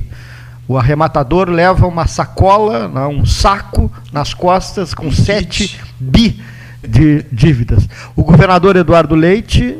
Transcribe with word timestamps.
O 0.67 0.77
arrematador 0.77 1.49
leva 1.49 1.87
uma 1.87 2.05
sacola, 2.05 2.89
né, 2.89 3.07
um 3.07 3.25
saco 3.25 3.89
nas 4.11 4.33
costas 4.33 4.93
com 4.93 5.09
7 5.09 5.79
bi 5.97 6.41
de 6.85 7.23
dívidas. 7.31 7.87
O 8.13 8.23
governador 8.25 8.75
Eduardo 8.75 9.15
Leite 9.15 9.77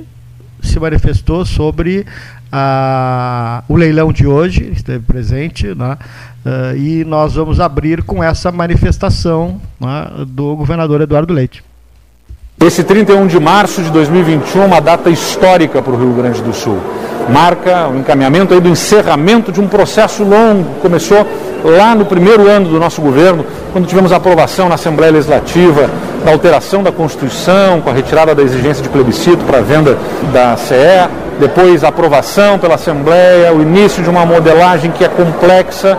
se 0.61 0.79
manifestou 0.79 1.45
sobre 1.45 2.05
a, 2.49 3.63
o 3.67 3.75
leilão 3.75 4.13
de 4.13 4.25
hoje, 4.25 4.71
esteve 4.71 5.03
presente, 5.03 5.67
né, 5.75 5.97
uh, 6.47 6.77
e 6.77 7.03
nós 7.03 7.35
vamos 7.35 7.59
abrir 7.59 8.03
com 8.03 8.23
essa 8.23 8.51
manifestação 8.51 9.59
né, 9.79 10.07
do 10.27 10.55
governador 10.55 11.01
Eduardo 11.01 11.33
Leite. 11.33 11.63
Esse 12.59 12.83
31 12.83 13.27
de 13.27 13.39
março 13.39 13.83
de 13.83 13.91
2021 13.91 14.63
é 14.63 14.65
uma 14.65 14.81
data 14.81 15.09
histórica 15.11 15.79
para 15.81 15.93
o 15.93 15.97
Rio 15.97 16.13
Grande 16.13 16.41
do 16.41 16.53
Sul. 16.53 16.79
Marca 17.29 17.87
o 17.87 17.99
encaminhamento 17.99 18.53
aí 18.53 18.59
do 18.59 18.69
encerramento 18.69 19.51
de 19.51 19.61
um 19.61 19.67
processo 19.67 20.23
longo 20.23 20.63
começou 20.81 21.27
lá 21.63 21.93
no 21.93 22.05
primeiro 22.05 22.49
ano 22.49 22.69
do 22.69 22.79
nosso 22.79 23.01
governo, 23.01 23.45
quando 23.71 23.87
tivemos 23.87 24.11
a 24.11 24.15
aprovação 24.15 24.69
na 24.69 24.75
Assembleia 24.75 25.11
Legislativa 25.11 25.89
da 26.23 26.31
alteração 26.31 26.81
da 26.81 26.91
Constituição, 26.91 27.81
com 27.81 27.89
a 27.89 27.93
retirada 27.93 28.33
da 28.33 28.41
exigência 28.41 28.81
de 28.81 28.89
plebiscito 28.89 29.43
para 29.45 29.59
a 29.59 29.61
venda 29.61 29.97
da 30.33 30.57
CE, 30.57 31.09
depois 31.39 31.83
a 31.83 31.89
aprovação 31.89 32.57
pela 32.57 32.75
Assembleia, 32.75 33.53
o 33.53 33.61
início 33.61 34.01
de 34.01 34.09
uma 34.09 34.25
modelagem 34.25 34.91
que 34.91 35.03
é 35.03 35.07
complexa 35.07 35.97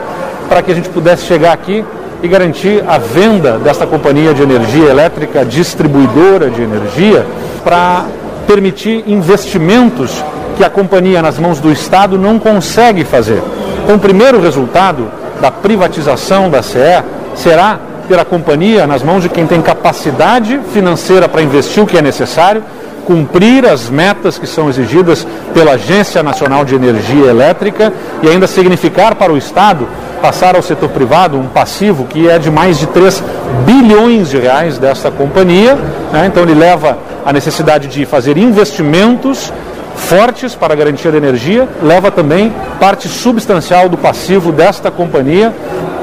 para 0.48 0.62
que 0.62 0.72
a 0.72 0.74
gente 0.74 0.88
pudesse 0.88 1.26
chegar 1.26 1.52
aqui 1.52 1.84
e 2.22 2.28
garantir 2.28 2.82
a 2.86 2.98
venda 2.98 3.58
desta 3.58 3.86
companhia 3.86 4.34
de 4.34 4.42
energia 4.42 4.88
elétrica, 4.88 5.44
distribuidora 5.44 6.50
de 6.50 6.62
energia, 6.62 7.24
para 7.62 8.06
permitir 8.46 9.04
investimentos 9.06 10.24
que 10.56 10.64
a 10.64 10.70
companhia 10.70 11.22
nas 11.22 11.38
mãos 11.38 11.60
do 11.60 11.70
Estado 11.70 12.18
não 12.18 12.38
consegue 12.38 13.04
fazer. 13.04 13.40
Então, 13.84 13.96
o 13.96 13.98
primeiro 13.98 14.40
resultado 14.40 15.08
da 15.40 15.50
privatização 15.50 16.50
da 16.50 16.62
CE 16.62 17.02
será 17.36 17.78
ter 18.08 18.18
a 18.18 18.24
companhia 18.24 18.86
nas 18.86 19.02
mãos 19.02 19.22
de 19.22 19.28
quem 19.28 19.46
tem 19.46 19.60
capacidade 19.60 20.58
financeira 20.72 21.28
para 21.28 21.42
investir 21.42 21.82
o 21.82 21.86
que 21.86 21.96
é 21.96 22.02
necessário, 22.02 22.64
cumprir 23.06 23.66
as 23.66 23.88
metas 23.88 24.38
que 24.38 24.46
são 24.46 24.68
exigidas 24.68 25.26
pela 25.54 25.72
Agência 25.72 26.22
Nacional 26.22 26.64
de 26.64 26.74
Energia 26.74 27.26
Elétrica 27.26 27.92
e 28.22 28.28
ainda 28.28 28.46
significar 28.46 29.14
para 29.14 29.32
o 29.32 29.36
Estado 29.36 29.86
passar 30.20 30.56
ao 30.56 30.62
setor 30.62 30.88
privado 30.90 31.38
um 31.38 31.46
passivo 31.46 32.04
que 32.04 32.28
é 32.28 32.38
de 32.38 32.50
mais 32.50 32.78
de 32.78 32.86
3 32.86 33.22
bilhões 33.64 34.30
de 34.30 34.38
reais 34.38 34.78
dessa 34.78 35.10
companhia. 35.10 35.76
Né? 36.12 36.26
Então 36.26 36.42
ele 36.42 36.54
leva 36.54 36.98
a 37.24 37.32
necessidade 37.32 37.88
de 37.88 38.04
fazer 38.06 38.36
investimentos 38.36 39.52
fortes 39.96 40.54
para 40.54 40.72
a 40.72 40.76
garantia 40.76 41.10
da 41.10 41.18
energia, 41.18 41.68
leva 41.82 42.10
também 42.10 42.52
parte 42.78 43.08
substancial 43.08 43.88
do 43.88 43.96
passivo 43.96 44.52
desta 44.52 44.90
companhia 44.90 45.52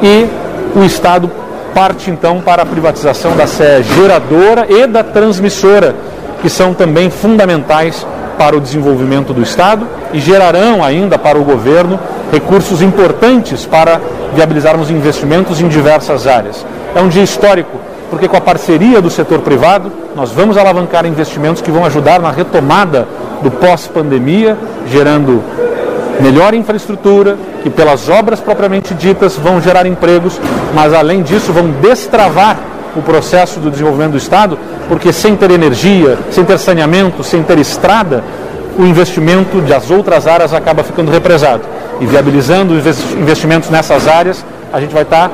e 0.04 0.28
o 0.78 0.84
Estado 0.84 1.32
parte 1.74 2.10
então 2.10 2.42
para 2.42 2.64
a 2.64 2.66
privatização 2.66 3.36
da 3.36 3.48
SE 3.48 3.84
geradora 3.96 4.66
e 4.70 4.86
da 4.88 5.04
transmissora, 5.04 5.96
que 6.42 6.50
são 6.50 6.74
também 6.74 7.10
fundamentais 7.10 8.06
para 8.38 8.56
o 8.56 8.62
desenvolvimento 8.62 9.34
do 9.34 9.42
Estado 9.42 9.88
e 10.14 10.20
gerarão 10.20 10.84
ainda 10.84 11.18
para 11.18 11.40
o 11.40 11.44
governo 11.44 12.00
recursos 12.32 12.82
importantes 12.82 13.66
para 13.66 14.00
viabilizarmos 14.34 14.90
investimentos 14.90 15.62
em 15.62 15.68
diversas 15.68 16.28
áreas. 16.28 16.66
É 16.96 17.02
um 17.02 17.08
dia 17.08 17.24
histórico 17.24 17.80
porque 18.10 18.28
com 18.28 18.38
a 18.38 18.42
parceria 18.42 19.02
do 19.02 19.10
setor 19.10 19.40
privado, 19.40 19.92
nós 20.16 20.32
vamos 20.32 20.58
alavancar 20.58 21.06
investimentos 21.06 21.62
que 21.62 21.72
vão 21.72 21.86
ajudar 21.86 22.20
na 22.20 22.32
retomada 22.32 23.08
do 23.42 23.52
pós-pandemia, 23.52 24.58
gerando 24.88 25.44
melhor 26.22 26.54
infraestrutura, 26.54 27.38
que 27.64 27.70
pelas 27.70 28.08
obras 28.08 28.40
propriamente 28.40 28.94
ditas 28.94 29.36
vão 29.36 29.60
gerar 29.60 29.86
empregos, 29.86 30.40
mas 30.74 30.94
além 30.94 31.24
disso 31.24 31.52
vão 31.52 31.70
destravar 31.82 32.58
o 33.00 33.04
processo 33.04 33.60
do 33.60 33.70
desenvolvimento 33.70 34.12
do 34.12 34.18
Estado, 34.18 34.58
porque 34.88 35.12
sem 35.12 35.36
ter 35.36 35.52
energia, 35.52 36.18
sem 36.32 36.44
ter 36.44 36.58
saneamento, 36.58 37.24
sem 37.24 37.44
ter 37.44 37.58
estrada, 37.58 38.24
o 38.78 38.84
investimento 38.84 39.62
das 39.62 39.90
outras 39.90 40.28
áreas 40.28 40.54
acaba 40.54 40.84
ficando 40.84 41.12
represado. 41.12 41.62
E 42.00 42.06
viabilizando 42.06 42.74
investimentos 43.18 43.70
nessas 43.70 44.08
áreas, 44.08 44.46
a 44.72 44.82
gente 44.82 44.94
vai 44.94 45.04
estar 45.04 45.32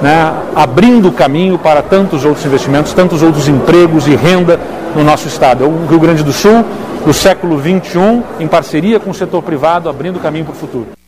né, 0.00 0.32
abrindo 0.54 1.10
caminho 1.10 1.58
para 1.58 1.82
tantos 1.82 2.24
outros 2.24 2.44
investimentos, 2.46 2.92
tantos 2.92 3.22
outros 3.22 3.48
empregos 3.48 4.06
e 4.06 4.14
renda 4.14 4.58
no 4.94 5.02
nosso 5.02 5.26
Estado. 5.26 5.64
É 5.64 5.66
o 5.66 5.86
Rio 5.86 5.98
Grande 5.98 6.22
do 6.22 6.32
Sul, 6.32 6.64
do 7.04 7.12
século 7.12 7.60
XXI, 7.60 8.22
em 8.38 8.46
parceria 8.46 9.00
com 9.00 9.10
o 9.10 9.14
setor 9.14 9.42
privado, 9.42 9.88
abrindo 9.88 10.20
caminho 10.20 10.44
para 10.44 10.54
o 10.54 10.56
futuro. 10.56 11.03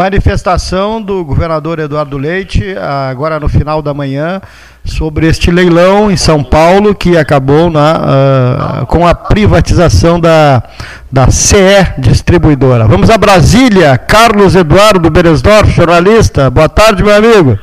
Manifestação 0.00 1.02
do 1.02 1.24
governador 1.24 1.80
Eduardo 1.80 2.16
Leite, 2.16 2.62
agora 3.10 3.40
no 3.40 3.48
final 3.48 3.82
da 3.82 3.92
manhã, 3.92 4.40
sobre 4.84 5.26
este 5.26 5.50
leilão 5.50 6.08
em 6.08 6.16
São 6.16 6.44
Paulo 6.44 6.94
que 6.94 7.18
acabou 7.18 7.68
na, 7.68 8.82
uh, 8.82 8.86
com 8.86 9.04
a 9.04 9.12
privatização 9.12 10.20
da, 10.20 10.62
da 11.10 11.28
CE 11.32 11.94
Distribuidora. 11.98 12.86
Vamos 12.86 13.10
a 13.10 13.18
Brasília. 13.18 13.98
Carlos 13.98 14.54
Eduardo 14.54 15.10
Beresdorf, 15.10 15.68
jornalista. 15.72 16.48
Boa 16.48 16.68
tarde, 16.68 17.02
meu 17.02 17.16
amigo. 17.16 17.58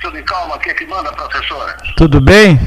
Tudo 0.00 0.18
em 0.18 0.24
calma, 0.24 0.58
quem 0.58 0.72
é 0.72 0.74
que 0.74 0.86
manda, 0.86 1.12
professor? 1.12 1.72
Tudo 1.96 2.20
bem? 2.20 2.58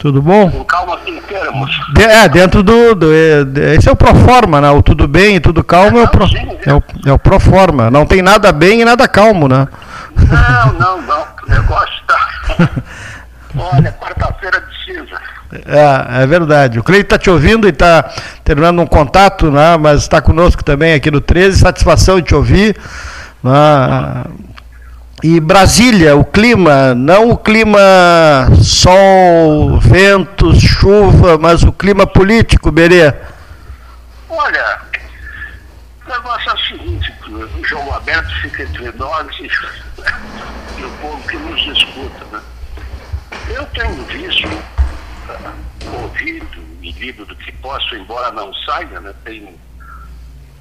Tudo 0.00 0.22
bom? 0.22 0.50
Com 0.50 0.64
calma 0.64 0.98
em 1.06 1.20
termos. 1.20 1.70
De, 1.92 2.02
é, 2.02 2.26
dentro 2.26 2.62
do, 2.62 2.94
do, 2.94 3.12
Esse 3.12 3.86
é 3.86 3.92
o 3.92 3.96
Proforma, 3.96 4.58
né? 4.58 4.70
O 4.70 4.82
tudo 4.82 5.06
bem 5.06 5.36
e 5.36 5.40
tudo 5.40 5.62
calmo 5.62 5.98
é, 5.98 6.04
o, 6.04 6.08
pro, 6.08 6.24
é, 6.24 6.72
o, 6.72 6.82
é 7.04 7.12
o 7.12 7.18
Proforma. 7.18 7.90
Não 7.90 8.06
tem 8.06 8.22
nada 8.22 8.50
bem 8.50 8.80
e 8.80 8.84
nada 8.84 9.06
calmo, 9.06 9.46
né? 9.46 9.68
Não, 10.16 10.72
não, 10.72 11.02
não. 11.02 11.20
O 11.46 11.50
negócio 11.50 11.92
está. 12.00 12.68
Olha, 13.54 13.92
quarta-feira 13.92 14.58
de 14.62 14.84
cinza. 14.86 15.20
É, 15.66 16.22
é 16.22 16.26
verdade. 16.26 16.78
O 16.78 16.82
Cleito 16.82 17.04
está 17.04 17.18
te 17.18 17.28
ouvindo 17.28 17.66
e 17.66 17.70
está 17.70 18.10
terminando 18.42 18.80
um 18.80 18.86
contato, 18.86 19.50
né? 19.50 19.76
mas 19.76 20.00
está 20.00 20.22
conosco 20.22 20.64
também 20.64 20.94
aqui 20.94 21.10
no 21.10 21.20
13. 21.20 21.58
Satisfação 21.58 22.16
de 22.16 22.28
te 22.28 22.34
ouvir. 22.34 22.74
Né? 23.44 24.24
E 25.22 25.38
Brasília, 25.38 26.16
o 26.16 26.24
clima, 26.24 26.94
não 26.94 27.30
o 27.30 27.36
clima 27.36 27.78
sol, 28.62 29.78
ventos, 29.78 30.62
chuva, 30.62 31.36
mas 31.36 31.62
o 31.62 31.70
clima 31.70 32.06
político, 32.06 32.72
Berê. 32.72 33.12
Olha, 34.30 34.80
o 36.06 36.10
negócio 36.10 36.50
é 36.50 36.54
o 36.54 36.58
seguinte, 36.58 37.14
o 37.28 37.64
jogo 37.66 37.92
aberto 37.92 38.30
fica 38.40 38.62
entre 38.62 38.92
nós 38.92 39.26
e, 39.40 39.50
e 40.80 40.84
o 40.84 40.90
povo 41.02 41.28
que 41.28 41.36
nos 41.36 41.76
escuta. 41.76 42.24
Né? 42.32 42.40
Eu 43.54 43.66
tenho 43.66 44.02
visto, 44.04 44.48
ouvido 46.00 46.64
e 46.80 46.92
lido 46.92 47.26
do 47.26 47.36
que 47.36 47.52
posso, 47.52 47.94
embora 47.94 48.32
não 48.32 48.54
saia, 48.54 48.98
né? 49.00 49.12
tenho, 49.22 49.54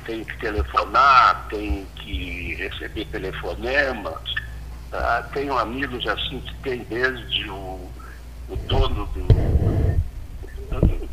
tenho 0.05 0.25
que 0.25 0.37
telefonar, 0.39 1.45
tenho 1.49 1.87
que 1.95 2.55
receber 2.55 3.05
telefonemas, 3.05 4.19
ah, 4.91 5.23
tenho 5.33 5.57
amigos 5.57 6.05
assim 6.07 6.39
que 6.39 6.53
tem 6.63 6.79
desde 6.85 7.49
o, 7.49 7.79
o 8.49 8.55
dono 8.67 9.05
do, 9.07 9.27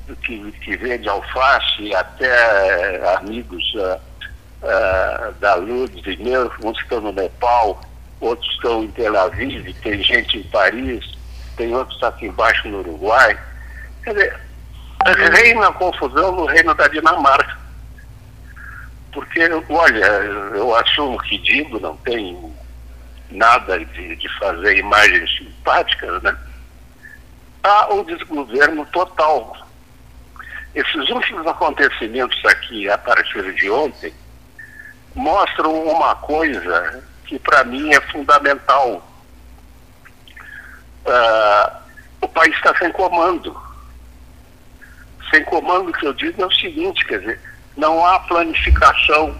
do, 0.06 0.17
que, 0.17 0.52
que 0.52 0.76
vende 0.76 1.08
alface 1.08 1.94
até 1.94 3.17
amigos 3.17 3.62
ah, 3.78 4.00
ah, 4.62 5.32
da 5.40 5.55
Lourdes 5.56 6.19
meus, 6.19 6.52
uns 6.64 6.78
estão 6.78 7.00
no 7.00 7.12
Nepal, 7.12 7.81
outros 8.20 8.50
estão 8.55 8.84
em 8.84 8.90
Tel 8.93 9.19
Aviv, 9.19 9.75
tem 9.82 10.02
gente 10.02 10.38
em 10.38 10.43
Paris, 10.44 11.17
tem 11.56 11.75
outros 11.75 12.02
aqui 12.02 12.26
embaixo 12.26 12.67
no 12.69 12.79
Uruguai. 12.79 13.38
Quer 14.02 14.14
dizer, 14.14 14.40
reina 15.32 15.69
a 15.69 15.72
confusão 15.72 16.32
no 16.32 16.46
reino 16.46 16.75
da 16.75 16.88
Dinamarca. 16.88 17.56
Porque, 19.12 19.40
olha, 19.69 20.05
eu 20.55 20.75
assumo 20.76 21.19
que 21.22 21.38
digo, 21.38 21.81
não 21.81 21.96
tem 21.99 22.52
nada 23.36 23.78
de, 23.78 24.16
de 24.16 24.38
fazer 24.38 24.78
imagens 24.78 25.30
simpáticas, 25.36 26.22
né? 26.22 26.36
há 27.62 27.92
um 27.92 28.04
desgoverno 28.04 28.86
total. 28.86 29.56
Esses 30.74 31.08
últimos 31.08 31.46
acontecimentos 31.46 32.42
aqui, 32.44 32.88
a 32.88 32.98
partir 32.98 33.52
de 33.54 33.70
ontem, 33.70 34.12
mostram 35.14 35.72
uma 35.84 36.14
coisa 36.16 37.02
que 37.24 37.38
para 37.38 37.64
mim 37.64 37.92
é 37.92 38.00
fundamental. 38.02 39.06
Uh, 41.04 41.76
o 42.20 42.28
país 42.28 42.54
está 42.54 42.76
sem 42.76 42.92
comando. 42.92 43.56
Sem 45.30 45.42
comando, 45.44 45.92
que 45.92 46.06
eu 46.06 46.12
digo 46.12 46.42
é 46.42 46.46
o 46.46 46.52
seguinte, 46.52 47.04
quer 47.06 47.20
dizer, 47.20 47.40
não 47.76 48.04
há 48.06 48.20
planificação 48.20 49.36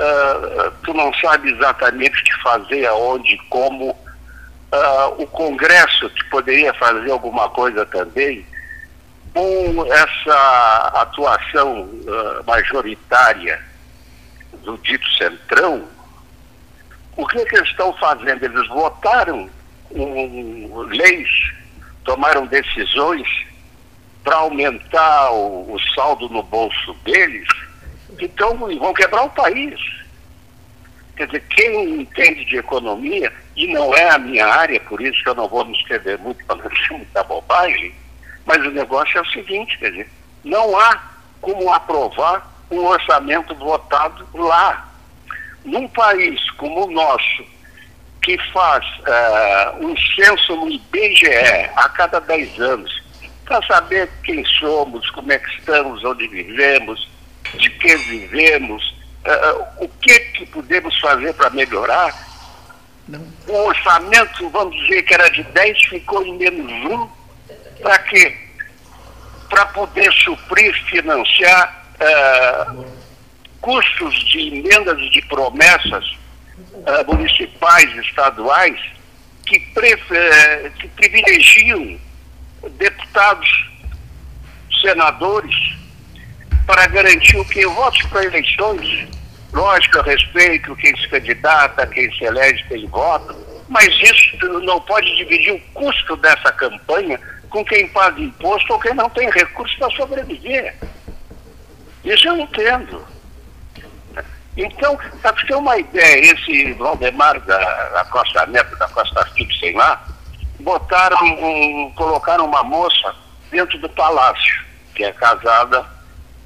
uh, 0.00 0.70
tu 0.82 0.94
não 0.94 1.12
sabe 1.14 1.50
exatamente 1.50 2.20
o 2.20 2.24
que 2.24 2.42
fazer, 2.42 2.86
aonde, 2.86 3.36
como. 3.48 3.90
Uh, 4.72 5.22
o 5.22 5.26
Congresso, 5.26 6.08
que 6.10 6.24
poderia 6.30 6.72
fazer 6.74 7.10
alguma 7.10 7.48
coisa 7.48 7.84
também, 7.86 8.46
com 9.34 9.84
essa 9.92 10.92
atuação 10.94 11.82
uh, 11.82 12.44
majoritária 12.46 13.60
do 14.62 14.78
dito 14.78 15.04
centrão, 15.16 15.88
o 17.16 17.26
que, 17.26 17.44
que 17.46 17.56
eles 17.56 17.68
estão 17.68 17.92
fazendo? 17.94 18.44
Eles 18.44 18.68
votaram 18.68 19.50
um, 19.90 20.86
leis, 20.88 21.28
tomaram 22.04 22.46
decisões 22.46 23.26
para 24.22 24.36
aumentar 24.36 25.32
o, 25.32 25.74
o 25.74 25.80
saldo 25.94 26.28
no 26.28 26.44
bolso 26.44 26.94
deles 27.04 27.48
então 28.18 28.56
vão 28.56 28.94
quebrar 28.94 29.24
o 29.24 29.30
país. 29.30 29.78
Quer 31.16 31.26
dizer, 31.26 31.44
quem 31.50 32.00
entende 32.00 32.44
de 32.46 32.56
economia, 32.56 33.32
e 33.54 33.66
não 33.72 33.94
é 33.94 34.10
a 34.10 34.18
minha 34.18 34.46
área, 34.46 34.80
por 34.80 35.00
isso 35.02 35.22
que 35.22 35.28
eu 35.28 35.34
não 35.34 35.48
vou 35.48 35.64
me 35.66 35.76
escrever 35.76 36.18
muito 36.18 36.44
para 36.46 36.56
não 36.56 36.98
muita 36.98 37.22
bobagem, 37.24 37.94
mas 38.46 38.58
o 38.58 38.70
negócio 38.70 39.18
é 39.18 39.20
o 39.20 39.30
seguinte, 39.30 39.76
quer 39.78 39.90
dizer, 39.90 40.10
não 40.42 40.78
há 40.78 41.10
como 41.40 41.70
aprovar 41.72 42.50
um 42.70 42.86
orçamento 42.86 43.54
votado 43.54 44.26
lá. 44.34 44.88
Num 45.64 45.86
país 45.88 46.50
como 46.52 46.86
o 46.86 46.90
nosso, 46.90 47.44
que 48.22 48.38
faz 48.52 48.84
uh, 49.00 49.84
um 49.84 49.94
censo 50.14 50.56
no 50.56 50.70
IBGE 50.70 51.28
a 51.76 51.88
cada 51.90 52.20
10 52.20 52.60
anos, 52.60 53.02
para 53.44 53.66
saber 53.66 54.08
quem 54.24 54.44
somos, 54.44 55.10
como 55.10 55.32
é 55.32 55.38
que 55.38 55.50
estamos, 55.58 56.02
onde 56.04 56.28
vivemos, 56.28 57.08
de 57.54 57.70
que 57.70 57.96
vivemos, 57.96 58.82
uh, 59.24 59.84
o 59.84 59.88
que, 59.88 60.18
que 60.18 60.46
podemos 60.46 60.98
fazer 61.00 61.32
para 61.34 61.50
melhorar. 61.50 62.14
Não. 63.08 63.20
O 63.48 63.66
orçamento, 63.66 64.48
vamos 64.50 64.76
dizer 64.82 65.02
que 65.02 65.14
era 65.14 65.28
de 65.30 65.42
10, 65.42 65.84
ficou 65.86 66.24
em 66.24 66.36
menos 66.36 66.70
um. 66.92 67.08
Para 67.82 67.98
quê? 68.00 68.36
Para 69.48 69.66
poder 69.66 70.12
suprir, 70.12 70.72
financiar 70.84 71.86
uh, 71.96 72.84
custos 73.60 74.14
de 74.26 74.48
emendas 74.48 74.98
de 75.10 75.22
promessas 75.22 76.04
uh, 76.58 77.14
municipais, 77.14 77.92
estaduais, 77.96 78.80
que, 79.44 79.58
que 79.58 80.88
privilegiam 80.88 81.98
deputados, 82.78 83.70
senadores, 84.80 85.54
para 86.70 86.86
garantir 86.86 87.36
o 87.36 87.44
que? 87.44 87.66
Votos 87.66 88.00
para 88.06 88.24
eleições. 88.24 89.08
Lógico, 89.52 89.98
eu 89.98 90.02
respeito 90.04 90.76
quem 90.76 90.96
se 90.96 91.08
candidata, 91.08 91.84
quem 91.88 92.08
se 92.14 92.24
elege 92.24 92.64
tem 92.68 92.86
voto, 92.86 93.34
mas 93.68 93.88
isso 94.00 94.48
não 94.60 94.80
pode 94.82 95.16
dividir 95.16 95.52
o 95.54 95.60
custo 95.74 96.16
dessa 96.18 96.52
campanha 96.52 97.18
com 97.48 97.64
quem 97.64 97.88
paga 97.88 98.20
imposto 98.20 98.72
ou 98.72 98.78
quem 98.78 98.94
não 98.94 99.10
tem 99.10 99.28
recursos 99.30 99.76
para 99.78 99.90
sobreviver. 99.90 100.76
Isso 102.04 102.28
eu 102.28 102.36
entendo. 102.36 103.04
Então, 104.56 104.96
para 105.20 105.32
você 105.32 105.46
ter 105.48 105.56
uma 105.56 105.76
ideia, 105.76 106.32
esse 106.32 106.72
Valdemar 106.74 107.40
da, 107.40 107.88
da 107.88 108.04
Costa 108.04 108.46
Neto, 108.46 108.76
da 108.76 108.86
Costa 108.88 109.24
Filho, 109.34 109.52
sei 109.56 109.72
lá, 109.72 110.06
botaram, 110.60 111.18
um, 111.24 111.92
colocaram 111.96 112.44
uma 112.44 112.62
moça 112.62 113.12
dentro 113.50 113.76
do 113.78 113.88
palácio, 113.88 114.64
que 114.94 115.02
é 115.02 115.12
casada 115.12 115.84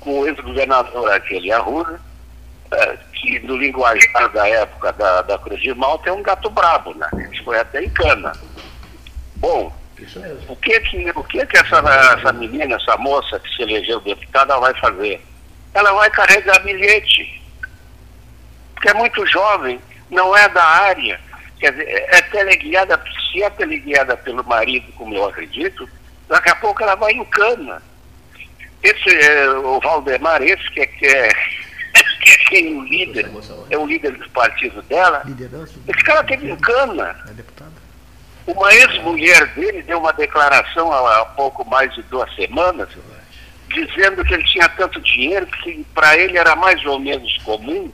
com 0.04 0.20
o 0.20 0.26
ex-governador 0.26 1.10
aquele 1.10 1.50
Arruda, 1.50 1.98
é, 2.70 2.98
que 3.14 3.40
no 3.40 3.56
linguajar 3.56 4.28
da 4.32 4.46
época 4.48 4.92
da, 4.92 5.22
da 5.22 5.38
Cruz 5.38 5.60
de 5.60 5.74
Malta 5.74 6.10
é 6.10 6.12
um 6.12 6.22
gato 6.22 6.50
brabo, 6.50 6.94
né? 6.94 7.08
Isso 7.32 7.42
foi 7.42 7.58
até 7.58 7.82
em 7.82 7.90
cana. 7.90 8.32
Bom, 9.36 9.72
o 10.48 10.56
que 10.56 10.80
que, 10.80 11.10
o 11.10 11.24
que, 11.24 11.46
que 11.46 11.56
essa, 11.56 11.78
essa 12.18 12.32
menina, 12.32 12.76
essa 12.76 12.96
moça 12.98 13.38
que 13.40 13.48
se 13.54 13.62
elegeu 13.62 14.00
deputada 14.00 14.58
vai 14.58 14.74
fazer? 14.74 15.24
Ela 15.72 15.92
vai 15.92 16.10
carregar 16.10 16.62
bilhete, 16.62 17.42
porque 18.74 18.88
é 18.88 18.94
muito 18.94 19.26
jovem, 19.26 19.80
não 20.10 20.36
é 20.36 20.48
da 20.48 20.64
área, 20.64 21.20
quer 21.58 21.72
dizer, 21.72 21.88
é 21.88 22.22
teleguiada, 22.22 23.00
se 23.32 23.42
é 23.42 23.50
teleguiada 23.50 24.16
pelo 24.16 24.44
marido, 24.44 24.92
como 24.92 25.14
eu 25.14 25.26
acredito, 25.26 25.88
daqui 26.28 26.50
a 26.50 26.56
pouco 26.56 26.82
ela 26.82 26.94
vai 26.94 27.12
em 27.12 27.24
cana. 27.24 27.82
Esse, 28.84 29.16
é, 29.16 29.48
o 29.50 29.80
Valdemar, 29.80 30.42
esse 30.42 30.70
que 30.70 30.82
é, 30.82 30.86
que 30.86 31.06
é, 31.06 31.30
que 32.48 32.56
é 32.58 32.70
o 32.70 32.84
líder, 32.84 33.30
é 33.70 33.78
o 33.78 33.86
líder 33.86 34.12
do 34.12 34.28
partido 34.28 34.82
dela, 34.82 35.22
esse 35.88 36.04
cara 36.04 36.22
teve 36.24 36.50
em 36.50 36.56
cana. 36.56 37.16
Uma 38.46 38.74
ex-mulher 38.74 39.46
dele 39.54 39.82
deu 39.84 39.98
uma 39.98 40.12
declaração 40.12 40.92
há, 40.92 41.20
há 41.20 41.24
pouco 41.24 41.66
mais 41.66 41.94
de 41.94 42.02
duas 42.02 42.32
semanas, 42.34 42.90
dizendo 43.70 44.22
que 44.22 44.34
ele 44.34 44.44
tinha 44.44 44.68
tanto 44.68 45.00
dinheiro 45.00 45.46
que 45.46 45.82
para 45.94 46.18
ele 46.18 46.36
era 46.36 46.54
mais 46.54 46.84
ou 46.84 46.98
menos 46.98 47.38
comum, 47.38 47.90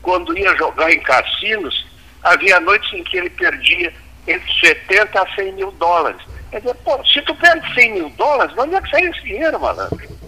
quando 0.00 0.38
ia 0.38 0.56
jogar 0.56 0.92
em 0.92 1.00
cassinos, 1.00 1.86
havia 2.22 2.60
noites 2.60 2.92
em 2.92 3.02
que 3.02 3.16
ele 3.16 3.30
perdia 3.30 3.92
entre 4.28 4.60
70 4.60 5.20
a 5.20 5.34
100 5.34 5.52
mil 5.54 5.72
dólares. 5.72 6.22
Quer 6.52 6.60
dizer, 6.60 6.74
pô, 6.84 7.04
se 7.04 7.20
tu 7.22 7.34
perde 7.34 7.74
100 7.74 7.94
mil 7.94 8.10
dólares, 8.10 8.54
de 8.54 8.60
onde 8.60 8.76
é 8.76 8.80
que 8.80 8.90
sai 8.90 9.02
esse 9.02 9.22
dinheiro, 9.22 9.58
malandro? 9.58 10.19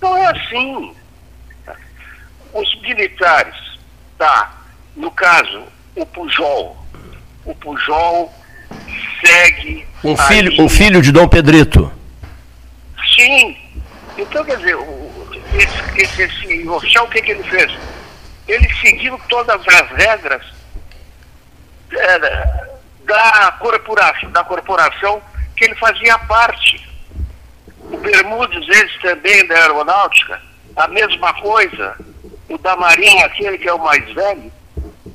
Não 0.00 0.16
é 0.16 0.26
assim. 0.26 0.94
Os 2.52 2.80
militares, 2.80 3.54
tá, 4.18 4.52
no 4.96 5.10
caso, 5.10 5.62
o 5.94 6.04
Pujol, 6.06 6.76
o 7.44 7.54
Pujol 7.54 8.32
segue. 9.24 9.86
Um 10.02 10.16
filho, 10.16 10.64
um 10.64 10.68
filho 10.68 11.02
de 11.02 11.12
Dom 11.12 11.28
Pedrito. 11.28 11.92
Sim. 13.14 13.56
Então, 14.18 14.44
quer 14.44 14.56
dizer, 14.56 14.76
o, 14.76 15.10
esse, 15.54 16.02
esse, 16.02 16.22
esse 16.22 16.68
oficial, 16.68 17.06
o 17.06 17.10
que, 17.10 17.22
que 17.22 17.32
ele 17.32 17.42
fez? 17.44 17.72
Ele 18.48 18.68
seguiu 18.80 19.18
todas 19.28 19.60
as 19.68 19.88
regras 19.90 20.42
é, 21.92 22.18
da, 23.04 23.56
corporação, 23.58 24.30
da 24.30 24.44
corporação 24.44 25.22
que 25.56 25.64
ele 25.64 25.74
fazia 25.76 26.18
parte. 26.20 26.88
O 27.92 27.96
Bermudes, 27.98 28.68
esse 28.68 29.00
também 29.00 29.46
da 29.46 29.54
aeronáutica, 29.56 30.40
a 30.76 30.88
mesma 30.88 31.32
coisa. 31.34 31.96
O 32.48 32.58
da 32.58 32.76
Marinha, 32.76 33.26
aquele 33.26 33.58
que 33.58 33.68
é 33.68 33.72
o 33.72 33.78
mais 33.78 34.04
velho, 34.12 34.52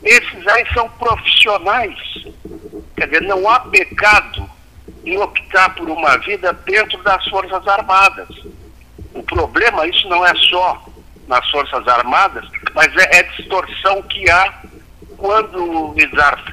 esses 0.03 0.47
aí 0.47 0.65
são 0.73 0.89
profissionais. 0.89 1.97
Quer 2.95 3.07
dizer, 3.07 3.21
não 3.23 3.49
há 3.49 3.59
pecado 3.61 4.49
em 5.05 5.17
optar 5.17 5.73
por 5.75 5.89
uma 5.89 6.17
vida 6.17 6.53
dentro 6.65 7.01
das 7.03 7.25
Forças 7.27 7.67
Armadas. 7.67 8.29
O 9.13 9.23
problema, 9.23 9.87
isso 9.87 10.07
não 10.07 10.25
é 10.25 10.33
só 10.35 10.85
nas 11.27 11.49
Forças 11.49 11.87
Armadas, 11.87 12.45
mas 12.73 12.95
é, 12.95 13.19
é 13.19 13.23
distorção 13.23 14.01
que 14.03 14.29
há 14.29 14.53
quando 15.17 15.95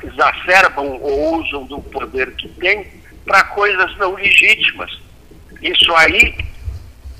exacerbam 0.04 0.98
ou 1.00 1.40
usam 1.40 1.64
do 1.64 1.80
poder 1.80 2.34
que 2.36 2.48
têm 2.48 2.86
para 3.24 3.44
coisas 3.44 3.96
não 3.98 4.14
legítimas. 4.14 5.01
Isso 5.62 5.94
aí 5.94 6.36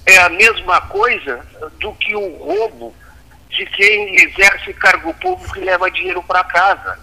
é 0.04 0.18
a 0.18 0.28
mesma 0.28 0.80
coisa 0.82 1.46
do 1.80 1.92
que 1.94 2.14
o 2.14 2.36
roubo 2.38 2.94
de 3.48 3.64
quem 3.66 4.16
exerce 4.16 4.72
cargo 4.74 5.14
público 5.14 5.58
e 5.58 5.64
leva 5.64 5.90
dinheiro 5.90 6.22
para 6.24 6.42
casa. 6.44 6.98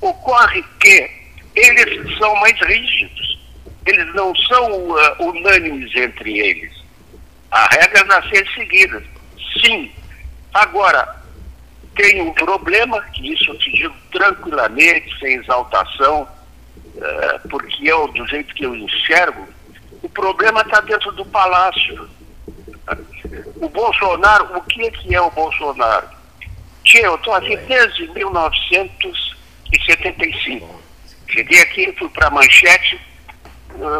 Ocorre 0.00 0.64
que 0.80 1.10
eles 1.54 2.18
são 2.18 2.34
mais 2.36 2.58
rígidos, 2.60 3.38
eles 3.84 4.14
não 4.14 4.34
são 4.34 4.72
uh, 4.72 4.96
unânimes 5.28 5.94
entre 5.94 6.38
eles. 6.38 6.72
A 7.50 7.66
regra 7.74 8.18
a 8.18 8.28
ser 8.28 8.46
seguida. 8.54 9.02
Sim. 9.60 9.90
Agora, 10.54 11.16
tem 11.96 12.22
um 12.22 12.32
problema, 12.32 13.02
que 13.12 13.32
isso 13.32 13.50
eu 13.50 13.58
te 13.58 13.72
digo 13.72 13.94
tranquilamente, 14.12 15.18
sem 15.18 15.34
exaltação, 15.34 16.28
uh, 16.94 17.48
porque 17.48 17.90
eu, 17.90 18.06
do 18.08 18.26
jeito 18.28 18.54
que 18.54 18.64
eu 18.64 18.74
enxergo, 18.74 19.48
o 20.02 20.08
problema 20.08 20.62
está 20.62 20.80
dentro 20.80 21.12
do 21.12 21.24
palácio. 21.26 22.08
O 23.56 23.68
Bolsonaro, 23.68 24.56
o 24.56 24.62
que 24.62 24.86
é, 24.86 24.90
que 24.90 25.14
é 25.14 25.20
o 25.20 25.30
Bolsonaro? 25.30 26.08
Tia, 26.84 27.02
eu 27.02 27.16
estou 27.16 27.34
aqui 27.34 27.54
desde 27.56 28.08
1975. 28.08 30.80
Cheguei 31.28 31.60
aqui, 31.60 31.94
fui 31.98 32.08
para 32.08 32.28
a 32.28 32.30
manchete, 32.30 32.98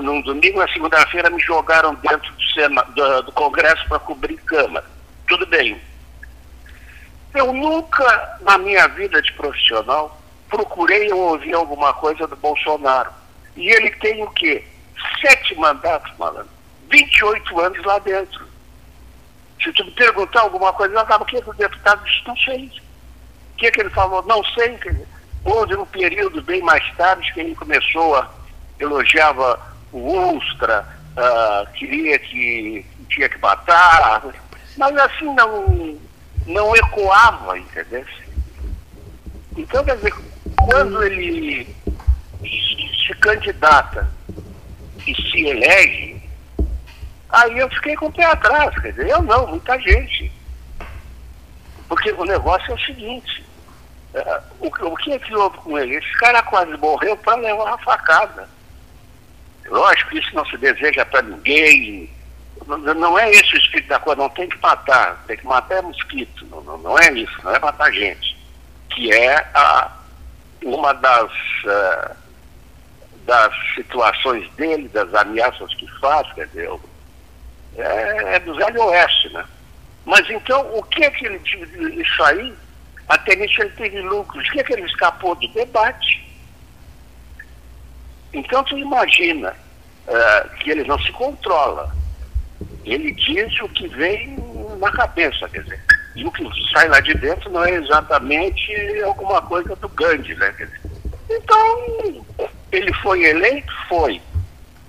num 0.03 0.23
domingo, 0.23 0.59
na 0.59 0.67
segunda-feira 0.69 1.29
me 1.31 1.41
jogaram 1.41 1.95
dentro 1.97 2.33
do, 2.33 2.45
do, 2.95 3.23
do 3.25 3.33
Congresso 3.33 3.87
para 3.89 3.99
cobrir 3.99 4.39
Câmara. 4.39 4.87
Tudo 5.27 5.45
bem. 5.47 5.79
Eu 7.35 7.53
nunca, 7.53 8.39
na 8.41 8.57
minha 8.57 8.89
vida 8.89 9.21
de 9.21 9.31
profissional, 9.35 10.19
procurei 10.49 11.13
ou 11.13 11.33
ouvi 11.33 11.53
alguma 11.53 11.93
coisa 11.93 12.27
do 12.27 12.37
Bolsonaro. 12.37 13.11
E 13.55 13.69
ele 13.69 13.91
tem 13.91 14.23
o 14.23 14.31
quê? 14.31 14.65
Sete 15.21 15.55
mandatos, 15.57 16.17
malandro. 16.19 16.51
28 16.91 17.61
anos 17.61 17.85
lá 17.85 17.99
dentro. 17.99 18.47
Se 19.63 19.73
tu 19.73 19.85
me 19.85 19.91
perguntar 19.93 20.43
alguma 20.43 20.73
coisa, 20.73 21.01
acabo, 21.01 21.25
o 21.25 21.27
que, 21.27 21.37
o 21.37 21.53
deputado 21.53 22.05
disse? 22.05 22.27
Não 22.27 22.37
sei. 22.37 22.67
O 23.53 23.57
que, 23.57 23.67
é 23.67 23.71
que 23.71 23.81
ele 23.81 23.91
falou? 23.91 24.23
Não 24.23 24.43
sei. 24.55 24.79
Houve 25.45 25.77
um 25.77 25.87
período 25.87 26.43
bem 26.43 26.63
mais 26.63 26.85
tarde 26.97 27.33
que 27.33 27.41
ele 27.41 27.55
começou 27.55 28.17
a 28.17 28.31
elogiava 28.79 29.59
o 29.93 30.37
Ustra, 30.37 30.87
uh, 31.17 31.73
queria 31.73 32.19
que 32.19 32.85
tinha 33.09 33.29
que 33.29 33.39
matar, 33.39 34.23
mas 34.77 34.97
assim 34.97 35.35
não, 35.35 35.99
não 36.47 36.77
ecoava, 36.77 37.59
entendeu? 37.59 38.05
Então, 39.57 39.85
quer 39.85 39.97
dizer, 39.97 40.15
quando 40.57 41.03
ele 41.03 41.75
se 42.41 43.15
candidata 43.15 44.09
se 45.15 45.47
elege, 45.47 46.23
aí 47.31 47.59
eu 47.59 47.69
fiquei 47.71 47.97
com 47.97 48.07
o 48.07 48.13
pé 48.13 48.25
atrás, 48.25 48.75
quer 48.81 48.93
dizer, 48.93 49.09
eu 49.09 49.23
não, 49.23 49.47
muita 49.47 49.79
gente. 49.81 50.33
Porque 51.89 52.13
o 52.13 52.25
negócio 52.25 52.71
é 52.71 52.75
o 52.75 52.81
seguinte, 52.81 53.45
uh, 54.15 54.43
o, 54.61 54.67
o 54.67 54.97
que 54.97 55.13
é 55.13 55.19
que 55.19 55.35
houve 55.35 55.57
com 55.59 55.79
ele? 55.79 55.97
Esse 55.97 56.13
cara 56.19 56.43
quase 56.43 56.77
morreu 56.77 57.17
para 57.17 57.37
levar 57.37 57.65
uma 57.65 57.79
facada. 57.79 58.49
Lógico 59.67 60.11
que 60.11 60.19
isso 60.19 60.35
não 60.35 60.45
se 60.47 60.57
deseja 60.59 61.05
para 61.07 61.23
ninguém. 61.23 62.11
Não, 62.67 62.79
não, 62.79 63.19
é 63.19 63.31
esse 63.31 63.55
o 63.55 63.59
espírito 63.59 63.89
da 63.89 63.99
coisa, 63.99 64.21
não 64.21 64.29
tem 64.31 64.49
que 64.49 64.61
matar, 64.61 65.23
tem 65.27 65.37
que 65.37 65.47
matar 65.47 65.77
é 65.77 65.83
mosquito, 65.83 66.47
não, 66.51 66.61
não, 66.63 66.79
não 66.79 66.99
é 66.99 67.11
isso, 67.13 67.39
não 67.43 67.55
é 67.55 67.59
matar 67.59 67.91
gente. 67.93 68.37
Que 68.91 69.13
é 69.13 69.37
a, 69.55 69.91
uma 70.63 70.93
das, 70.93 71.31
uh, 71.31 72.17
das 73.29 73.55
situações 73.75 74.51
dele, 74.55 74.89
das 74.89 75.13
ameaças 75.15 75.75
que 75.75 75.87
faz, 76.01 76.33
quer 76.33 76.47
dizer, 76.47 76.71
é, 77.77 78.37
é 78.37 78.41
do 78.41 78.55
Velho 78.55 78.85
Oeste, 78.85 79.29
né? 79.35 79.45
Mas 80.07 80.29
então, 80.31 80.67
o 80.75 80.83
que 80.85 81.05
é 81.05 81.11
que 81.11 81.27
ele 81.27 81.39
isso 82.01 82.23
aí, 82.23 82.55
até 83.07 83.37
nisso 83.37 83.61
ele 83.61 83.71
teve 83.73 84.01
lucros, 84.01 84.49
o 84.49 84.51
que 84.51 84.61
é 84.61 84.65
que 84.65 84.73
ele 84.73 84.87
escapou 84.87 85.35
do 85.35 85.47
debate? 85.49 86.27
Então 88.33 88.65
tu 88.65 88.79
imagina 88.79 89.55
uh, 90.07 90.57
que 90.57 90.71
ele 90.71 90.85
não 90.85 90.99
se 90.99 91.13
controla. 91.13 91.95
Ele 92.87 93.13
diz 93.13 93.61
o 93.61 93.69
que 93.69 93.89
vem 93.89 94.39
na 94.79 94.91
cabeça, 94.91 95.47
quer 95.51 95.65
dizer. 95.65 95.85
E 96.17 96.25
o 96.25 96.33
que 96.33 96.45
sai 96.73 96.89
lá 96.89 97.01
de 97.01 97.13
dentro 97.13 97.51
não 97.51 97.63
é 97.63 97.73
exatamente 97.73 98.73
alguma 99.05 99.43
coisa 99.43 99.77
do 99.77 99.89
Gandhi, 99.91 100.35
né? 100.35 100.55
Então, 101.29 102.25
ele 102.73 102.93
foi 102.95 103.25
eleito? 103.25 103.73
Foi. 103.89 104.21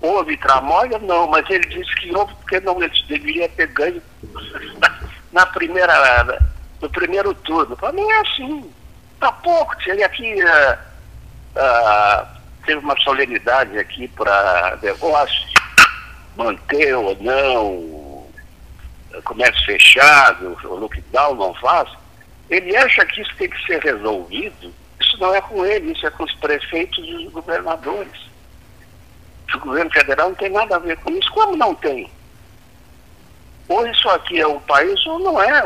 Houve 0.02 0.38
tramóia? 0.38 0.98
Não, 1.00 1.28
mas 1.28 1.50
ele 1.50 1.68
disse 1.68 1.94
que 1.96 2.16
houve 2.16 2.34
porque 2.36 2.60
não 2.62 2.82
ele 2.82 3.04
deveria 3.08 3.50
ter 3.50 3.68
ganho 3.68 4.02
na 5.32 5.46
primeira, 5.46 6.42
no 6.82 6.90
primeiro 6.90 7.34
turno. 7.34 7.78
Não 7.82 8.12
é 8.12 8.20
assim. 8.22 8.72
Tá 9.20 9.32
pouco. 9.32 9.76
Ele 9.86 10.04
aqui 10.04 10.36
uh, 10.36 10.78
uh, 11.56 12.28
teve 12.66 12.80
uma 12.80 12.98
solenidade 13.02 13.78
aqui 13.78 14.08
para 14.08 14.78
negócio, 14.82 15.48
manter 16.38 16.96
ou 16.96 17.18
não, 17.20 18.00
comércio 19.24 19.66
fechado, 19.66 20.58
o 20.64 20.76
lockdown 20.76 21.36
não 21.36 21.54
faz, 21.56 21.90
ele 22.50 22.76
acha 22.76 23.06
que 23.06 23.22
isso 23.22 23.36
tem 23.38 23.50
que 23.50 23.66
ser 23.66 23.82
resolvido. 23.84 24.74
Isso 25.10 25.20
não 25.20 25.34
é 25.34 25.42
com 25.42 25.66
ele, 25.66 25.92
isso 25.92 26.06
é 26.06 26.12
com 26.12 26.24
os 26.24 26.34
prefeitos 26.36 27.04
e 27.04 27.26
os 27.26 27.34
governadores. 27.34 28.30
O 29.56 29.60
governo 29.60 29.92
federal 29.92 30.30
não 30.30 30.36
tem 30.36 30.52
nada 30.52 30.76
a 30.76 30.80
ver 30.80 30.98
com 30.98 31.10
isso. 31.12 31.32
Como 31.32 31.56
não 31.56 31.74
tem? 31.74 32.10
Ou 33.68 33.88
isso 33.88 34.08
aqui 34.10 34.40
é 34.40 34.48
um 34.48 34.60
país 34.60 35.04
ou 35.08 35.18
não 35.18 35.42
é. 35.42 35.64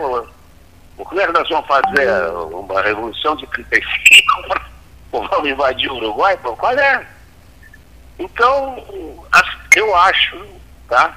O 0.98 1.06
que 1.06 1.16
nós 1.16 1.50
vamos 1.50 1.68
fazer 1.68 2.30
uma 2.32 2.82
revolução 2.82 3.36
de 3.36 3.46
35 3.48 4.62
ou 5.12 5.28
vamos 5.28 5.50
invadir 5.50 5.92
o 5.92 5.96
Uruguai? 5.96 6.38
Pô, 6.38 6.56
qual 6.56 6.72
é? 6.74 7.06
Então, 8.18 8.78
eu 9.76 9.96
acho, 9.96 10.46
tá? 10.88 11.14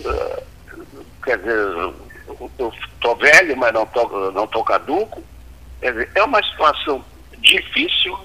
Uh, 0.00 0.42
quer 1.24 1.38
dizer, 1.38 1.56
eu 2.58 2.72
estou 2.94 3.16
velho, 3.16 3.56
mas 3.56 3.72
não 3.72 3.84
estou 3.84 4.32
não 4.32 4.46
tô 4.46 4.62
caduco. 4.62 5.22
Dizer, 5.80 6.10
é 6.14 6.22
uma 6.22 6.42
situação 6.42 7.04
difícil. 7.38 8.18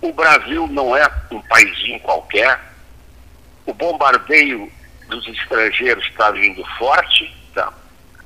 O 0.00 0.12
Brasil 0.12 0.66
não 0.68 0.96
é 0.96 1.08
um 1.30 1.40
paísinho 1.42 2.00
qualquer. 2.00 2.60
O 3.66 3.74
bombardeio 3.74 4.70
dos 5.08 5.26
estrangeiros 5.28 6.04
está 6.06 6.30
vindo 6.30 6.64
forte. 6.78 7.34
Tá? 7.54 7.72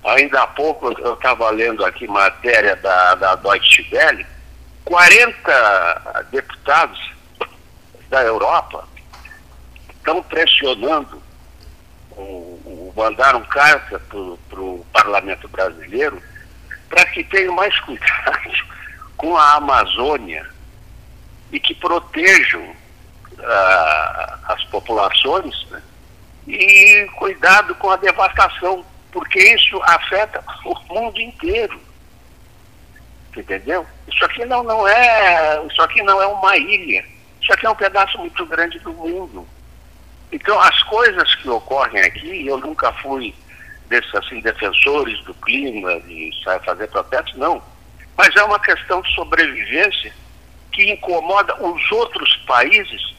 Ainda 0.05 0.43
há 0.43 0.47
pouco 0.47 0.93
eu 1.01 1.15
estava 1.15 1.51
lendo 1.51 1.85
aqui 1.85 2.07
matéria 2.07 2.77
da, 2.77 3.15
da 3.15 3.35
Deutsche 3.37 3.89
Welle, 3.93 4.27
40 4.85 6.27
deputados 6.31 7.13
da 8.11 8.23
Europa 8.23 8.87
estão 9.97 10.23
pressionando, 10.25 11.23
o, 12.11 12.21
o, 12.21 12.93
mandaram 12.97 13.41
carta 13.43 13.99
para 14.01 14.61
o 14.61 14.85
parlamento 14.93 15.49
brasileiro 15.49 16.21
para 16.93 17.07
que 17.07 17.25
tenham 17.25 17.55
mais 17.55 17.79
cuidado 17.81 18.53
com 19.17 19.35
a 19.35 19.55
Amazônia 19.55 20.47
e 21.51 21.59
que 21.59 21.75
protejam 21.75 22.63
uh, 22.63 24.39
as 24.45 24.63
populações 24.65 25.67
né? 25.71 25.83
e 26.47 27.07
cuidado 27.17 27.75
com 27.77 27.91
a 27.91 27.97
devastação, 27.97 28.85
porque 29.11 29.39
isso 29.55 29.81
afeta 29.85 30.45
o 30.67 30.75
mundo 30.93 31.19
inteiro. 31.19 31.81
Entendeu? 33.35 33.87
Isso 34.07 34.23
aqui 34.27 34.45
não, 34.45 34.63
não 34.63 34.87
é. 34.87 35.67
Isso 35.67 35.81
aqui 35.81 36.03
não 36.03 36.21
é 36.21 36.27
uma 36.27 36.57
ilha. 36.59 37.03
Isso 37.41 37.51
aqui 37.55 37.65
é 37.65 37.71
um 37.71 37.75
pedaço 37.75 38.19
muito 38.19 38.45
grande 38.45 38.79
do 38.81 38.93
mundo. 38.93 39.49
Então 40.31 40.61
as 40.61 40.83
coisas 40.83 41.35
que 41.37 41.49
ocorrem 41.49 42.03
aqui, 42.03 42.47
eu 42.47 42.59
nunca 42.59 42.93
fui 42.95 43.35
desses 43.93 44.15
assim, 44.15 44.41
defensores 44.41 45.23
do 45.25 45.35
clima, 45.35 46.01
de 46.01 46.31
fazer 46.65 46.89
protestos, 46.89 47.37
não. 47.37 47.63
Mas 48.17 48.35
é 48.35 48.43
uma 48.43 48.59
questão 48.59 49.03
de 49.03 49.15
sobrevivência 49.15 50.13
que 50.73 50.91
incomoda 50.91 51.55
os 51.63 51.93
outros 51.93 52.35
países 52.47 53.15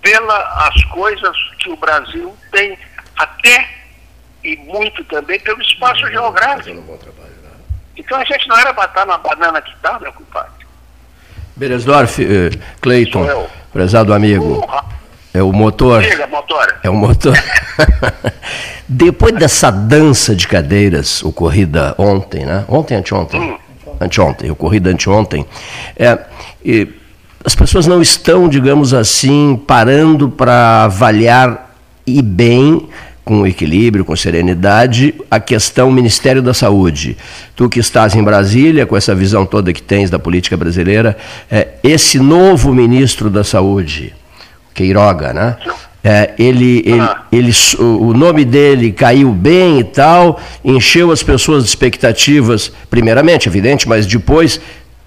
pelas 0.00 0.84
coisas 0.84 1.36
que 1.58 1.68
o 1.68 1.76
Brasil 1.76 2.34
tem, 2.50 2.78
até 3.14 3.68
e 4.42 4.56
muito 4.56 5.04
também 5.04 5.38
pelo 5.40 5.60
espaço 5.60 6.00
não, 6.00 6.10
geográfico. 6.10 6.74
Não 6.76 6.96
né? 6.96 7.52
então 7.94 8.18
a 8.18 8.24
gente 8.24 8.48
não 8.48 8.58
era 8.58 8.72
bater 8.72 9.04
na 9.04 9.18
banana 9.18 9.60
que 9.60 9.70
está, 9.74 9.98
meu 9.98 10.12
compadre. 10.14 10.66
Beresdorf, 11.56 12.22
uh, 12.22 12.26
Cleiton, 12.80 13.50
prezado 13.70 14.14
amigo. 14.14 14.66
É 15.32 15.42
o 15.42 15.52
motor. 15.52 16.02
Diga, 16.02 16.26
motor. 16.26 16.74
É 16.82 16.90
o 16.90 16.94
motor. 16.94 17.38
Depois 18.88 19.34
dessa 19.34 19.70
dança 19.70 20.34
de 20.34 20.48
cadeiras 20.48 21.22
ocorrida 21.22 21.94
ontem, 21.96 22.44
né? 22.44 22.64
Ontem, 22.68 22.96
anteontem. 22.96 23.40
Hum. 23.40 23.56
Anteontem, 24.00 24.50
ocorrida 24.50 24.90
anteontem. 24.90 25.46
É, 25.96 26.18
as 27.44 27.54
pessoas 27.54 27.86
não 27.86 28.02
estão, 28.02 28.48
digamos 28.48 28.92
assim, 28.92 29.60
parando 29.66 30.28
para 30.28 30.84
avaliar 30.84 31.76
e 32.06 32.20
bem, 32.20 32.88
com 33.24 33.46
equilíbrio, 33.46 34.04
com 34.04 34.16
serenidade, 34.16 35.14
a 35.30 35.38
questão 35.38 35.92
Ministério 35.92 36.42
da 36.42 36.52
Saúde. 36.52 37.16
Tu 37.54 37.68
que 37.68 37.78
estás 37.78 38.16
em 38.16 38.24
Brasília, 38.24 38.86
com 38.86 38.96
essa 38.96 39.14
visão 39.14 39.46
toda 39.46 39.72
que 39.72 39.82
tens 39.82 40.10
da 40.10 40.18
política 40.18 40.56
brasileira, 40.56 41.16
é, 41.48 41.68
esse 41.84 42.18
novo 42.18 42.74
ministro 42.74 43.30
da 43.30 43.44
Saúde, 43.44 44.12
Queiroga, 44.80 45.34
né? 45.34 45.58
É, 46.02 46.34
ele, 46.38 46.78
ele, 46.86 47.00
ah. 47.00 47.24
ele, 47.30 47.52
o 47.78 48.14
nome 48.14 48.46
dele 48.46 48.90
caiu 48.90 49.30
bem 49.30 49.80
e 49.80 49.84
tal, 49.84 50.40
encheu 50.64 51.12
as 51.12 51.22
pessoas 51.22 51.64
de 51.64 51.68
expectativas, 51.68 52.72
primeiramente, 52.88 53.46
evidente, 53.46 53.86
mas 53.86 54.06
depois 54.06 54.58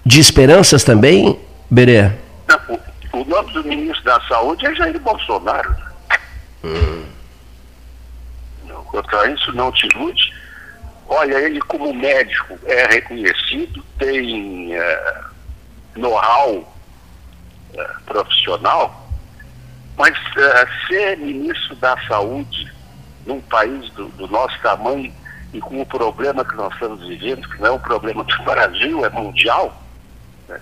de 0.06 0.20
esperanças 0.20 0.84
também, 0.84 1.36
Berê? 1.68 2.12
O, 2.68 3.18
o 3.18 3.24
nome 3.24 3.52
do 3.52 3.64
ministro 3.64 4.04
da 4.04 4.20
Saúde 4.28 4.64
é 4.64 4.74
Jair 4.76 5.00
Bolsonaro. 5.00 5.74
Hum. 6.62 7.02
Quanto 8.84 9.16
a 9.16 9.26
isso, 9.28 9.52
não 9.52 9.72
te 9.72 9.88
ilude. 9.88 10.32
Olha, 11.08 11.34
ele 11.40 11.60
como 11.62 11.92
médico 11.92 12.56
é 12.64 12.86
reconhecido, 12.86 13.84
tem 13.98 14.72
é, 14.72 15.14
know-how 15.96 16.72
é, 17.76 17.84
profissional, 18.06 19.03
mas 19.96 20.16
uh, 20.16 20.86
ser 20.88 21.16
ministro 21.18 21.74
da 21.76 21.96
saúde 22.06 22.72
num 23.26 23.40
país 23.40 23.90
do, 23.90 24.08
do, 24.10 24.28
nosso 24.28 24.58
tamanho 24.60 25.12
e 25.52 25.60
com 25.60 25.80
o 25.80 25.86
problema 25.86 26.44
que 26.44 26.56
nós 26.56 26.72
estamos 26.74 27.06
vivendo, 27.06 27.48
que 27.48 27.60
não 27.60 27.66
é 27.66 27.70
um 27.72 27.78
problema 27.78 28.24
do 28.24 28.36
Brasil, 28.44 29.04
é 29.04 29.10
mundial, 29.10 29.82
né? 30.48 30.60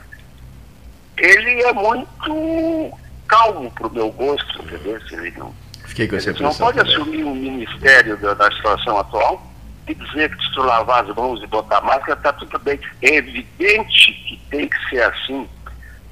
ele 1.16 1.62
é 1.62 1.72
muito 1.72 2.98
calmo 3.26 3.70
para 3.70 3.86
o 3.86 3.92
meu 3.92 4.10
gosto, 4.10 4.62
entendeu? 4.62 5.00
Ele 5.10 5.30
não, 5.38 5.54
Fiquei 5.86 6.08
com 6.08 6.16
essa 6.16 6.30
ele 6.30 6.42
não 6.42 6.54
pode 6.54 6.80
assumir 6.80 7.24
um 7.24 7.34
ministério 7.34 8.16
da, 8.18 8.34
da 8.34 8.50
situação 8.52 8.98
atual 8.98 9.52
e 9.88 9.94
dizer 9.94 10.34
que 10.34 10.44
se 10.44 10.52
tu 10.52 10.62
lavar 10.62 11.04
as 11.04 11.14
mãos 11.14 11.42
e 11.42 11.46
botar 11.46 11.80
máscara, 11.80 12.14
está 12.14 12.32
tudo 12.32 12.58
bem. 12.60 12.78
É 13.02 13.16
evidente 13.16 14.12
que 14.12 14.40
tem 14.50 14.68
que 14.68 14.88
ser 14.88 15.02
assim. 15.02 15.48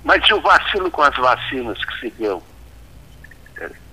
Mas 0.02 0.26
e 0.28 0.34
o 0.34 0.40
vacilo 0.40 0.90
com 0.90 1.02
as 1.02 1.16
vacinas 1.16 1.82
que 1.84 2.00
se 2.00 2.10
deu? 2.18 2.42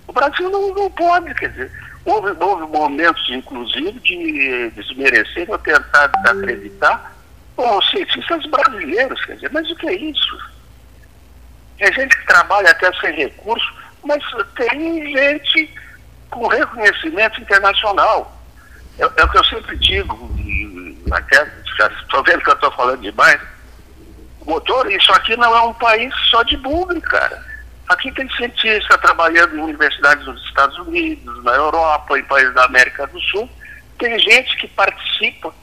O 0.08 0.12
Brasil 0.12 0.48
não, 0.50 0.74
não 0.74 0.90
pode, 0.90 1.32
quer 1.34 1.50
dizer, 1.50 1.70
houve, 2.04 2.30
houve 2.42 2.66
momentos, 2.72 3.24
inclusive, 3.28 3.92
de 4.00 4.70
desmerecer 4.70 5.48
ou 5.50 5.58
tentar 5.58 6.10
acreditar 6.24 7.14
com 7.54 7.82
cientistas 7.82 8.46
brasileiros, 8.46 9.22
quer 9.26 9.34
dizer, 9.34 9.50
mas 9.52 9.70
o 9.70 9.76
que 9.76 9.88
é 9.88 9.94
isso? 9.94 10.38
É 11.78 11.92
gente 11.92 12.16
que 12.16 12.26
trabalha 12.26 12.70
até 12.70 12.90
sem 13.00 13.12
recurso, 13.14 13.74
mas 14.02 14.24
tem 14.56 15.14
gente 15.14 15.74
com 16.30 16.46
reconhecimento 16.46 17.40
internacional. 17.40 18.34
É, 18.98 19.02
é 19.02 19.24
o 19.24 19.28
que 19.30 19.38
eu 19.38 19.44
sempre 19.44 19.76
digo, 19.76 20.30
até 21.12 21.46
estou 22.00 22.22
vendo 22.24 22.42
que 22.42 22.50
eu 22.50 22.54
estou 22.54 22.72
falando 22.72 23.02
demais. 23.02 23.40
Motor, 24.46 24.90
isso 24.90 25.12
aqui 25.12 25.36
não 25.36 25.54
é 25.54 25.60
um 25.62 25.74
país 25.74 26.14
só 26.30 26.42
de 26.42 26.56
bugre, 26.56 27.00
cara. 27.02 27.47
Aqui 27.88 28.12
tem 28.12 28.28
cientista 28.30 28.98
trabalhando 28.98 29.56
em 29.56 29.62
universidades 29.62 30.24
dos 30.24 30.42
Estados 30.44 30.76
Unidos, 30.78 31.42
na 31.42 31.52
Europa, 31.52 32.18
em 32.18 32.24
países 32.24 32.54
da 32.54 32.64
América 32.64 33.06
do 33.06 33.20
Sul. 33.20 33.48
Tem 33.98 34.18
gente 34.18 34.56
que 34.58 34.68
participa 34.68 35.54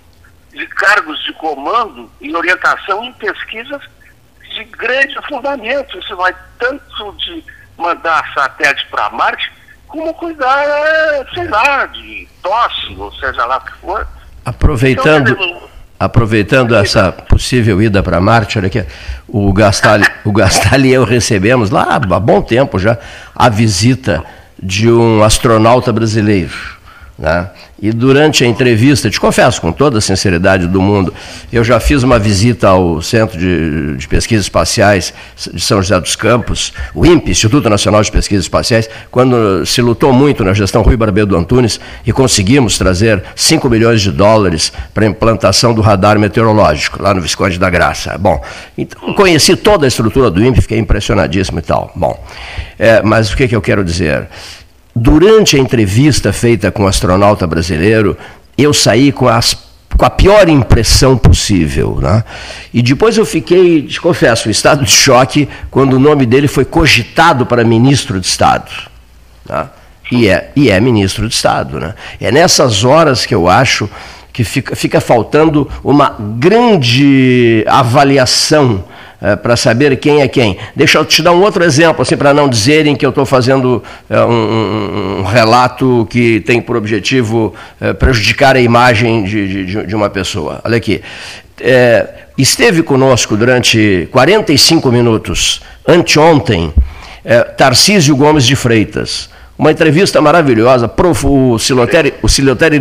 de 0.51 0.65
cargos 0.67 1.23
de 1.23 1.33
comando 1.33 2.11
e 2.19 2.35
orientação 2.35 3.03
em 3.03 3.13
pesquisas 3.13 3.81
de 4.55 4.63
grande 4.65 5.15
fundamento. 5.27 5.99
Isso 5.99 6.15
vai 6.15 6.35
tanto 6.57 7.11
de 7.17 7.43
mandar 7.77 8.33
satélite 8.33 8.87
para 8.87 9.09
Marte, 9.11 9.51
como 9.87 10.13
cuidar, 10.13 10.65
sei 11.33 11.47
lá, 11.47 11.85
de 11.85 12.27
tosse, 12.41 12.95
ou 12.97 13.11
seja 13.13 13.45
lá 13.45 13.57
o 13.57 13.61
que 13.61 13.73
for. 13.73 14.07
Aproveitando. 14.45 15.31
Então, 15.31 15.74
aproveitando 15.99 16.75
essa 16.75 17.11
possível 17.11 17.81
ida 17.81 18.03
para 18.03 18.19
Marte, 18.19 18.57
olha 18.57 18.67
aqui, 18.67 18.83
o 19.27 19.51
Gastalho, 19.53 20.05
o 20.23 20.31
e 20.87 20.93
eu 20.93 21.03
recebemos 21.03 21.69
lá 21.69 21.83
há 21.95 22.19
bom 22.19 22.41
tempo 22.41 22.77
já 22.77 22.97
a 23.35 23.49
visita 23.49 24.23
de 24.61 24.89
um 24.91 25.23
astronauta 25.23 25.91
brasileiro. 25.91 26.53
Né? 27.17 27.49
E 27.81 27.91
durante 27.91 28.43
a 28.43 28.47
entrevista, 28.47 29.09
te 29.09 29.19
confesso 29.19 29.59
com 29.59 29.69
toda 29.69 29.97
a 29.97 30.01
sinceridade 30.01 30.65
do 30.65 30.81
mundo, 30.81 31.13
eu 31.51 31.61
já 31.61 31.77
fiz 31.77 32.03
uma 32.03 32.17
visita 32.17 32.69
ao 32.69 33.01
Centro 33.01 33.37
de, 33.37 33.97
de 33.97 34.07
Pesquisas 34.07 34.45
Espaciais 34.45 35.13
de 35.53 35.59
São 35.59 35.81
José 35.81 35.99
dos 35.99 36.15
Campos, 36.15 36.71
o 36.93 37.05
INPE, 37.05 37.31
Instituto 37.31 37.69
Nacional 37.69 38.01
de 38.01 38.09
Pesquisas 38.09 38.45
Espaciais, 38.45 38.89
quando 39.11 39.65
se 39.65 39.81
lutou 39.81 40.13
muito 40.13 40.41
na 40.41 40.53
gestão 40.53 40.83
Rui 40.83 40.95
Barbedo 40.95 41.35
Antunes 41.35 41.77
e 42.05 42.13
conseguimos 42.13 42.77
trazer 42.77 43.21
5 43.35 43.69
milhões 43.69 44.01
de 44.01 44.11
dólares 44.11 44.71
para 44.93 45.05
a 45.05 45.09
implantação 45.09 45.73
do 45.73 45.81
radar 45.81 46.17
meteorológico, 46.17 47.03
lá 47.03 47.13
no 47.13 47.21
Visconde 47.21 47.59
da 47.59 47.69
Graça. 47.69 48.17
Bom, 48.17 48.41
então 48.77 49.13
conheci 49.13 49.53
toda 49.53 49.85
a 49.85 49.89
estrutura 49.89 50.31
do 50.31 50.41
INPE, 50.41 50.61
fiquei 50.61 50.79
impressionadíssimo 50.79 51.59
e 51.59 51.61
tal. 51.61 51.91
Bom, 51.93 52.17
é, 52.79 53.01
mas 53.01 53.33
o 53.33 53.35
que, 53.35 53.49
que 53.49 53.55
eu 53.55 53.61
quero 53.61 53.83
dizer? 53.83 54.29
Durante 54.95 55.57
a 55.57 55.59
entrevista 55.59 56.31
feita 56.31 56.71
com 56.71 56.83
o 56.83 56.87
astronauta 56.87 57.45
brasileiro, 57.45 58.17
eu 58.57 58.73
saí 58.73 59.11
com, 59.11 59.27
as, 59.27 59.53
com 59.97 60.05
a 60.05 60.09
pior 60.09 60.47
impressão 60.47 61.17
possível. 61.17 61.99
Né? 62.01 62.23
E 62.73 62.81
depois 62.81 63.17
eu 63.17 63.25
fiquei, 63.25 63.81
te 63.81 63.99
confesso, 63.99 64.47
em 64.47 64.51
estado 64.51 64.85
de 64.85 64.91
choque 64.91 65.49
quando 65.69 65.95
o 65.95 65.99
nome 65.99 66.25
dele 66.25 66.47
foi 66.47 66.63
cogitado 66.63 67.45
para 67.45 67.65
ministro 67.65 68.21
de 68.21 68.25
Estado. 68.25 68.71
Né? 69.45 69.67
E, 70.09 70.29
é, 70.29 70.51
e 70.55 70.69
é 70.69 70.79
ministro 70.79 71.27
de 71.27 71.33
Estado. 71.33 71.77
Né? 71.77 71.93
É 72.21 72.31
nessas 72.31 72.85
horas 72.85 73.25
que 73.25 73.35
eu 73.35 73.49
acho 73.49 73.89
que 74.31 74.45
fica, 74.45 74.77
fica 74.77 75.01
faltando 75.01 75.69
uma 75.83 76.15
grande 76.37 77.65
avaliação 77.67 78.85
é, 79.21 79.35
para 79.35 79.55
saber 79.55 79.97
quem 79.97 80.21
é 80.21 80.27
quem. 80.27 80.57
Deixa 80.75 80.97
eu 80.97 81.05
te 81.05 81.21
dar 81.21 81.31
um 81.31 81.41
outro 81.41 81.63
exemplo, 81.63 82.01
assim, 82.01 82.17
para 82.17 82.33
não 82.33 82.49
dizerem 82.49 82.95
que 82.95 83.05
eu 83.05 83.09
estou 83.09 83.25
fazendo 83.25 83.83
é, 84.09 84.19
um, 84.21 85.19
um, 85.19 85.23
relato 85.23 86.07
que 86.09 86.39
tem 86.41 86.61
por 86.61 86.75
objetivo 86.75 87.53
é, 87.79 87.93
prejudicar 87.93 88.55
a 88.55 88.59
imagem 88.59 89.23
de, 89.23 89.65
de, 89.65 89.85
de, 89.85 89.95
uma 89.95 90.09
pessoa. 90.09 90.61
Olha 90.63 90.77
aqui. 90.77 91.01
Esteve 92.37 92.83
conosco 92.83 93.37
durante 93.37 94.09
45 94.11 94.91
minutos, 94.91 95.61
anteontem, 95.87 96.73
Tarcísio 97.55 98.13
Gomes 98.13 98.43
de 98.43 98.57
Freitas 98.57 99.29
uma 99.57 99.71
entrevista 99.71 100.21
maravilhosa. 100.21 100.91
O 101.23 101.57
Silotério, 101.57 102.13
o 102.21 102.27
Silotério 102.27 102.79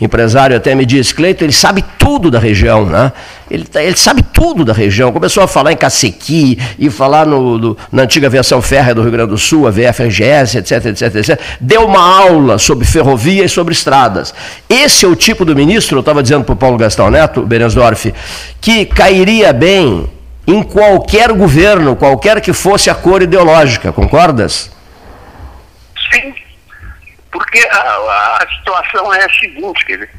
empresário, 0.00 0.56
até 0.56 0.74
me 0.74 0.84
disse, 0.84 1.14
Cleiton, 1.14 1.44
ele 1.44 1.52
sabe 1.52 1.84
tudo 1.98 2.30
da 2.30 2.38
região, 2.38 2.84
né? 2.86 3.12
Ele, 3.50 3.64
tá, 3.64 3.82
ele 3.82 3.96
sabe 3.96 4.22
tudo 4.22 4.64
da 4.64 4.72
região. 4.72 5.12
Começou 5.12 5.42
a 5.42 5.46
falar 5.46 5.72
em 5.72 5.76
Cacequi 5.76 6.58
e 6.78 6.90
falar 6.90 7.26
no, 7.26 7.58
no, 7.58 7.76
na 7.90 8.02
antiga 8.02 8.26
aviação 8.26 8.60
férrea 8.60 8.94
do 8.94 9.02
Rio 9.02 9.12
Grande 9.12 9.30
do 9.30 9.38
Sul, 9.38 9.66
a 9.66 9.70
VFRGS, 9.70 10.58
etc, 10.58 10.86
etc, 10.86 11.14
etc. 11.14 11.40
Deu 11.60 11.86
uma 11.86 12.00
aula 12.00 12.58
sobre 12.58 12.84
ferrovia 12.84 13.44
e 13.44 13.48
sobre 13.48 13.72
estradas. 13.72 14.34
Esse 14.68 15.04
é 15.04 15.08
o 15.08 15.14
tipo 15.14 15.44
do 15.44 15.54
ministro, 15.54 15.98
eu 15.98 16.00
estava 16.00 16.22
dizendo 16.22 16.44
para 16.44 16.54
o 16.54 16.56
Paulo 16.56 16.78
Gastão 16.78 17.10
Neto, 17.10 17.42
Berensdorf, 17.42 18.12
que 18.60 18.86
cairia 18.86 19.52
bem 19.52 20.10
em 20.46 20.62
qualquer 20.62 21.32
governo, 21.32 21.94
qualquer 21.94 22.40
que 22.40 22.52
fosse 22.52 22.90
a 22.90 22.94
cor 22.94 23.22
ideológica, 23.22 23.92
concordas? 23.92 24.70
Sim, 26.12 26.34
porque 27.30 27.58
a, 27.70 28.38
a 28.42 28.48
situação 28.58 29.12
é 29.14 29.24
a 29.24 29.34
seguinte, 29.34 29.84
quer 29.86 29.94
dizer, 29.94 30.10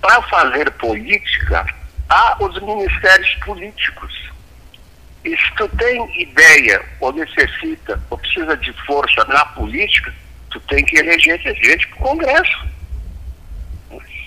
para 0.00 0.22
fazer 0.22 0.70
política, 0.72 1.66
há 2.08 2.36
os 2.42 2.60
ministérios 2.60 3.34
políticos. 3.44 4.30
E 5.24 5.30
se 5.36 5.54
tu 5.56 5.68
tem 5.76 6.20
ideia, 6.20 6.84
ou 7.00 7.12
necessita, 7.12 8.00
ou 8.10 8.18
precisa 8.18 8.56
de 8.56 8.72
força 8.84 9.24
na 9.24 9.44
política, 9.46 10.12
tu 10.50 10.60
tem 10.60 10.84
que 10.84 10.96
eleger 10.98 11.40
gente 11.40 11.88
para 11.88 11.98
o 11.98 12.00
Congresso. 12.00 12.66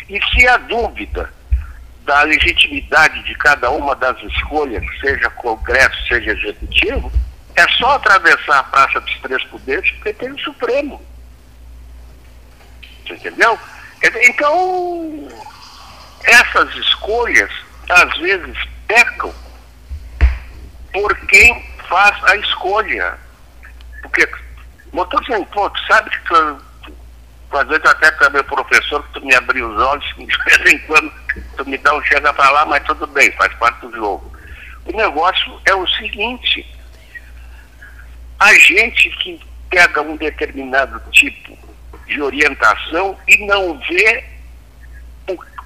E 0.10 0.20
se 0.32 0.48
a 0.48 0.58
dúvida 0.58 1.32
da 2.04 2.24
legitimidade 2.24 3.22
de 3.24 3.36
cada 3.36 3.70
uma 3.70 3.96
das 3.96 4.18
escolhas, 4.24 4.84
seja 5.02 5.30
Congresso, 5.32 6.08
seja 6.08 6.32
Executivo, 6.32 7.12
é 7.58 7.67
só 7.70 7.96
atravessar 7.96 8.60
a 8.60 8.63
Praça 8.63 9.02
dos 9.02 9.20
Três 9.20 9.43
Poderes 9.46 9.91
porque 9.91 10.13
tem 10.13 10.32
o 10.32 10.39
Supremo. 10.39 11.02
Você 13.04 13.15
entendeu? 13.15 13.60
Então, 14.30 15.28
essas 16.24 16.74
escolhas, 16.76 17.52
às 17.89 18.17
vezes, 18.20 18.56
pecam 18.88 19.34
por 20.93 21.15
quem 21.28 21.67
faz 21.89 22.24
a 22.26 22.36
escolha. 22.38 23.17
Porque, 24.04 24.30
motor 24.93 25.26
sem 25.26 25.43
ponto, 25.46 25.80
sabe 25.88 26.12
que 26.12 26.20
tu, 26.26 26.62
às 27.58 27.67
vezes 27.67 27.86
até 27.86 28.30
meu 28.30 28.43
professor, 28.43 29.04
que 29.08 29.13
tu 29.13 29.26
me 29.26 29.34
abriu 29.34 29.67
os 29.67 29.82
olhos, 29.82 30.06
de 30.15 30.26
vez 30.26 30.74
em 30.74 30.80
quando 30.86 31.12
tu 31.58 31.67
me 31.67 31.78
dá 31.80 31.96
um 31.96 32.04
chega 32.04 32.32
para 32.34 32.52
lá, 32.52 32.65
mas 32.67 32.84
tudo 32.84 33.08
bem, 33.08 33.32
faz 33.32 33.52
parte 33.56 33.82
do 33.82 33.96
jogo. 33.96 34.32
O 34.86 34.91
negócio 34.96 35.60
é 35.65 35.74
o 35.74 35.88
seguinte, 35.88 36.77
a 38.39 38.54
gente 38.56 39.10
que 39.21 39.39
pega 39.69 40.02
um 40.02 40.15
determinado 40.15 41.02
tipo 41.12 41.58
de 42.08 42.21
orientação 42.21 43.17
e 43.28 43.45
não 43.45 43.78
vê 43.80 44.23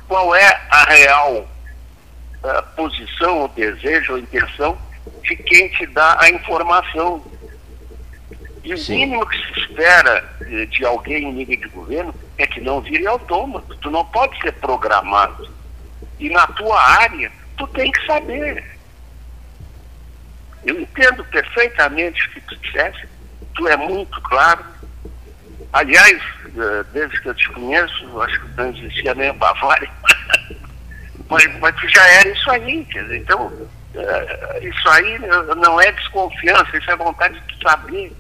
qual 0.08 0.36
é 0.36 0.62
a 0.70 0.84
real 0.84 1.48
uh, 2.44 2.76
posição, 2.76 3.40
ou 3.40 3.48
desejo, 3.48 4.14
ou 4.14 4.20
intenção 4.20 4.78
de 5.24 5.36
quem 5.38 5.70
te 5.70 5.86
dá 5.86 6.18
a 6.20 6.30
informação. 6.30 7.24
E 8.64 8.76
Sim. 8.78 8.94
o 8.94 8.98
mínimo 8.98 9.26
que 9.26 9.38
se 9.38 9.60
espera 9.62 10.30
de, 10.42 10.66
de 10.68 10.86
alguém 10.86 11.24
em 11.24 11.34
nível 11.34 11.58
de 11.58 11.68
governo 11.70 12.14
é 12.38 12.46
que 12.46 12.60
não 12.60 12.82
vire 12.82 13.08
autômato. 13.08 13.76
Tu 13.78 13.90
não 13.90 14.04
pode 14.06 14.38
ser 14.42 14.52
programado. 14.54 15.50
E 16.20 16.30
na 16.30 16.46
tua 16.48 16.82
área, 16.82 17.32
tu 17.58 17.66
tem 17.68 17.90
que 17.92 18.06
saber. 18.06 18.64
Eu 20.66 20.80
entendo 20.80 21.24
perfeitamente 21.26 22.26
o 22.28 22.30
que 22.32 22.42
tu 22.42 22.56
disseste, 22.58 23.08
tu 23.56 23.68
é 23.68 23.76
muito 23.76 24.22
claro. 24.22 24.64
Aliás, 25.74 26.22
eh, 26.46 26.86
desde 26.94 27.22
que 27.22 27.30
eu 27.30 27.34
te 27.34 27.50
conheço, 27.50 28.22
acho 28.22 28.40
que 28.42 28.58
não 28.58 28.70
existia 28.70 29.16
nem 29.16 29.30
a 29.30 29.34
Bavária, 29.34 29.90
mas, 31.30 31.60
mas 31.60 31.76
tu 31.76 31.88
já 31.90 32.06
era 32.08 32.30
isso 32.30 32.52
aí, 32.52 32.86
quer 32.86 33.04
dizer, 33.04 33.18
então, 33.18 33.52
eh, 33.96 34.60
isso 34.64 34.90
aí 34.90 35.20
não 35.58 35.80
é 35.80 35.92
desconfiança, 35.94 36.78
isso 36.78 36.92
é 36.92 36.96
vontade 36.96 37.40
de 37.40 37.64
saber. 37.64 38.14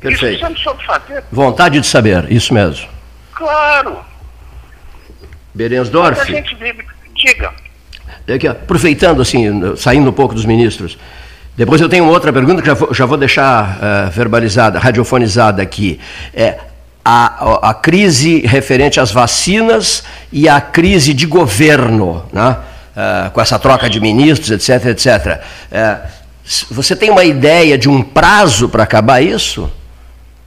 Perfeito. 0.00 0.34
Isso 0.34 0.40
você 0.40 0.52
não 0.52 0.56
soube 0.56 0.84
fazer. 0.84 1.24
Vontade 1.30 1.80
de 1.80 1.86
saber, 1.86 2.30
isso 2.30 2.52
mesmo. 2.52 2.88
Claro. 3.32 4.04
Berensdorf. 5.54 6.18
Mas 6.18 6.28
a 6.28 6.32
gente 6.32 6.54
vive, 6.56 6.84
diga. 7.14 7.54
Aqui, 8.34 8.48
aproveitando 8.48 9.22
assim, 9.22 9.76
saindo 9.76 10.10
um 10.10 10.12
pouco 10.12 10.34
dos 10.34 10.44
ministros, 10.44 10.98
depois 11.56 11.80
eu 11.80 11.88
tenho 11.88 12.06
outra 12.06 12.32
pergunta 12.32 12.60
que 12.60 12.66
já 12.66 12.74
vou, 12.74 12.94
já 12.94 13.06
vou 13.06 13.16
deixar 13.16 13.78
uh, 13.78 14.10
verbalizada, 14.10 14.78
radiofonizada 14.78 15.62
aqui. 15.62 16.00
É, 16.34 16.58
a, 17.04 17.70
a, 17.70 17.74
crise 17.74 18.40
referente 18.40 18.98
às 18.98 19.12
vacinas 19.12 20.02
e 20.32 20.48
a 20.48 20.60
crise 20.60 21.12
de 21.14 21.26
governo, 21.26 22.24
né? 22.32 22.56
Uh, 22.96 23.30
com 23.30 23.40
essa 23.40 23.58
troca 23.58 23.90
de 23.90 24.00
ministros, 24.00 24.50
etc, 24.50 24.86
etc. 24.86 25.40
Uh, 25.70 26.08
você 26.70 26.94
tem 26.94 27.10
uma 27.10 27.24
ideia 27.24 27.76
de 27.78 27.88
um 27.88 28.02
prazo 28.02 28.68
para 28.68 28.82
acabar 28.82 29.20
isso? 29.20 29.70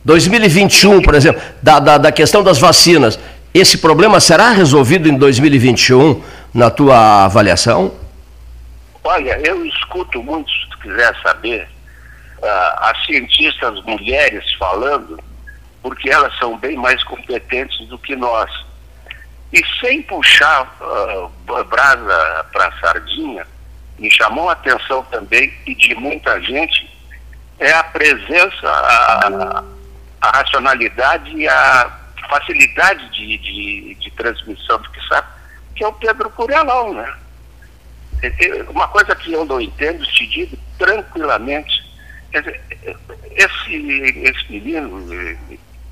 2021, 0.04 1.02
por 1.02 1.16
exemplo, 1.16 1.42
da, 1.62 1.80
da, 1.80 1.98
da 1.98 2.12
questão 2.12 2.44
das 2.44 2.58
vacinas, 2.58 3.20
esse 3.54 3.78
problema 3.78 4.20
será 4.20 4.52
resolvido 4.52 5.10
em 5.10 5.18
2021, 5.18 6.22
na 6.54 6.70
tua 6.70 7.26
avaliação? 7.26 7.92
Olha, 9.04 9.40
eu 9.44 9.66
escuto 9.66 10.22
muito, 10.22 10.50
se 10.52 10.67
tu 10.67 10.67
quiser 10.78 11.16
saber, 11.22 11.68
uh, 12.40 12.80
as 12.80 13.06
cientistas 13.06 13.82
mulheres 13.84 14.54
falando, 14.56 15.20
porque 15.82 16.10
elas 16.10 16.38
são 16.38 16.58
bem 16.58 16.76
mais 16.76 17.04
competentes 17.04 17.88
do 17.88 17.98
que 17.98 18.16
nós. 18.16 18.52
E 19.54 19.64
sem 19.80 20.02
puxar 20.02 20.64
uh, 20.82 21.64
brasa 21.66 22.46
para 22.52 22.72
sardinha, 22.80 23.48
me 23.98 24.12
chamou 24.12 24.50
a 24.50 24.54
atenção 24.54 25.04
também, 25.06 25.54
e 25.66 25.74
de 25.74 25.96
muita 25.96 26.40
gente, 26.42 26.88
é 27.60 27.72
a 27.72 27.84
presença, 27.84 28.68
a, 28.68 29.64
a 30.22 30.38
racionalidade 30.38 31.36
e 31.36 31.48
a 31.48 31.92
facilidade 32.30 33.10
de, 33.12 33.38
de, 33.38 33.96
de 33.96 34.12
transmissão 34.12 34.80
do 34.80 34.90
que 34.92 35.08
sabe, 35.08 35.28
que 35.76 35.84
é 35.84 35.88
o 35.88 35.94
Pedro 35.94 36.30
Curelão, 36.30 36.94
né? 36.94 37.16
Uma 38.70 38.88
coisa 38.88 39.16
que 39.16 39.34
eu 39.34 39.46
não 39.46 39.62
entendo, 39.62 40.06
te 40.06 40.26
digo 40.28 40.58
tranquilamente, 40.78 41.86
esse, 42.34 42.60
esse 43.36 44.52
menino, 44.52 45.38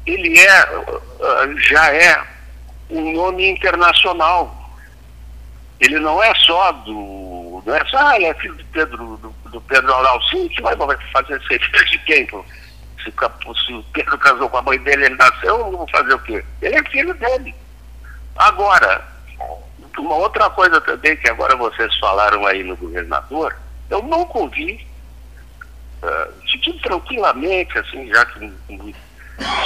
ele 0.05 0.39
é, 0.39 0.69
já 1.57 1.93
é 1.93 2.23
um 2.89 3.13
nome 3.13 3.49
internacional. 3.49 4.63
Ele 5.79 5.99
não 5.99 6.23
é 6.23 6.33
só 6.35 6.71
do. 6.71 7.61
Não 7.65 7.75
é 7.75 7.85
só, 7.85 7.97
ah, 7.97 8.15
ele 8.15 8.25
é 8.25 8.33
filho 8.35 8.55
do 8.55 8.65
Pedro, 8.65 9.17
do, 9.17 9.49
do 9.49 9.61
Pedro 9.61 9.93
Sim, 10.29 10.47
que 10.49 10.61
vai 10.61 10.75
fazer 11.11 11.41
ser 11.47 11.59
filho 11.59 11.85
de 11.85 11.99
quem? 11.99 12.27
Se, 13.03 13.13
se 13.65 13.73
o 13.73 13.83
Pedro 13.91 14.17
casou 14.17 14.49
com 14.49 14.57
a 14.57 14.61
mãe 14.61 14.79
dele, 14.79 15.05
ele 15.05 15.15
nasceu, 15.15 15.57
eu 15.57 15.71
vou 15.71 15.87
fazer 15.89 16.13
o 16.13 16.19
quê? 16.19 16.43
Ele 16.61 16.75
é 16.75 16.83
filho 16.89 17.13
dele. 17.15 17.53
Agora, 18.37 19.03
uma 20.01 20.15
outra 20.15 20.49
coisa 20.49 20.79
também 20.81 21.15
que 21.17 21.29
agora 21.29 21.55
vocês 21.55 21.95
falaram 21.97 22.45
aí 22.45 22.63
no 22.63 22.75
governador, 22.75 23.55
eu 23.89 24.01
nunca 24.01 24.39
ouvi, 24.39 24.85
uh, 26.03 26.81
tranquilamente, 26.81 27.77
assim, 27.77 28.07
já 28.07 28.25
que 28.25 28.53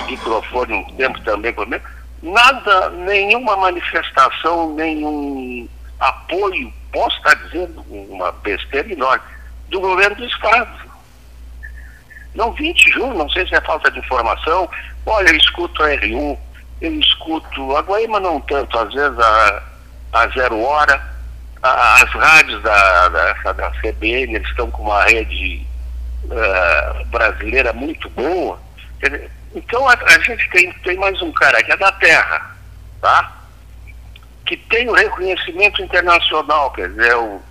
microfone 0.07 0.73
um 0.73 0.95
tempo 0.95 1.19
também 1.21 1.53
comigo, 1.53 1.83
nada, 2.21 2.89
nenhuma 2.89 3.55
manifestação, 3.57 4.73
nenhum 4.73 5.67
apoio, 5.99 6.73
posso 6.91 7.17
estar 7.17 7.35
dizendo 7.35 7.81
uma 7.89 8.31
besteira 8.31 8.91
enorme, 8.91 9.23
do 9.69 9.79
governo 9.79 10.15
do 10.15 10.25
Estado. 10.25 10.89
Não 12.35 12.51
20 12.53 12.91
junho, 12.91 13.13
não 13.15 13.29
sei 13.29 13.47
se 13.47 13.55
é 13.55 13.61
falta 13.61 13.89
de 13.91 13.99
informação. 13.99 14.69
Olha, 15.05 15.29
eu 15.29 15.35
escuto 15.35 15.83
a 15.83 15.89
R1, 15.89 16.37
eu 16.81 16.93
escuto 16.99 17.75
a 17.75 17.81
Guaíma 17.81 18.19
não 18.19 18.39
tanto, 18.41 18.77
às 18.77 18.93
vezes 18.93 19.19
a 19.19 19.63
a 20.11 20.27
Zero 20.29 20.59
Hora, 20.61 21.01
a, 21.61 22.03
as 22.03 22.09
rádios 22.11 22.61
da, 22.63 23.09
da, 23.09 23.53
da 23.53 23.71
CBN, 23.81 24.35
eles 24.35 24.47
estão 24.49 24.69
com 24.71 24.83
uma 24.83 25.03
rede 25.03 25.65
uh, 26.25 27.05
brasileira 27.05 27.73
muito 27.73 28.09
boa. 28.09 28.59
Então 29.55 29.87
a, 29.87 29.93
a, 29.93 30.19
gente 30.19 30.49
tem, 30.49 30.71
tem 30.83 30.97
mais 30.97 31.21
um 31.21 31.31
cara 31.31 31.63
que 31.63 31.71
é 31.71 31.77
da 31.77 31.91
Terra, 31.93 32.55
tá? 33.01 33.37
Que 34.45 34.57
tem 34.57 34.89
o 34.89 34.93
reconhecimento 34.93 35.81
internacional, 35.81 36.71
quer 36.71 36.89
dizer, 36.89 37.15
o, 37.15 37.41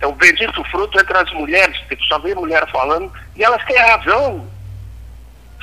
é 0.00 0.06
o 0.06 0.12
bendito 0.12 0.62
fruto 0.64 0.98
entre 1.00 1.16
as 1.16 1.30
mulheres, 1.32 1.78
que 1.88 1.96
só 2.06 2.18
vê 2.18 2.34
mulher 2.34 2.68
falando, 2.70 3.12
e 3.34 3.42
elas 3.42 3.64
têm 3.64 3.76
razão. 3.78 4.48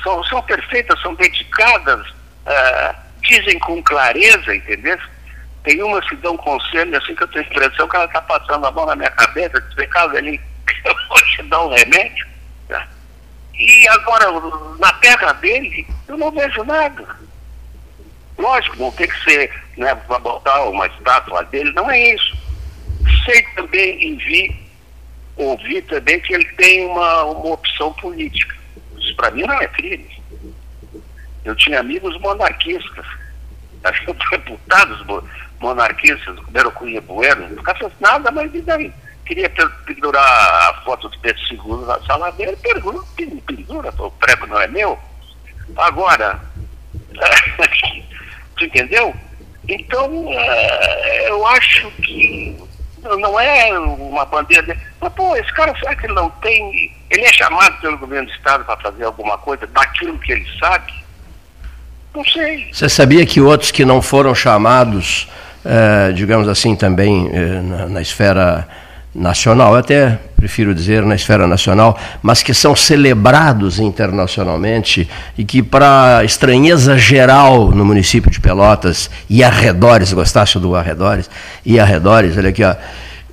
São, 0.02 0.22
são 0.24 0.42
perfeitas, 0.42 1.00
são 1.00 1.14
dedicadas, 1.14 2.06
uh, 2.10 2.94
dizem 3.22 3.58
com 3.60 3.82
clareza, 3.82 4.54
entendeu? 4.54 4.98
Tem 5.64 5.82
umas 5.82 6.06
que 6.06 6.16
dão 6.16 6.36
conselho, 6.36 6.96
assim 6.96 7.14
que 7.14 7.22
eu 7.22 7.28
tenho 7.28 7.44
a 7.44 7.48
impressão 7.48 7.88
que 7.88 7.96
ela 7.96 8.04
está 8.04 8.20
passando 8.20 8.66
a 8.66 8.70
mão 8.70 8.84
na 8.84 8.94
minha 8.94 9.10
cabeça, 9.10 9.60
dizer, 9.62 9.88
cara, 9.88 10.18
ali, 10.18 10.38
eu 10.84 10.94
vou 11.08 11.18
te 11.22 11.42
dar 11.44 11.64
um 11.64 11.70
remédio. 11.70 12.26
Tá? 12.68 12.86
E 13.54 13.88
agora, 13.88 14.26
na 14.78 14.92
terra 14.94 15.32
dele, 15.32 15.86
eu 16.06 16.18
não 16.18 16.30
vejo 16.30 16.62
nada. 16.64 17.16
Lógico, 18.36 18.76
não 18.76 18.90
tem 18.92 19.08
que 19.08 19.24
ser, 19.24 19.50
né, 19.78 19.94
para 19.94 20.18
botar 20.18 20.64
uma 20.64 20.86
estátua 20.86 21.42
dele, 21.44 21.72
não 21.72 21.90
é 21.90 22.12
isso. 22.12 22.36
Sei 23.24 23.42
também 23.54 24.02
e 24.02 24.16
vi, 24.16 24.70
ouvi 25.36 25.80
também 25.82 26.20
que 26.20 26.34
ele 26.34 26.44
tem 26.56 26.84
uma, 26.86 27.24
uma 27.24 27.54
opção 27.54 27.90
política. 27.94 28.54
Isso 28.98 29.16
para 29.16 29.30
mim 29.30 29.44
não 29.44 29.60
é 29.62 29.68
crime. 29.68 30.10
Eu 31.42 31.56
tinha 31.56 31.80
amigos 31.80 32.18
monarquistas, 32.20 33.06
acho 33.84 34.04
que 34.04 34.12
deputados 34.30 35.04
monarquistas, 35.60 36.38
como 36.38 36.72
Cunha 36.72 37.00
Bueno, 37.00 37.48
não 37.48 37.58
ficasse 37.58 37.92
nada, 38.00 38.30
mas 38.30 38.54
e 38.54 38.60
daí? 38.62 38.92
Queria 39.24 39.50
pendurar 39.86 40.22
a 40.22 40.82
foto 40.84 41.08
do 41.08 41.18
Pedro 41.20 41.42
II 41.50 41.86
na 41.86 41.98
sala 42.00 42.30
dele, 42.32 42.56
pendura, 42.56 42.98
pendura, 43.46 43.94
o 43.98 44.10
prego 44.10 44.46
não 44.46 44.60
é 44.60 44.66
meu. 44.66 44.98
Agora, 45.76 46.38
tu 48.56 48.64
entendeu? 48.64 49.14
Então, 49.66 50.26
é, 50.28 51.30
eu 51.30 51.46
acho 51.46 51.90
que 51.92 52.62
não 53.02 53.40
é 53.40 53.78
uma 53.78 54.24
bandeira. 54.24 54.76
Mas, 55.00 55.12
pô, 55.14 55.34
esse 55.36 55.52
cara, 55.54 55.74
será 55.78 55.94
que 55.94 56.06
ele 56.06 56.14
não 56.14 56.28
tem. 56.30 56.94
Ele 57.10 57.24
é 57.24 57.32
chamado 57.32 57.80
pelo 57.80 57.98
governo 57.98 58.28
do 58.28 58.34
Estado 58.34 58.64
para 58.64 58.76
fazer 58.76 59.04
alguma 59.04 59.38
coisa 59.38 59.66
daquilo 59.68 60.18
que 60.18 60.32
ele 60.32 60.58
sabe? 60.58 61.03
Não 62.14 62.24
sei. 62.24 62.68
Você 62.72 62.88
sabia 62.88 63.26
que 63.26 63.40
outros 63.40 63.70
que 63.70 63.84
não 63.84 64.00
foram 64.00 64.34
chamados, 64.34 65.28
eh, 65.64 66.12
digamos 66.14 66.48
assim, 66.48 66.76
também 66.76 67.28
eh, 67.32 67.60
na, 67.60 67.86
na 67.86 68.00
esfera 68.00 68.68
nacional, 69.14 69.74
até 69.74 70.18
prefiro 70.36 70.74
dizer 70.74 71.02
na 71.04 71.14
esfera 71.14 71.46
nacional, 71.46 71.98
mas 72.22 72.42
que 72.42 72.52
são 72.52 72.76
celebrados 72.76 73.78
internacionalmente 73.78 75.08
e 75.38 75.44
que, 75.44 75.62
para 75.62 76.22
estranheza 76.24 76.98
geral 76.98 77.70
no 77.70 77.84
município 77.84 78.30
de 78.30 78.40
Pelotas 78.40 79.10
e 79.28 79.42
arredores, 79.42 80.12
gostasse 80.12 80.58
do 80.58 80.76
arredores, 80.76 81.30
e 81.64 81.80
arredores, 81.80 82.36
olha 82.36 82.50
aqui, 82.50 82.62
ó, 82.62 82.74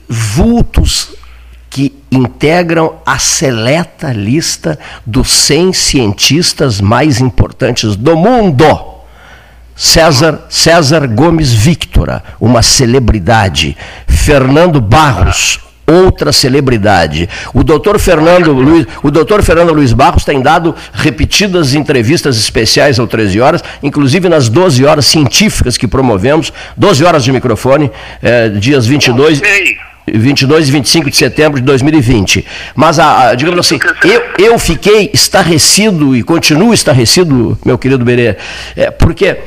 vultos 0.08 1.14
integram 2.12 2.96
a 3.06 3.18
seleta 3.18 4.12
lista 4.12 4.78
dos 5.06 5.32
100 5.32 5.74
cientistas 5.74 6.82
mais 6.82 7.22
importantes 7.22 7.96
do 7.96 8.18
mundo. 8.18 8.66
César, 9.76 10.46
César 10.50 11.08
Gomes 11.08 11.54
Victora, 11.54 12.22
uma 12.40 12.62
celebridade. 12.62 13.78
Fernando 14.06 14.82
Barros, 14.82 15.60
outra 15.88 16.32
celebridade. 16.32 17.28
O 17.54 17.64
doutor 17.64 17.98
Fernando 17.98 18.52
Luiz, 18.52 18.86
o 19.02 19.10
doutor 19.10 19.42
Fernando 19.42 19.74
Luiz 19.74 19.94
Barros 19.94 20.26
tem 20.26 20.42
dado 20.42 20.76
repetidas 20.94 21.74
entrevistas 21.74 22.38
especiais 22.38 23.00
ao 23.00 23.08
13 23.08 23.42
horas, 23.42 23.64
inclusive 23.82 24.30
nas 24.30 24.50
12 24.50 24.86
horas 24.86 25.06
científicas 25.06 25.78
que 25.78 25.88
promovemos, 25.88 26.52
12 26.78 27.04
horas 27.04 27.24
de 27.24 27.32
microfone, 27.32 27.90
é, 28.22 28.50
dias 28.50 28.86
22. 28.86 29.42
22 30.08 30.68
e 30.68 30.72
25 30.72 31.10
de 31.10 31.16
setembro 31.16 31.60
de 31.60 31.66
2020. 31.66 32.46
Mas, 32.76 33.00
a, 33.00 33.30
a, 33.30 33.36
digamos 33.36 33.60
assim, 33.60 33.80
eu, 34.04 34.24
eu 34.38 34.60
fiquei 34.60 35.10
estarrecido 35.14 36.16
e 36.16 36.24
continuo 36.24 36.74
estarrecido, 36.74 37.58
meu 37.66 37.78
querido 37.78 38.04
Berê, 38.04 38.36
é, 38.76 38.92
porque 38.92 39.38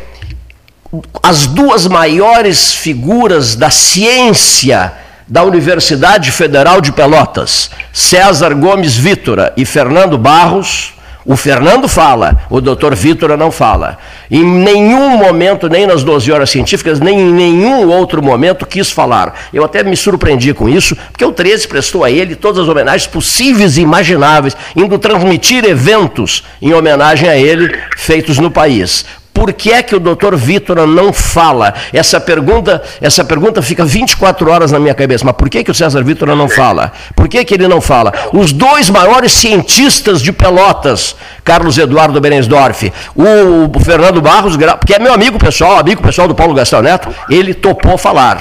as 1.22 1.46
duas 1.46 1.86
maiores 1.86 2.72
figuras 2.72 3.56
da 3.56 3.70
ciência 3.70 4.92
da 5.26 5.42
Universidade 5.42 6.30
Federal 6.30 6.80
de 6.80 6.92
Pelotas, 6.92 7.70
César 7.92 8.54
Gomes 8.54 8.94
Vítora 8.96 9.52
e 9.56 9.64
Fernando 9.64 10.18
Barros, 10.18 10.93
o 11.26 11.36
Fernando 11.36 11.88
fala, 11.88 12.42
o 12.50 12.60
doutor 12.60 12.94
Vítora 12.94 13.36
não 13.36 13.50
fala. 13.50 13.98
Em 14.30 14.44
nenhum 14.44 15.16
momento, 15.16 15.68
nem 15.68 15.86
nas 15.86 16.04
12 16.04 16.30
horas 16.30 16.50
científicas, 16.50 17.00
nem 17.00 17.18
em 17.18 17.32
nenhum 17.32 17.88
outro 17.88 18.22
momento 18.22 18.66
quis 18.66 18.90
falar. 18.90 19.34
Eu 19.52 19.64
até 19.64 19.82
me 19.82 19.96
surpreendi 19.96 20.52
com 20.52 20.68
isso, 20.68 20.94
porque 21.10 21.24
o 21.24 21.32
13 21.32 21.66
prestou 21.66 22.04
a 22.04 22.10
ele 22.10 22.36
todas 22.36 22.62
as 22.62 22.68
homenagens 22.68 23.06
possíveis 23.06 23.78
e 23.78 23.80
imagináveis, 23.80 24.54
indo 24.76 24.98
transmitir 24.98 25.64
eventos 25.64 26.44
em 26.60 26.74
homenagem 26.74 27.28
a 27.28 27.36
ele 27.36 27.74
feitos 27.96 28.38
no 28.38 28.50
país. 28.50 29.06
Por 29.34 29.52
que 29.52 29.72
é 29.72 29.82
que 29.82 29.96
o 29.96 30.00
doutor 30.00 30.36
Vitor 30.36 30.86
não 30.86 31.12
fala? 31.12 31.74
Essa 31.92 32.20
pergunta, 32.20 32.80
essa 33.00 33.24
pergunta 33.24 33.60
fica 33.60 33.84
24 33.84 34.48
horas 34.48 34.70
na 34.70 34.78
minha 34.78 34.94
cabeça. 34.94 35.24
Mas 35.24 35.34
por 35.34 35.50
que, 35.50 35.64
que 35.64 35.72
o 35.72 35.74
César 35.74 36.04
Vitor 36.04 36.28
não 36.36 36.48
fala? 36.48 36.92
Por 37.16 37.26
que, 37.26 37.44
que 37.44 37.52
ele 37.52 37.66
não 37.66 37.80
fala? 37.80 38.12
Os 38.32 38.52
dois 38.52 38.88
maiores 38.88 39.32
cientistas 39.32 40.22
de 40.22 40.32
Pelotas, 40.32 41.16
Carlos 41.42 41.76
Eduardo 41.76 42.20
Berensdorf, 42.20 42.92
o, 43.16 43.80
Fernando 43.80 44.22
Barros, 44.22 44.56
que 44.86 44.94
é 44.94 45.00
meu 45.00 45.12
amigo 45.12 45.36
pessoal, 45.36 45.80
amigo 45.80 46.00
pessoal 46.00 46.28
do 46.28 46.34
Paulo 46.34 46.54
Gastão 46.54 46.80
Neto, 46.80 47.12
ele 47.28 47.52
topou 47.52 47.98
falar. 47.98 48.40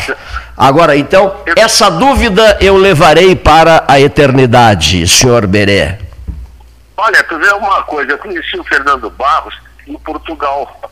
Agora, 0.55 0.95
então, 0.95 1.33
essa 1.55 1.89
dúvida 1.89 2.59
eu 2.61 2.77
levarei 2.77 3.35
para 3.35 3.83
a 3.87 3.99
eternidade, 3.99 5.07
senhor 5.07 5.47
Beré. 5.47 5.97
Olha, 6.95 7.23
tu 7.23 7.39
vê 7.39 7.51
uma 7.53 7.81
coisa, 7.81 8.11
eu 8.11 8.17
conheci 8.19 8.59
o 8.59 8.63
Fernando 8.63 9.09
Barros 9.09 9.62
em 9.87 9.97
Portugal. 9.99 10.91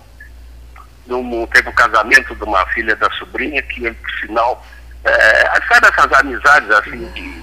Num, 1.07 1.45
teve 1.47 1.69
o 1.69 1.73
casamento 1.73 2.35
de 2.35 2.43
uma 2.43 2.65
filha 2.67 2.95
da 2.95 3.09
sobrinha, 3.11 3.61
que 3.63 3.85
ele, 3.85 3.95
por 3.95 4.11
sinal, 4.19 4.65
é, 5.03 5.61
sabe 5.67 5.87
essas 5.87 6.13
amizades 6.13 6.69
assim 6.71 7.11
de. 7.11 7.41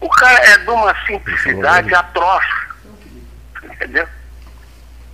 O 0.00 0.08
cara 0.08 0.44
é 0.44 0.58
de 0.58 0.70
uma 0.70 0.94
simplicidade 1.06 1.94
atroz. 1.94 2.44
Entendeu? 3.62 4.08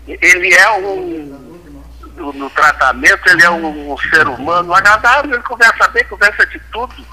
Ele 0.06 0.54
é 0.54 0.70
um. 0.72 1.48
No, 2.16 2.32
no 2.32 2.50
tratamento, 2.50 3.28
ele 3.28 3.44
é 3.44 3.50
um, 3.50 3.92
um, 3.92 3.98
ser 3.98 4.26
humano 4.26 4.74
agradável, 4.74 5.34
ele 5.34 5.42
conversa 5.42 5.86
bem, 5.88 6.02
conversa 6.04 6.44
de 6.46 6.58
tudo. 6.72 7.06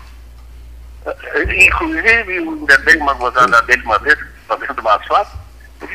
Inclusive, 1.63 2.37
ainda 2.39 2.77
dei 2.79 2.95
uma 2.95 3.13
gozada 3.13 3.61
dele 3.63 3.83
uma 3.83 3.99
vez, 3.99 4.17
fazendo 4.47 4.79
uma 4.79 4.99
foto 5.01 5.44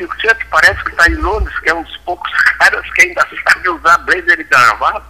eu 0.01 0.09
gente, 0.19 0.45
parece 0.45 0.83
que 0.83 0.91
está 0.91 1.07
em 1.07 1.15
Londres, 1.15 1.57
que 1.59 1.69
é 1.69 1.73
um 1.73 1.83
dos 1.83 1.97
poucos 1.97 2.31
caras 2.57 2.89
que 2.93 3.01
ainda 3.01 3.27
sabe 3.45 3.69
usar 3.69 3.97
blazer 3.99 4.39
e 4.39 4.43
gravata. 4.43 5.05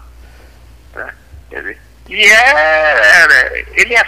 Né? 0.93 1.13
E 2.07 2.25
é, 2.25 2.33
é, 2.33 3.65
ele 3.73 3.95
é, 3.95 4.05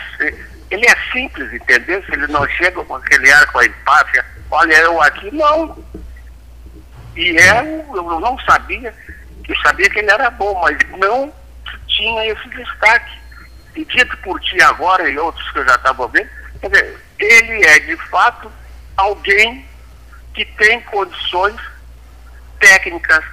ele 0.69 0.85
é 0.85 0.95
simples, 1.11 1.53
entendeu? 1.53 2.03
Se 2.03 2.13
ele 2.13 2.27
não 2.27 2.47
chega 2.49 2.83
com 2.83 2.95
aquele 2.95 3.31
ar 3.31 3.45
com 3.51 3.59
a 3.59 3.65
empáfia, 3.65 4.25
olha, 4.51 4.75
eu 4.75 5.01
aqui, 5.01 5.33
não. 5.33 5.77
E 7.15 7.37
é, 7.37 7.59
eu 7.93 8.19
não 8.19 8.37
sabia, 8.39 8.93
eu 9.47 9.55
sabia 9.61 9.89
que 9.89 9.99
ele 9.99 10.11
era 10.11 10.29
bom, 10.31 10.59
mas 10.61 10.77
não 10.97 11.31
tinha 11.87 12.25
esse 12.25 12.49
destaque. 12.49 13.21
E 13.75 13.85
dito 13.85 14.17
por 14.17 14.39
ti 14.41 14.61
agora 14.61 15.09
e 15.09 15.17
outros 15.17 15.49
que 15.51 15.59
eu 15.59 15.65
já 15.65 15.75
estava 15.75 16.07
vendo, 16.07 16.29
quer 16.59 16.69
dizer, 16.69 16.97
ele 17.19 17.65
é 17.65 17.79
de 17.79 17.95
fato 18.09 18.51
alguém 18.97 19.65
que 20.33 20.45
tem 20.45 20.81
condições 20.81 21.55
técnicas 22.59 23.23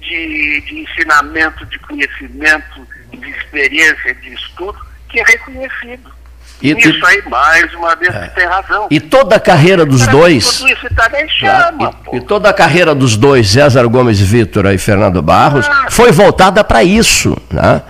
de, 0.00 0.60
de 0.62 0.80
ensinamento, 0.80 1.64
de 1.66 1.78
conhecimento, 1.80 2.86
de 3.12 3.30
experiência, 3.30 4.14
de 4.14 4.34
estudo, 4.34 4.78
que 5.08 5.20
é 5.20 5.24
reconhecido. 5.24 6.16
E, 6.62 6.72
isso 6.72 7.04
aí, 7.04 7.22
mais 7.28 7.72
uma 7.74 7.94
vez, 7.94 8.14
é. 8.14 8.28
tem 8.28 8.46
razão. 8.46 8.86
E 8.90 8.98
toda 8.98 9.36
a 9.36 9.40
carreira 9.40 9.84
dos 9.84 10.00
Cara, 10.00 10.12
dois. 10.12 10.58
Tudo 10.58 10.72
isso 10.72 10.94
tá 10.94 11.10
chama, 11.28 11.94
e, 12.12 12.16
e, 12.16 12.20
toda 12.22 12.48
a 12.48 12.52
carreira 12.52 12.94
dos 12.94 13.14
dois, 13.14 13.50
César 13.50 13.86
Gomes 13.88 14.18
Vitor 14.18 14.64
e 14.66 14.78
Fernando 14.78 15.20
Barros, 15.20 15.66
ah. 15.68 15.88
foi 15.90 16.10
voltada 16.12 16.64
para 16.64 16.82
isso. 16.82 17.36
Né? 17.50 17.82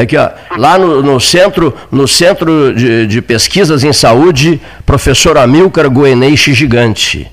Aqui, 0.00 0.16
ó, 0.16 0.30
lá 0.56 0.78
no, 0.78 1.02
no, 1.02 1.20
centro, 1.20 1.76
no 1.90 2.06
centro 2.06 2.72
de, 2.74 3.08
de 3.08 3.20
Pesquisas 3.20 3.82
em 3.82 3.92
Saúde, 3.92 4.60
professor 4.86 5.36
Amilcar 5.36 5.90
Goeneixe 5.90 6.54
Gigante. 6.54 7.28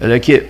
Olha 0.00 0.16
aqui, 0.16 0.42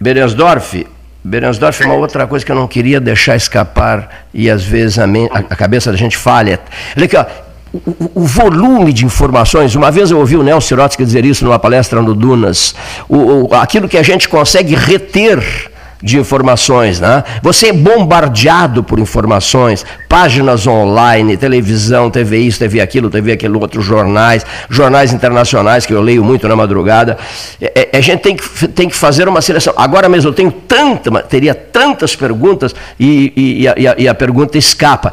Berensdorf, 0.00 0.86
Berensdorf, 1.22 1.84
uma 1.84 1.94
outra 1.94 2.26
coisa 2.26 2.44
que 2.44 2.50
eu 2.52 2.56
não 2.56 2.66
queria 2.66 3.00
deixar 3.00 3.36
escapar 3.36 4.26
e 4.32 4.50
às 4.50 4.64
vezes 4.64 4.98
a, 4.98 5.04
a, 5.04 5.38
a 5.50 5.56
cabeça 5.56 5.90
da 5.90 5.96
gente 5.96 6.16
falha. 6.16 6.60
Olha 6.96 7.04
aqui, 7.06 7.16
ó, 7.16 7.24
o, 7.72 8.22
o, 8.22 8.24
volume 8.24 8.92
de 8.92 9.04
informações, 9.04 9.74
uma 9.74 9.90
vez 9.90 10.10
eu 10.10 10.18
ouvi 10.18 10.36
o 10.36 10.42
Nelson 10.42 10.68
Sirotsky 10.68 11.04
dizer 11.04 11.24
isso 11.24 11.44
numa 11.44 11.58
palestra 11.58 12.00
no 12.02 12.14
Dunas, 12.14 12.74
o, 13.08 13.48
o, 13.48 13.54
aquilo 13.54 13.88
que 13.88 13.96
a 13.96 14.02
gente 14.02 14.28
consegue 14.28 14.74
reter 14.74 15.72
de 16.04 16.18
informações, 16.18 17.00
né? 17.00 17.24
Você 17.42 17.68
é 17.68 17.72
bombardeado 17.72 18.84
por 18.84 18.98
informações, 18.98 19.86
páginas 20.06 20.66
online, 20.66 21.34
televisão, 21.34 22.10
TV 22.10 22.40
isso, 22.40 22.58
TV 22.58 22.82
aquilo, 22.82 23.08
TV 23.08 23.32
aquilo 23.32 23.58
outro, 23.58 23.80
jornais, 23.80 24.44
jornais 24.68 25.14
internacionais 25.14 25.86
que 25.86 25.94
eu 25.94 26.02
leio 26.02 26.22
muito 26.22 26.46
na 26.46 26.54
madrugada. 26.54 27.16
É, 27.58 27.88
é, 27.90 27.96
a 27.96 28.00
gente 28.02 28.20
tem 28.20 28.36
que, 28.36 28.68
tem 28.68 28.86
que 28.86 28.94
fazer 28.94 29.26
uma 29.26 29.40
seleção. 29.40 29.72
Agora 29.78 30.06
mesmo 30.06 30.28
eu 30.28 30.34
tenho 30.34 30.52
tanta, 30.52 31.10
teria 31.22 31.54
tantas 31.54 32.14
perguntas 32.14 32.74
e, 33.00 33.32
e, 33.34 33.62
e, 33.62 33.88
a, 33.88 33.94
e 33.96 34.06
a 34.06 34.14
pergunta 34.14 34.58
escapa 34.58 35.10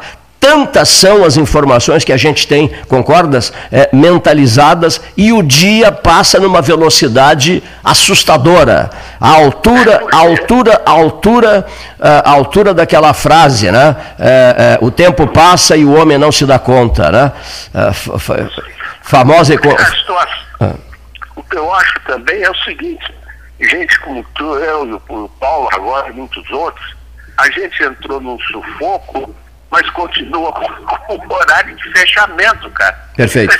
tantas 0.52 0.90
são 0.90 1.24
as 1.24 1.38
informações 1.38 2.04
que 2.04 2.12
a 2.12 2.16
gente 2.18 2.46
tem, 2.46 2.68
concordas? 2.86 3.50
É, 3.72 3.88
mentalizadas, 3.90 5.00
e 5.16 5.32
o 5.32 5.42
dia 5.42 5.90
passa 5.90 6.38
numa 6.38 6.60
velocidade 6.60 7.62
assustadora. 7.82 8.90
A 9.18 9.30
altura, 9.30 10.04
a 10.12 10.18
altura, 10.18 10.82
a 10.84 10.90
altura, 10.90 11.66
a 11.98 12.30
altura 12.30 12.74
daquela 12.74 13.14
frase, 13.14 13.72
né? 13.72 13.96
É, 14.18 14.78
é, 14.82 14.84
o 14.84 14.90
tempo 14.90 15.26
passa 15.26 15.74
e 15.74 15.86
o 15.86 15.94
homem 15.94 16.18
não 16.18 16.30
se 16.30 16.44
dá 16.44 16.58
conta, 16.58 17.10
né? 17.10 17.32
É, 17.72 17.90
famosa. 19.00 19.54
Ah. 20.60 20.74
O 21.34 21.42
que 21.42 21.56
eu 21.56 21.72
acho 21.72 21.98
também 22.06 22.42
é 22.42 22.50
o 22.50 22.56
seguinte: 22.56 23.14
gente 23.58 23.98
como 24.00 24.22
tu, 24.34 24.54
eu 24.56 24.86
e 24.86 24.92
o 24.92 25.30
Paulo 25.40 25.70
agora 25.72 26.10
e 26.10 26.12
muitos 26.12 26.50
outros, 26.50 26.94
a 27.38 27.50
gente 27.50 27.82
entrou 27.82 28.20
num 28.20 28.38
sufoco 28.40 29.34
mas 29.72 29.88
continua 29.90 30.52
com, 30.52 30.68
com 30.84 31.14
o 31.14 31.34
horário 31.34 31.74
de 31.74 31.92
fechamento, 31.92 32.70
cara. 32.72 33.08
Perfeito. 33.16 33.56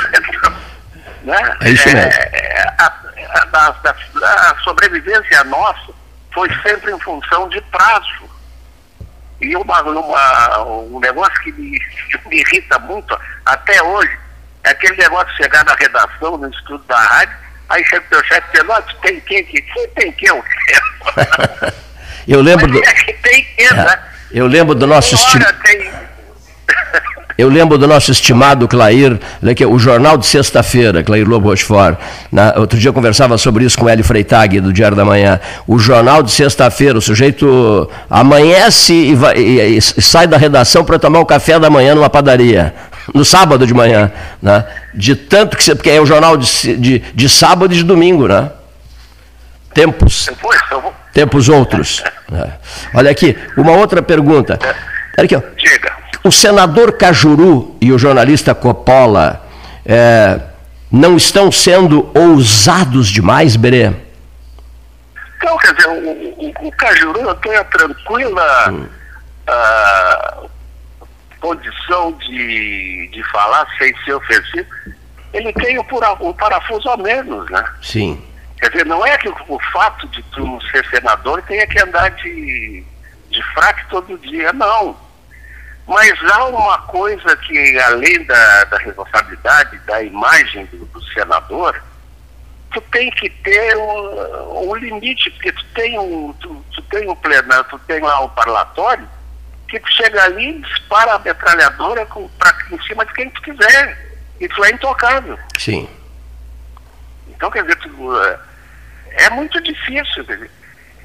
né? 1.25 1.57
É 1.63 1.71
isso 1.71 1.89
mesmo. 1.89 2.11
É, 2.13 2.75
a, 2.79 2.85
a, 2.85 3.73
a, 3.73 4.51
a, 4.51 4.57
sobrevivência 4.63 5.43
nossa 5.45 5.91
foi 6.35 6.51
sempre 6.63 6.93
em 6.93 7.01
função 7.01 7.49
de 7.49 7.61
prazo. 7.63 8.31
E 9.41 9.57
uma, 9.57 9.81
uma, 9.83 10.63
um 10.65 11.01
negócio 11.01 11.41
que 11.43 11.51
me, 11.53 11.81
que 11.81 12.29
me 12.29 12.41
irrita 12.41 12.79
muito 12.79 13.19
até 13.47 13.83
hoje 13.83 14.17
é 14.65 14.71
aquele 14.71 14.97
negócio 14.97 15.29
de 15.29 15.37
chegar 15.39 15.65
na 15.65 15.75
redação, 15.75 16.37
no 16.37 16.49
estudo 16.51 16.85
da 16.85 17.01
rádio, 17.01 17.37
aí 17.71 17.83
chega 17.87 18.05
o 18.05 18.09
teu 18.11 18.25
chefe 18.25 18.47
e 18.59 18.95
tem 19.01 19.21
quem 19.23 19.39
aqui? 19.41 19.63
Quem 19.63 19.89
tem 19.89 20.13
quem? 20.13 20.29
Eu, 20.29 20.45
eu 22.29 22.43
lembro 22.43 22.69
Mas 22.69 22.81
do... 22.81 22.87
É 22.87 22.93
que 22.93 23.13
tem 23.15 23.45
quem, 23.57 23.67
é. 23.67 23.75
né? 23.75 24.12
Eu 24.33 24.47
lembro 24.47 24.75
do 24.75 24.87
nosso 24.87 25.15
estimado. 25.15 25.55
Eu 27.37 27.49
lembro 27.49 27.79
do 27.79 27.89
nosso 27.89 28.13
estimado 28.13 28.69
Clair, 28.69 29.19
né, 29.41 29.55
é 29.59 29.67
o 29.67 29.79
jornal 29.79 30.19
de 30.19 30.27
sexta-feira, 30.27 31.03
Clair 31.03 31.27
Lobo 31.27 31.49
Rochefort. 31.49 31.99
Na, 32.31 32.55
outro 32.59 32.79
dia 32.79 32.91
eu 32.91 32.93
conversava 32.93 33.39
sobre 33.39 33.65
isso 33.65 33.79
com 33.79 33.89
Hélio 33.89 34.05
Freitag, 34.05 34.61
do 34.61 34.73
Diário 34.73 34.97
da 34.97 35.05
Manhã. 35.05 35.41
O 35.67 35.79
jornal 35.79 36.23
de 36.23 36.31
sexta-feira, 36.31 36.99
o 36.99 37.01
sujeito 37.01 37.91
amanhece 38.09 38.93
e, 38.93 39.15
vai, 39.15 39.37
e, 39.39 39.79
e 39.79 39.81
sai 39.81 40.27
da 40.27 40.37
redação 40.37 40.85
para 40.85 40.99
tomar 40.99 41.21
o 41.21 41.27
café 41.27 41.59
da 41.59 41.71
manhã 41.71 41.95
numa 41.95 42.11
padaria. 42.11 42.75
No 43.15 43.25
sábado 43.25 43.67
de 43.67 43.75
manhã. 43.75 44.13
Né? 44.41 44.65
De 44.95 45.17
tanto 45.17 45.57
que. 45.57 45.75
Porque 45.75 45.91
é 45.91 46.01
o 46.01 46.07
jornal 46.07 46.37
de, 46.37 46.77
de, 46.77 46.99
de 47.13 47.29
sábado 47.29 47.73
e 47.73 47.77
de 47.79 47.83
domingo, 47.83 48.29
né? 48.29 48.51
Tempos. 49.75 50.29
Tempos 51.13 51.49
outros. 51.49 52.03
É. 52.33 52.51
Olha 52.95 53.11
aqui, 53.11 53.37
uma 53.59 53.73
outra 53.73 54.01
pergunta. 54.01 54.59
Olha 55.19 55.27
aqui, 55.27 55.37
ó. 55.37 55.43
Diga. 55.55 55.95
O 56.25 56.33
senador 56.33 56.97
Cajuru 56.97 57.77
e 57.79 57.93
o 57.93 57.99
jornalista 57.99 58.55
Coppola 58.55 59.45
é, 59.85 60.41
não 60.91 61.17
estão 61.17 61.53
sendo 61.53 62.11
ousados 62.15 63.09
demais, 63.09 63.55
Berê? 63.55 63.93
Então, 65.37 65.59
quer 65.59 65.75
dizer, 65.75 65.89
o, 65.89 66.47
o, 66.47 66.69
o 66.69 66.73
Cajuru 66.73 67.35
tem 67.35 67.57
a 67.57 67.65
tranquila 67.65 68.71
hum. 68.71 68.87
uh, 69.49 70.51
condição 71.41 72.13
de, 72.13 73.11
de 73.13 73.23
falar 73.31 73.67
sem 73.77 73.95
ser 74.05 74.15
ofensivo. 74.15 74.67
Ele 75.35 75.53
tem 75.53 75.79
o, 75.79 75.85
o 76.21 76.35
parafuso 76.35 76.89
a 76.89 76.97
menos, 76.97 77.51
né? 77.51 77.65
Sim. 77.83 78.23
Quer 78.63 78.71
dizer, 78.71 78.87
não 78.87 79.05
é 79.05 79.19
que 79.19 79.29
o, 79.29 79.37
o 79.49 79.59
fato 79.73 80.07
de 80.07 80.23
tu 80.23 80.61
ser 80.71 80.89
senador 80.89 81.43
tenha 81.43 81.67
que 81.67 81.83
andar 81.83 82.13
de, 82.13 82.85
de 83.29 83.43
fraque 83.55 83.85
todo 83.89 84.17
dia, 84.19 84.53
não. 84.53 84.97
Mas 85.85 86.13
há 86.31 86.45
uma 86.45 86.79
coisa 86.83 87.37
que, 87.39 87.79
além 87.81 88.23
da, 88.25 88.65
da 88.67 88.79
responsabilidade, 88.79 89.77
da 89.81 90.01
imagem 90.05 90.65
do, 90.67 90.87
do, 90.87 91.03
senador, 91.07 91.83
tu 92.71 92.81
tem 92.83 93.11
que 93.11 93.29
ter 93.29 93.77
um, 93.77 94.69
um 94.69 94.77
limite, 94.77 95.29
porque 95.33 95.51
tu 95.51 95.65
tem 95.75 95.99
um, 95.99 96.33
tu, 96.35 96.65
tu 96.73 96.83
tem 96.83 97.11
um 97.11 97.17
plenário, 97.17 97.67
tu 97.69 97.81
tem 97.81 97.99
lá 97.99 98.21
um 98.21 98.29
parlatório, 98.29 99.09
que 99.67 99.81
tu 99.81 99.91
chega 99.91 100.23
ali 100.23 100.51
e 100.51 100.61
dispara 100.61 101.15
a 101.15 101.19
metralhadora 101.19 102.07
com, 102.07 102.29
pra, 102.39 102.57
em 102.71 102.81
cima 102.83 103.05
de 103.05 103.13
quem 103.13 103.29
tu 103.29 103.43
quiser. 103.43 104.21
E 104.39 104.47
tu 104.47 104.65
é 104.65 104.71
intocável. 104.71 105.37
Sim. 105.59 105.89
Então, 107.27 107.51
quer 107.51 107.63
dizer, 107.63 107.77
tu, 107.81 108.15
é 109.17 109.31
muito 109.31 109.61
difícil. 109.63 110.25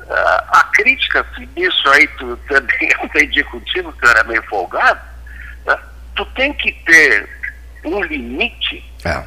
a 0.10 0.64
crítica, 0.74 1.26
isso 1.56 1.90
aí 1.90 2.08
tu 2.18 2.38
também 2.48 2.92
aprendi 3.04 3.44
contigo, 3.46 3.94
que 3.94 4.06
eu 4.06 4.10
era 4.10 4.24
meio 4.24 4.44
folgado, 4.44 5.00
né? 5.66 5.78
tu 6.16 6.26
tem 6.28 6.54
que 6.54 6.72
ter 6.86 7.30
um 7.86 8.02
limite 8.04 8.84
é. 9.06 9.24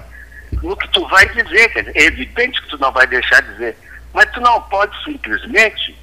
no 0.63 0.77
que 0.77 0.89
tu 0.89 1.07
vai 1.09 1.29
dizer. 1.29 1.69
Quer 1.71 1.85
dizer, 1.85 1.97
é 1.97 2.05
evidente 2.05 2.61
que 2.63 2.69
tu 2.69 2.79
não 2.79 2.93
vai 2.93 3.07
deixar 3.07 3.41
de 3.43 3.53
dizer, 3.53 3.77
mas 4.13 4.31
tu 4.33 4.41
não 4.41 4.61
pode 4.63 4.93
simplesmente 5.05 5.97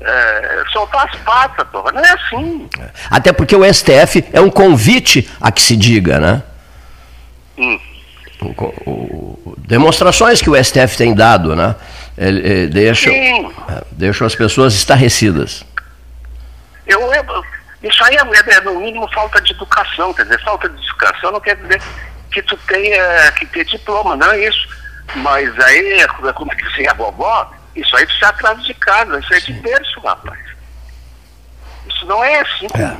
é, 0.00 0.64
soltar 0.72 1.08
as 1.08 1.16
patas, 1.20 1.66
porra. 1.68 1.92
Não 1.92 2.04
é 2.04 2.12
assim. 2.12 2.68
Até 3.10 3.32
porque 3.32 3.54
o 3.54 3.64
STF 3.72 4.24
é 4.32 4.40
um 4.40 4.50
convite 4.50 5.30
a 5.40 5.52
que 5.52 5.62
se 5.62 5.76
diga, 5.76 6.18
né? 6.18 6.42
Hum. 7.56 7.78
O, 8.40 8.90
o, 8.90 9.54
demonstrações 9.58 10.42
que 10.42 10.50
o 10.50 10.64
STF 10.64 10.96
tem 10.96 11.14
dado, 11.14 11.54
né? 11.54 11.74
Ele, 12.16 12.40
ele 12.40 12.66
deixa, 12.68 13.10
é, 13.10 13.84
deixa 13.90 14.24
as 14.24 14.34
pessoas 14.34 14.74
estarrecidas. 14.74 15.64
Eu, 16.86 17.00
isso 17.82 18.04
aí 18.04 18.16
é, 18.16 18.54
é, 18.54 18.60
no 18.60 18.80
mínimo 18.80 19.08
falta 19.12 19.40
de 19.40 19.52
educação, 19.52 20.14
quer 20.14 20.22
dizer, 20.22 20.42
falta 20.42 20.68
de 20.68 20.82
educação 20.84 21.32
não 21.32 21.40
quer 21.40 21.56
dizer 21.56 21.82
que 22.30 22.42
tu 22.42 22.56
tenha 22.66 23.32
que 23.32 23.46
ter 23.46 23.64
diploma, 23.64 24.16
não 24.16 24.30
é 24.30 24.48
isso. 24.48 24.68
Mas 25.16 25.58
aí, 25.60 26.00
é 26.00 26.32
como 26.32 26.50
dizia 26.56 26.90
a 26.90 26.94
vovó, 26.94 27.52
isso 27.76 27.96
aí 27.96 28.06
precisa 28.06 28.28
atrás 28.28 28.62
de 28.64 28.74
casa, 28.74 29.18
isso 29.18 29.34
é 29.34 29.40
de 29.40 29.52
berço, 29.54 30.00
rapaz. 30.00 30.40
Isso 31.88 32.06
não 32.06 32.24
é 32.24 32.40
assim. 32.40 32.66
É. 32.74 32.96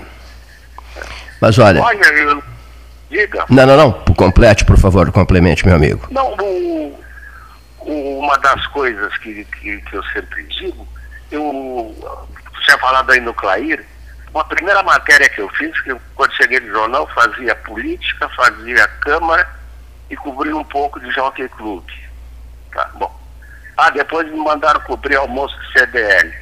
Mas 1.41 1.59
olha. 1.59 1.81
Olha, 1.81 2.07
eu, 2.07 2.43
diga. 3.11 3.47
Não, 3.49 3.67
não, 3.67 3.77
não. 3.77 3.93
Complete, 4.15 4.65
por 4.65 4.79
favor, 4.79 5.11
complemente, 5.13 5.67
meu 5.67 5.77
amigo. 5.77 6.07
Não, 6.11 6.35
o, 6.35 7.01
uma 7.87 8.39
das 8.39 8.67
coisas 8.69 9.17
que, 9.19 9.45
que, 9.45 9.81
que, 9.81 9.97
eu 9.97 10.03
sempre 10.05 10.43
digo, 10.45 10.87
eu 11.31 11.95
tinha 12.65 12.79
falado 12.79 13.11
aí 13.13 13.21
no 13.21 13.35
Clair, 13.35 13.85
uma 14.33 14.45
primeira 14.45 14.83
matéria 14.83 15.29
que 15.29 15.41
eu 15.41 15.49
fiz, 15.51 15.79
que 15.83 15.93
eu, 15.93 16.01
quando 16.15 16.35
cheguei 16.35 16.61
no 16.61 16.73
jornal, 16.73 17.07
fazia 17.15 17.55
política, 17.55 18.29
fazia 18.31 18.89
Câmara 19.01 19.49
e 20.11 20.17
cobria 20.17 20.57
um 20.57 20.65
pouco 20.65 20.99
de 20.99 21.11
Jockey 21.11 21.49
Club. 21.51 21.85
Tá, 22.73 22.91
bom. 22.95 23.21
Ah, 23.77 23.91
depois 23.91 24.29
me 24.31 24.39
mandaram 24.39 24.81
cobrir 24.81 25.17
almoço 25.17 25.57
de 25.61 25.73
CDL, 25.73 26.35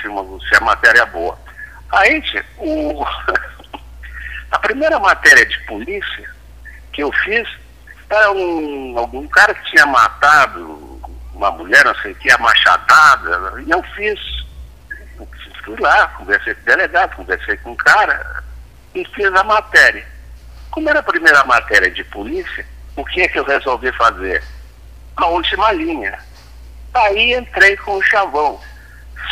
se, 0.00 0.08
uma, 0.08 0.40
se 0.40 0.56
a 0.56 0.60
matéria 0.60 1.06
boa. 1.06 1.38
Aí, 1.92 2.22
o, 2.58 3.04
a 4.50 4.58
primeira 4.58 4.98
matéria 4.98 5.46
de 5.46 5.58
polícia 5.60 6.30
que 6.92 7.02
eu 7.02 7.12
fiz 7.12 7.48
era 8.10 8.32
um, 8.32 8.98
algum 8.98 9.26
cara 9.28 9.54
que 9.54 9.70
tinha 9.70 9.86
matado 9.86 10.87
uma 11.38 11.52
mulher, 11.52 11.84
não 11.84 11.94
sei 11.96 12.12
o 12.12 12.14
que, 12.16 12.30
a 12.30 12.38
machadada, 12.38 13.62
e 13.62 13.70
eu 13.70 13.82
fiz. 13.94 14.18
Fui 15.64 15.76
lá, 15.78 16.08
conversei 16.08 16.54
com 16.54 16.62
o 16.62 16.64
delegado, 16.64 17.16
conversei 17.16 17.56
com 17.58 17.72
o 17.72 17.76
cara 17.76 18.42
e 18.94 19.04
fiz 19.14 19.26
a 19.26 19.44
matéria. 19.44 20.06
Como 20.70 20.88
era 20.88 21.00
a 21.00 21.02
primeira 21.02 21.44
matéria 21.44 21.90
de 21.90 22.02
polícia, 22.04 22.66
o 22.96 23.04
que 23.04 23.22
é 23.22 23.28
que 23.28 23.38
eu 23.38 23.44
resolvi 23.44 23.92
fazer? 23.92 24.42
A 25.16 25.26
última 25.26 25.72
linha. 25.72 26.18
Aí 26.94 27.34
entrei 27.34 27.76
com 27.76 27.96
o 27.96 28.02
chavão. 28.02 28.60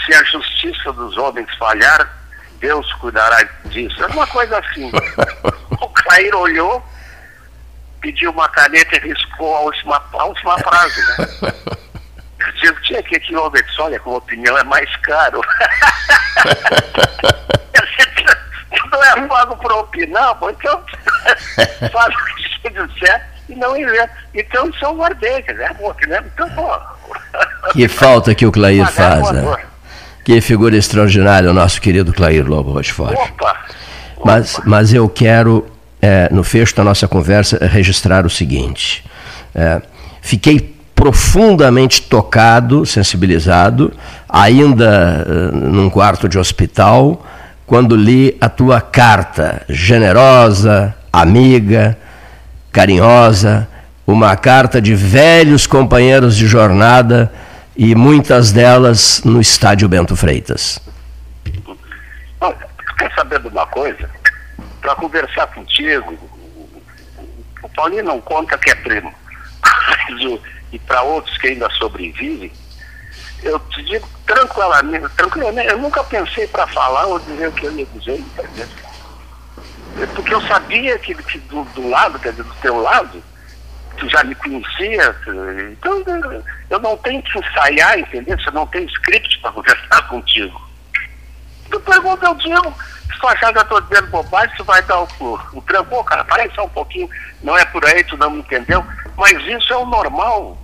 Se 0.04 0.14
a 0.14 0.22
justiça 0.24 0.92
dos 0.92 1.16
homens 1.16 1.48
falhar, 1.57 2.09
Deus 2.61 2.92
cuidará 2.94 3.42
disso. 3.66 4.02
Era 4.02 4.12
uma 4.12 4.26
coisa 4.26 4.59
assim. 4.59 4.90
o 5.80 5.88
Clair 5.88 6.34
olhou, 6.34 6.84
pediu 8.00 8.30
uma 8.30 8.48
caneta 8.48 8.96
e 8.96 9.09
riscou 9.09 9.57
a 9.57 9.61
última, 9.61 10.02
a 10.12 10.24
última 10.24 10.59
frase. 10.59 11.00
Né? 11.00 11.76
Tinha 12.87 13.03
que 13.03 13.16
aqui, 13.16 13.34
Roberto, 13.34 13.68
olha, 13.80 13.99
com 14.01 14.14
opinião 14.14 14.57
é 14.57 14.64
mais 14.64 14.95
caro. 14.99 15.41
não 18.91 19.05
é 19.05 19.28
pago 19.28 19.57
para 19.57 19.74
opinar, 19.76 20.34
pô, 20.37 20.51
então 20.51 20.80
faz 21.93 22.14
o 22.14 22.24
que 22.24 22.70
você 22.70 22.87
disser 22.87 23.26
e 23.49 23.55
não 23.55 23.76
inventa. 23.76 24.11
Então 24.34 24.72
são 24.74 24.97
guardei, 24.97 25.43
quer 25.43 25.53
dizer, 25.53 25.64
é 25.64 26.07
né? 26.07 26.24
Então, 26.34 26.51
pô. 26.51 26.68
Que 27.72 27.89
falta 27.89 28.34
que 28.34 28.47
o 28.47 28.53
Clair 28.53 28.87
faz, 28.91 29.30
né? 29.30 29.57
Que 30.24 30.41
figura 30.41 30.76
extraordinária 30.76 31.51
o 31.51 31.55
nosso 31.55 31.80
querido 31.80 32.12
Clair 32.12 32.45
Lobo 32.47 32.72
Rochefort. 32.72 33.16
Opa! 33.16 33.57
Mas, 34.24 34.61
mas 34.64 34.93
eu 34.93 35.09
quero, 35.09 35.70
é, 36.03 36.28
no 36.32 36.43
fecho 36.43 36.74
da 36.74 36.82
nossa 36.82 37.07
conversa, 37.07 37.64
registrar 37.66 38.26
o 38.26 38.30
seguinte. 38.30 39.05
É, 39.55 39.80
fiquei 40.20 40.76
profundamente 40.97 42.03
tocado, 42.03 42.86
sensibilizado, 42.86 43.92
ainda 44.26 45.24
uh, 45.28 45.55
num 45.55 45.90
quarto 45.90 46.26
de 46.26 46.38
hospital, 46.38 47.24
quando 47.66 47.94
li 47.94 48.36
a 48.40 48.49
tua 48.49 48.80
carta, 48.80 49.62
generosa, 49.68 50.97
amiga, 51.12 51.97
carinhosa, 52.72 53.68
uma 54.07 54.34
carta 54.36 54.80
de 54.80 54.94
velhos 54.94 55.66
companheiros 55.66 56.34
de 56.34 56.47
jornada 56.47 57.30
e 57.76 57.94
muitas 57.94 58.51
delas 58.51 59.22
no 59.22 59.40
estádio 59.40 59.88
Bento 59.88 60.16
Freitas. 60.16 60.80
Olha, 62.40 62.57
quer 62.99 63.12
saber 63.14 63.40
de 63.40 63.49
uma 63.49 63.66
coisa? 63.66 64.09
Para 64.80 64.94
conversar 64.94 65.47
contigo, 65.49 66.16
o 67.62 67.68
Paulinho 67.70 68.05
não 68.05 68.20
conta 68.20 68.57
que 68.57 68.70
é 68.70 68.74
primo, 68.76 69.12
e 70.72 70.78
para 70.80 71.02
outros 71.02 71.36
que 71.38 71.48
ainda 71.48 71.68
sobrevivem, 71.70 72.52
eu 73.42 73.58
te 73.60 73.82
digo 73.82 74.08
tranquilamente, 74.26 75.08
tranquilamente 75.16 75.68
eu 75.68 75.78
nunca 75.78 76.02
pensei 76.04 76.46
para 76.48 76.66
falar 76.66 77.06
ou 77.06 77.18
dizer 77.20 77.48
o 77.48 77.52
que 77.52 77.66
eu 77.66 77.72
ia 77.72 77.86
dizer, 77.86 78.18
entendeu? 78.18 78.68
Porque 80.14 80.34
eu 80.34 80.40
sabia 80.42 80.98
que, 80.98 81.14
que 81.14 81.38
do, 81.38 81.64
do, 81.64 81.88
lado, 81.88 82.18
quer 82.18 82.30
dizer, 82.30 82.42
do 82.42 82.54
teu 82.56 82.80
lado, 82.80 83.22
tu 83.96 84.08
já 84.10 84.22
me 84.24 84.34
conhecia, 84.34 85.16
então 85.72 86.04
eu 86.68 86.78
não 86.80 86.96
tenho 86.98 87.22
que 87.22 87.38
ensaiar, 87.38 87.98
entendeu? 87.98 88.38
Você 88.38 88.50
não 88.50 88.66
tem 88.66 88.84
script 88.84 89.38
para 89.40 89.52
conversar 89.52 90.02
contigo. 90.08 90.60
Tu 91.70 91.80
pergunta, 91.80 92.26
eu 92.26 92.34
digo, 92.34 92.74
se 93.12 93.20
tu 93.20 93.28
achar 93.28 93.52
que 93.52 93.59
eu 93.59 93.62
estou 93.62 93.80
dizendo 93.80 94.09
bobagem, 94.09 94.57
tu 94.57 94.64
vai 94.64 94.82
dar 94.82 95.00
o, 95.00 95.09
o, 95.20 95.40
o 95.52 96.04
cara, 96.04 96.24
para 96.24 96.50
só 96.54 96.64
um 96.64 96.68
pouquinho, 96.68 97.09
não 97.42 97.57
é 97.57 97.64
por 97.66 97.84
aí, 97.84 98.02
tu 98.04 98.16
não 98.16 98.30
me 98.30 98.40
entendeu, 98.40 98.84
mas 99.16 99.32
isso 99.46 99.72
é 99.72 99.76
o 99.76 99.86
normal. 99.86 100.59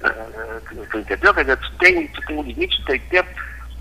Uh, 0.00 0.86
tu 0.90 0.98
entendeu? 0.98 1.34
Quer 1.34 1.42
dizer, 1.42 1.56
tu 1.56 1.72
tem, 1.78 2.06
tu 2.08 2.22
tem 2.22 2.36
um 2.36 2.42
limite, 2.42 2.76
tu 2.78 2.86
tem 2.86 3.00
tempo, 3.00 3.28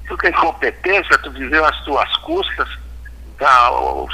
tu 0.07 0.17
tem 0.17 0.31
competência, 0.31 1.17
tu 1.19 1.31
viveu 1.31 1.63
as 1.65 1.79
tuas 1.81 2.15
custas. 2.17 2.67
Tá? 3.37 3.69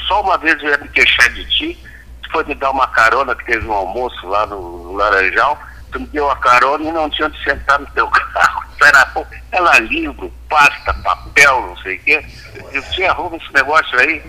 Só 0.07 0.21
uma 0.21 0.38
vez 0.38 0.61
eu 0.61 0.69
ia 0.69 0.77
me 0.77 0.89
queixar 0.89 1.29
de 1.29 1.45
ti, 1.45 1.79
tu 2.23 2.31
foi 2.31 2.43
me 2.43 2.55
dar 2.55 2.71
uma 2.71 2.88
carona 2.88 3.36
que 3.36 3.45
teve 3.45 3.65
um 3.65 3.73
almoço 3.73 4.27
lá 4.27 4.45
no 4.45 4.93
Laranjal, 4.93 5.57
tu 5.93 6.01
me 6.01 6.07
deu 6.07 6.29
a 6.29 6.35
carona 6.35 6.83
e 6.83 6.91
não 6.91 7.09
tinha 7.09 7.27
onde 7.27 7.41
sentar 7.43 7.79
no 7.79 7.87
teu 7.87 8.07
carro. 8.33 8.63
Era, 8.83 9.07
era 9.51 9.79
livro, 9.79 10.31
pasta, 10.49 10.93
papel, 10.95 11.67
não 11.67 11.77
sei 11.77 11.95
o 11.95 11.99
quê. 12.01 12.25
Eu 12.73 12.83
tinha 12.91 13.11
arruma 13.11 13.37
esse 13.37 13.53
negócio 13.53 13.97
aí. 13.99 14.21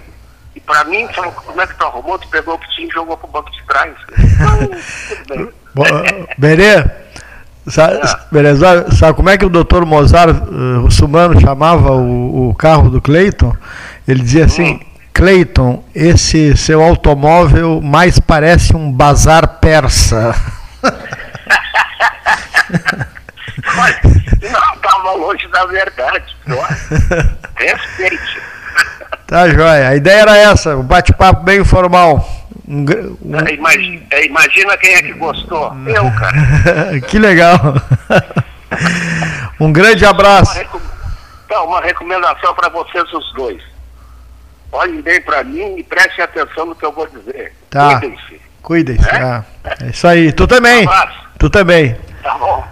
E 0.55 0.61
pra 0.61 0.85
mim, 0.85 1.09
falou, 1.09 1.33
como 1.33 1.61
é 1.61 1.67
que 1.67 1.75
tu 1.75 1.85
arrumou? 1.85 2.19
Tu 2.19 2.29
pegou 2.29 2.55
o 2.55 2.59
que 2.59 2.71
tinha 2.77 2.87
e 2.87 2.91
jogou 2.91 3.17
pro 3.17 3.27
banco 3.27 3.51
de 3.51 3.65
trás. 3.65 3.95
Então. 4.17 5.53
Berê, 6.39 6.85
Sabe, 7.67 7.99
beleza? 8.31 8.91
Sabe 8.93 9.15
como 9.15 9.31
é 9.31 9.39
que 9.39 9.47
o 9.47 9.49
doutor 9.49 9.87
Mozart 9.87 10.37
uh, 10.37 10.83
Russumano 10.83 11.41
chamava 11.41 11.93
o, 11.93 12.51
o, 12.51 12.55
carro 12.55 12.91
do 12.91 13.01
Cleiton? 13.01 13.57
Ele 14.07 14.23
dizia 14.23 14.45
assim: 14.45 14.81
Cleiton, 15.15 15.83
esse 15.95 16.55
seu 16.59 16.83
automóvel 16.83 17.81
mais 17.81 18.19
parece 18.19 18.77
um 18.77 18.93
bazar 18.93 19.61
persa. 19.61 20.35
não 24.43 24.75
estava 24.75 25.13
longe 25.13 25.47
da 25.49 25.67
verdade. 25.67 26.37
Respeite. 27.57 28.43
Tá, 29.27 29.49
joia. 29.49 29.89
A 29.89 29.97
ideia 29.97 30.21
era 30.21 30.37
essa, 30.37 30.77
um 30.77 30.83
bate-papo 30.83 31.43
bem 31.43 31.61
informal. 31.61 32.29
Um, 32.67 32.85
um... 33.23 33.49
Imagina, 33.49 34.21
imagina, 34.25 34.77
quem 34.79 34.95
é 34.95 35.03
que 35.03 35.13
gostou. 35.15 35.73
Eu, 35.87 36.11
cara. 36.13 37.01
que 37.07 37.19
legal. 37.19 37.59
um 39.61 39.73
grande 39.73 40.05
abraço. 40.05 40.59
Uma, 40.59 40.81
então, 41.47 41.67
uma 41.67 41.81
recomendação 41.81 42.55
para 42.55 42.69
vocês 42.69 43.05
os 43.13 43.33
dois. 43.35 43.63
Olhem 44.73 45.01
bem 45.03 45.21
para 45.21 45.45
mim 45.45 45.77
e 45.79 45.85
prestem 45.85 46.25
atenção 46.25 46.67
no 46.67 46.75
que 46.75 46.85
eu 46.85 46.93
vou 46.93 47.07
dizer. 47.07 47.55
Tá. 47.71 48.01
Cuidem-se. 48.01 48.41
Cuidem-se. 48.63 49.09
É? 49.09 49.23
Ah, 49.23 49.45
é 49.83 49.91
isso 49.91 50.07
aí. 50.07 50.33
Tu 50.33 50.47
também. 50.47 50.87
Um 50.89 51.39
tu 51.39 51.49
também. 51.51 51.97
Tá 52.25 52.39
bom. 52.39 52.65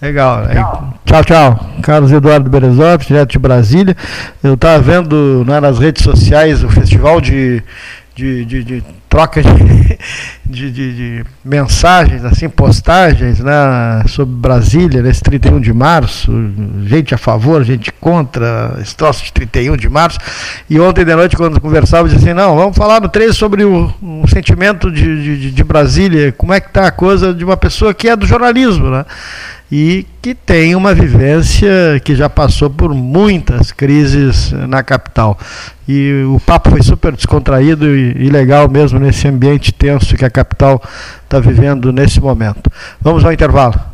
Legal. 0.00 0.48
Tchau. 0.48 0.94
tchau, 1.04 1.24
tchau. 1.24 1.60
Carlos 1.82 2.10
Eduardo 2.10 2.48
Berezovski, 2.48 3.08
direto 3.08 3.32
de 3.32 3.38
Brasília. 3.38 3.96
Eu 4.42 4.54
estava 4.54 4.78
vendo 4.82 5.44
né, 5.46 5.60
nas 5.60 5.78
redes 5.78 6.02
sociais 6.02 6.64
o 6.64 6.70
festival 6.70 7.20
de 7.20 7.62
de, 8.14 8.44
de, 8.44 8.64
de 8.64 8.84
troca 9.08 9.42
de, 10.44 10.70
de, 10.70 10.70
de, 10.70 11.24
mensagens, 11.44 12.24
assim, 12.24 12.48
postagens 12.48 13.40
né, 13.40 14.04
sobre 14.08 14.34
Brasília 14.34 15.02
nesse 15.02 15.22
31 15.22 15.60
de 15.60 15.72
março, 15.72 16.32
gente 16.84 17.14
a 17.14 17.18
favor, 17.18 17.62
gente 17.64 17.92
contra, 17.92 18.76
esse 18.80 18.94
troço 18.96 19.24
de 19.24 19.32
31 19.32 19.76
de 19.76 19.88
março. 19.88 20.18
E 20.68 20.78
ontem 20.78 21.04
de 21.04 21.14
noite, 21.14 21.36
quando 21.36 21.60
conversava, 21.60 22.08
disse 22.08 22.24
assim, 22.24 22.34
não, 22.34 22.56
vamos 22.56 22.76
falar 22.76 23.00
no 23.00 23.08
13 23.08 23.34
sobre 23.34 23.64
o, 23.64 23.92
o 24.02 24.28
sentimento 24.28 24.90
de, 24.90 25.38
de, 25.38 25.50
de 25.50 25.64
Brasília, 25.64 26.32
como 26.32 26.52
é 26.52 26.60
que 26.60 26.68
está 26.68 26.86
a 26.86 26.92
coisa 26.92 27.32
de 27.32 27.44
uma 27.44 27.56
pessoa 27.56 27.94
que 27.94 28.08
é 28.08 28.16
do 28.16 28.26
jornalismo, 28.26 28.90
né? 28.90 29.04
E 29.76 30.06
que 30.22 30.36
tem 30.36 30.76
uma 30.76 30.94
vivência 30.94 32.00
que 32.04 32.14
já 32.14 32.30
passou 32.30 32.70
por 32.70 32.94
muitas 32.94 33.72
crises 33.72 34.52
na 34.68 34.84
capital. 34.84 35.36
E 35.88 36.22
o 36.28 36.38
papo 36.38 36.70
foi 36.70 36.80
super 36.80 37.10
descontraído 37.10 37.84
e, 37.88 38.30
legal 38.30 38.70
mesmo 38.70 39.00
nesse 39.00 39.26
ambiente 39.26 39.72
tenso 39.72 40.14
que 40.14 40.24
a 40.24 40.30
capital 40.30 40.80
está 41.24 41.40
vivendo 41.40 41.92
nesse 41.92 42.20
momento. 42.20 42.70
Vamos 43.00 43.24
ao 43.24 43.32
intervalo. 43.32 43.93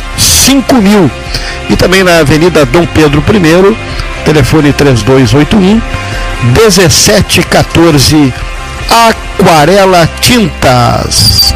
5000 0.51 1.09
e 1.69 1.75
também 1.77 2.03
na 2.03 2.19
Avenida 2.19 2.65
Dom 2.65 2.85
Pedro 2.85 3.23
I, 3.29 3.77
telefone 4.25 4.73
3281 4.73 5.81
1714 6.53 8.33
Aquarela 8.89 10.09
Tintas. 10.19 11.55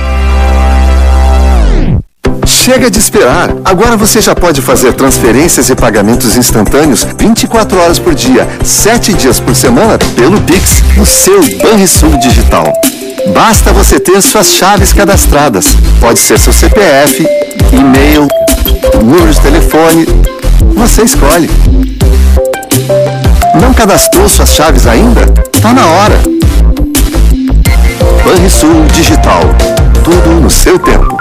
Chega 2.46 2.90
de 2.90 2.98
esperar. 2.98 3.50
Agora 3.66 3.98
você 3.98 4.22
já 4.22 4.34
pode 4.34 4.62
fazer 4.62 4.94
transferências 4.94 5.70
e 5.70 5.76
pagamentos 5.76 6.38
instantâneos 6.38 7.06
24 7.20 7.78
horas 7.78 8.00
por 8.00 8.16
dia, 8.16 8.48
7 8.64 9.14
dias 9.14 9.42
por 9.42 9.56
semana 9.56 9.98
pelo 10.16 10.40
Pix 10.42 10.82
no 10.96 11.06
seu 11.06 11.42
Banrisul 11.58 12.18
Digital. 12.18 12.72
Basta 13.34 13.74
você 13.74 14.00
ter 14.00 14.22
suas 14.22 14.54
chaves 14.54 14.94
cadastradas. 14.94 15.76
Pode 16.00 16.20
ser 16.20 16.40
seu 16.40 16.54
CPF, 16.54 17.28
e-mail, 17.74 18.28
telefone. 19.76 20.06
Você 20.76 21.04
escolhe. 21.04 21.50
Não 23.60 23.74
cadastrou 23.74 24.30
suas 24.30 24.54
chaves 24.54 24.88
ainda? 24.88 25.26
Tá 25.62 25.74
na 25.74 25.86
hora. 25.86 26.18
Banrisul 28.24 28.86
Digital. 28.94 29.42
Tudo 30.04 30.42
no 30.42 30.50
seu 30.50 30.80
tempo. 30.80 31.18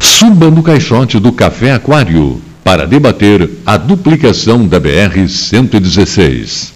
Suba 0.00 0.50
no 0.50 0.62
caixote 0.62 1.18
do 1.18 1.32
Café 1.32 1.72
Aquário 1.72 2.40
para 2.62 2.86
debater 2.86 3.50
a 3.64 3.76
duplicação 3.76 4.66
da 4.66 4.80
BR-116. 4.80 6.75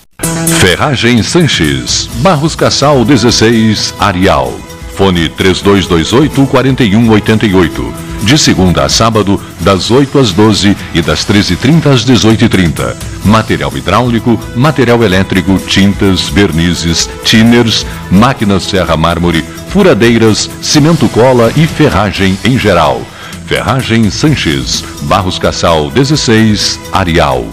Ferragem 0.59 1.23
Sanches, 1.23 2.09
Barros 2.17 2.55
Cassal 2.55 3.05
16, 3.05 3.95
Arial. 3.99 4.53
Fone 4.97 5.29
3228 5.29 6.47
4188. 6.47 8.08
De 8.23 8.37
segunda 8.37 8.85
a 8.85 8.89
sábado, 8.89 9.41
das 9.61 9.91
8 9.91 10.19
às 10.19 10.33
12 10.33 10.77
e 10.95 11.01
das 11.01 11.25
13h30 11.25 11.87
às 11.87 12.05
18h30. 12.05 12.95
Material 13.25 13.73
hidráulico, 13.77 14.39
material 14.55 15.03
elétrico, 15.03 15.59
tintas, 15.59 16.29
vernizes, 16.29 17.09
tinners, 17.25 17.87
máquinas 18.11 18.65
serra 18.65 18.97
mármore, 18.97 19.45
furadeiras, 19.69 20.51
cimento 20.61 21.09
cola 21.09 21.53
e 21.57 21.67
ferragem 21.67 22.39
em 22.45 22.59
geral. 22.59 23.03
Ferragem 23.47 24.11
Sanches, 24.11 24.85
Barros 25.03 25.39
Cassal 25.39 25.91
16, 25.91 26.79
Arial. 26.93 27.47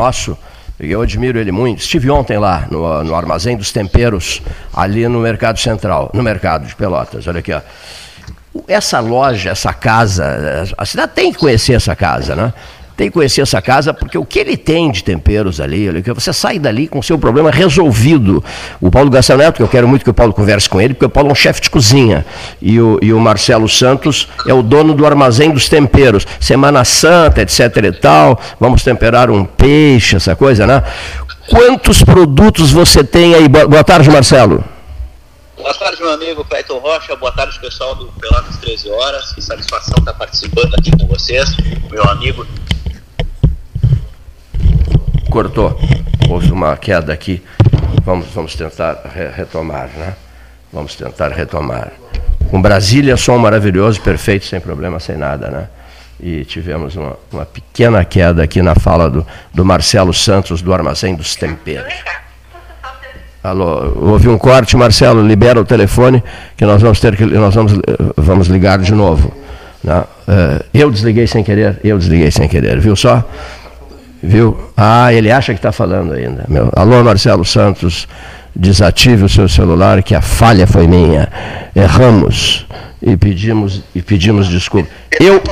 Nosso, 0.00 0.36
e 0.78 0.90
eu 0.90 1.02
admiro 1.02 1.38
ele 1.38 1.52
muito. 1.52 1.80
Estive 1.80 2.10
ontem 2.10 2.38
lá 2.38 2.66
no, 2.70 3.04
no 3.04 3.14
Armazém 3.14 3.56
dos 3.56 3.70
Temperos, 3.70 4.40
ali 4.72 5.06
no 5.06 5.20
Mercado 5.20 5.58
Central, 5.58 6.10
no 6.14 6.22
Mercado 6.22 6.66
de 6.66 6.74
Pelotas. 6.74 7.26
Olha 7.26 7.40
aqui, 7.40 7.52
ó. 7.52 7.60
Essa 8.66 8.98
loja, 8.98 9.50
essa 9.50 9.72
casa, 9.72 10.66
a 10.76 10.84
cidade 10.84 11.12
tem 11.14 11.32
que 11.32 11.38
conhecer 11.38 11.74
essa 11.74 11.94
casa, 11.94 12.34
né? 12.34 12.52
Tem 13.00 13.08
que 13.08 13.14
conhecer 13.14 13.40
essa 13.40 13.62
casa, 13.62 13.94
porque 13.94 14.18
o 14.18 14.26
que 14.26 14.38
ele 14.38 14.58
tem 14.58 14.90
de 14.90 15.02
temperos 15.02 15.58
ali, 15.58 15.88
você 16.14 16.34
sai 16.34 16.58
dali 16.58 16.86
com 16.86 16.98
o 16.98 17.02
seu 17.02 17.18
problema 17.18 17.50
resolvido. 17.50 18.44
O 18.78 18.90
Paulo 18.90 19.08
Gastão 19.08 19.38
Neto, 19.38 19.56
que 19.56 19.62
eu 19.62 19.68
quero 19.68 19.88
muito 19.88 20.04
que 20.04 20.10
o 20.10 20.12
Paulo 20.12 20.34
converse 20.34 20.68
com 20.68 20.78
ele, 20.78 20.92
porque 20.92 21.06
o 21.06 21.08
Paulo 21.08 21.30
é 21.30 21.32
um 21.32 21.34
chefe 21.34 21.62
de 21.62 21.70
cozinha. 21.70 22.26
E 22.60 22.78
o, 22.78 22.98
e 23.00 23.10
o 23.10 23.18
Marcelo 23.18 23.66
Santos 23.70 24.28
é 24.46 24.52
o 24.52 24.62
dono 24.62 24.92
do 24.92 25.06
armazém 25.06 25.50
dos 25.50 25.66
temperos. 25.66 26.26
Semana 26.38 26.84
Santa, 26.84 27.40
etc 27.40 27.74
e 27.84 27.92
tal, 27.92 28.38
vamos 28.60 28.84
temperar 28.84 29.30
um 29.30 29.46
peixe, 29.46 30.16
essa 30.16 30.36
coisa, 30.36 30.66
né? 30.66 30.82
Quantos 31.48 32.04
produtos 32.04 32.70
você 32.70 33.02
tem 33.02 33.34
aí? 33.34 33.48
Boa 33.48 33.82
tarde, 33.82 34.10
Marcelo. 34.10 34.62
Boa 35.56 35.72
tarde, 35.72 36.02
meu 36.02 36.12
amigo 36.12 36.44
Cleiton 36.44 36.76
Rocha. 36.80 37.16
Boa 37.16 37.32
tarde, 37.32 37.58
pessoal 37.60 37.94
do 37.94 38.12
Pelotas 38.20 38.58
13 38.58 38.90
Horas. 38.90 39.32
Que 39.32 39.40
satisfação 39.40 39.94
estar 40.00 40.12
participando 40.12 40.74
aqui 40.74 40.90
com 40.90 41.06
vocês, 41.06 41.56
meu 41.90 42.04
amigo. 42.04 42.46
Cortou. 45.30 45.78
Houve 46.28 46.52
uma 46.52 46.76
queda 46.76 47.12
aqui. 47.12 47.42
Vamos, 48.04 48.26
vamos 48.34 48.54
tentar 48.54 49.00
re 49.14 49.28
retomar, 49.28 49.88
né? 49.96 50.14
Vamos 50.72 50.94
tentar 50.94 51.28
retomar. 51.28 51.92
Com 52.50 52.60
Brasília, 52.60 53.16
som 53.16 53.38
maravilhoso, 53.38 54.00
perfeito, 54.00 54.44
sem 54.44 54.60
problema, 54.60 54.98
sem 55.00 55.16
nada, 55.16 55.48
né? 55.48 55.68
e 56.22 56.44
tivemos 56.44 56.96
uma, 56.96 57.16
uma 57.32 57.46
pequena 57.46 58.04
queda 58.04 58.42
aqui 58.42 58.60
na 58.60 58.74
fala 58.74 59.08
do, 59.08 59.26
do 59.52 59.64
Marcelo 59.64 60.12
Santos, 60.12 60.60
do 60.60 60.72
Armazém 60.72 61.14
dos 61.14 61.34
Temperos. 61.34 61.94
Alô, 63.42 63.92
houve 63.96 64.28
um 64.28 64.36
corte, 64.36 64.76
Marcelo, 64.76 65.26
libera 65.26 65.58
o 65.58 65.64
telefone 65.64 66.22
que 66.58 66.66
nós 66.66 66.82
vamos 66.82 67.00
ter 67.00 67.16
que 67.16 67.24
nós 67.24 67.54
vamos, 67.54 67.72
vamos 68.16 68.48
ligar 68.48 68.78
de 68.78 68.92
novo. 68.92 69.32
Né? 69.82 69.98
Uh, 69.98 70.64
eu 70.74 70.90
desliguei 70.90 71.26
sem 71.26 71.42
querer, 71.42 71.80
eu 71.82 71.96
desliguei 71.96 72.30
sem 72.30 72.46
querer, 72.46 72.78
viu 72.78 72.94
só? 72.94 73.24
Viu? 74.22 74.56
Ah, 74.76 75.12
ele 75.12 75.30
acha 75.30 75.52
que 75.52 75.58
está 75.58 75.72
falando 75.72 76.12
ainda. 76.12 76.44
Meu. 76.48 76.70
Alô, 76.76 77.02
Marcelo 77.02 77.44
Santos, 77.44 78.06
desative 78.54 79.24
o 79.24 79.28
seu 79.28 79.48
celular, 79.48 80.02
que 80.02 80.14
a 80.14 80.20
falha 80.20 80.66
foi 80.66 80.86
minha. 80.86 81.28
Erramos 81.74 82.66
e 83.02 83.16
pedimos, 83.16 83.82
e 83.94 84.02
pedimos 84.02 84.48
desculpa. 84.48 84.88
Eu, 85.18 85.42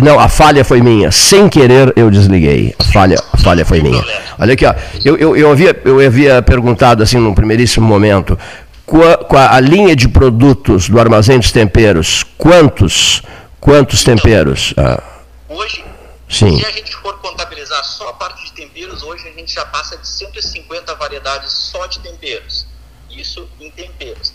não, 0.00 0.18
a 0.18 0.28
falha 0.28 0.64
foi 0.64 0.80
minha. 0.80 1.10
Sem 1.10 1.48
querer 1.48 1.92
eu 1.96 2.10
desliguei. 2.10 2.74
A 2.78 2.84
falha, 2.84 3.16
a 3.32 3.36
falha 3.36 3.64
foi 3.64 3.80
minha. 3.80 4.02
Olha 4.38 4.54
aqui, 4.54 4.64
ó. 4.64 4.74
Eu, 5.04 5.16
eu, 5.16 5.36
eu, 5.36 5.50
havia, 5.50 5.76
eu 5.84 6.00
havia 6.00 6.40
perguntado 6.42 7.02
assim 7.02 7.18
num 7.18 7.34
primeiríssimo 7.34 7.86
momento. 7.86 8.38
Com 8.86 9.02
a, 9.36 9.54
a, 9.54 9.60
linha 9.60 9.94
de 9.94 10.08
produtos 10.08 10.88
do 10.88 10.98
Armazém 10.98 11.38
dos 11.38 11.52
Temperos, 11.52 12.24
quantos, 12.36 13.22
quantos 13.60 14.02
temperos? 14.02 14.74
Ah. 14.76 15.00
Hoje, 15.48 15.84
Sim. 16.30 16.58
se 16.58 16.64
a 16.64 16.70
gente 16.70 16.94
for 16.96 17.18
contabilizar 17.20 17.84
só 17.84 18.08
a 18.08 18.12
parte 18.12 18.44
de 18.44 18.52
temperos, 18.52 19.02
hoje 19.02 19.28
a 19.28 19.32
gente 19.32 19.52
já 19.52 19.64
passa 19.66 19.96
de 19.98 20.06
150 20.06 20.94
variedades 20.94 21.52
só 21.52 21.86
de 21.86 21.98
temperos. 22.00 22.66
Isso 23.10 23.48
em 23.58 23.70
temperos 23.70 24.32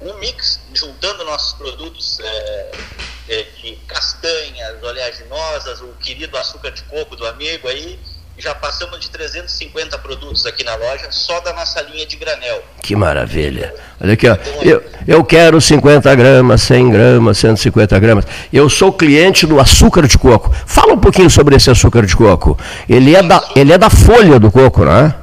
um 0.00 0.14
mix, 0.18 0.60
juntando 0.74 1.24
nossos 1.24 1.54
produtos 1.54 2.20
é, 2.20 2.80
é, 3.28 3.42
de 3.42 3.76
castanhas, 3.86 4.82
oleaginosas, 4.82 5.80
o 5.80 5.92
querido 5.94 6.36
açúcar 6.36 6.70
de 6.70 6.82
coco 6.84 7.16
do 7.16 7.26
amigo 7.26 7.68
aí, 7.68 7.98
já 8.38 8.54
passamos 8.54 9.00
de 9.00 9.10
350 9.10 9.98
produtos 9.98 10.46
aqui 10.46 10.62
na 10.62 10.74
loja, 10.76 11.10
só 11.10 11.40
da 11.40 11.52
nossa 11.52 11.80
linha 11.82 12.06
de 12.06 12.16
granel. 12.16 12.62
Que 12.80 12.94
maravilha. 12.94 13.74
Olha 14.00 14.14
aqui, 14.14 14.28
ó. 14.28 14.34
Então, 14.34 14.62
eu, 14.62 14.84
eu 15.06 15.24
quero 15.24 15.60
50 15.60 16.14
gramas, 16.14 16.62
100 16.62 16.90
gramas, 16.90 17.38
150 17.38 17.98
gramas. 17.98 18.24
Eu 18.52 18.70
sou 18.70 18.92
cliente 18.92 19.46
do 19.46 19.60
açúcar 19.60 20.06
de 20.06 20.16
coco. 20.16 20.54
Fala 20.66 20.92
um 20.92 21.00
pouquinho 21.00 21.28
sobre 21.28 21.56
esse 21.56 21.70
açúcar 21.70 22.06
de 22.06 22.16
coco. 22.16 22.56
Ele 22.88 23.14
é 23.16 23.22
da, 23.22 23.50
ele 23.56 23.72
é 23.72 23.78
da 23.78 23.90
folha 23.90 24.38
do 24.38 24.50
coco, 24.52 24.84
não 24.84 24.96
é? 24.96 25.14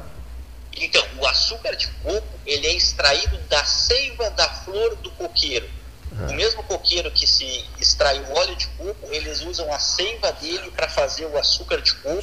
Então, 0.78 1.02
o 1.18 1.26
açúcar 1.26 1.74
de 1.74 1.88
coco 2.02 2.26
ele 2.46 2.66
é 2.66 2.76
extraído 2.76 3.38
da 3.48 3.64
seiva 3.64 4.30
da 4.30 4.48
flor 4.48 4.94
do 4.96 5.10
coqueiro. 5.12 5.66
O 6.28 6.32
mesmo 6.32 6.62
coqueiro 6.62 7.10
que 7.10 7.26
se 7.26 7.64
extrai 7.78 8.18
o 8.18 8.38
óleo 8.38 8.56
de 8.56 8.66
coco, 8.68 9.08
eles 9.10 9.42
usam 9.42 9.70
a 9.72 9.78
seiva 9.78 10.32
dele 10.32 10.72
para 10.74 10.88
fazer 10.88 11.26
o 11.26 11.36
açúcar 11.36 11.82
de 11.82 11.92
coco, 11.94 12.22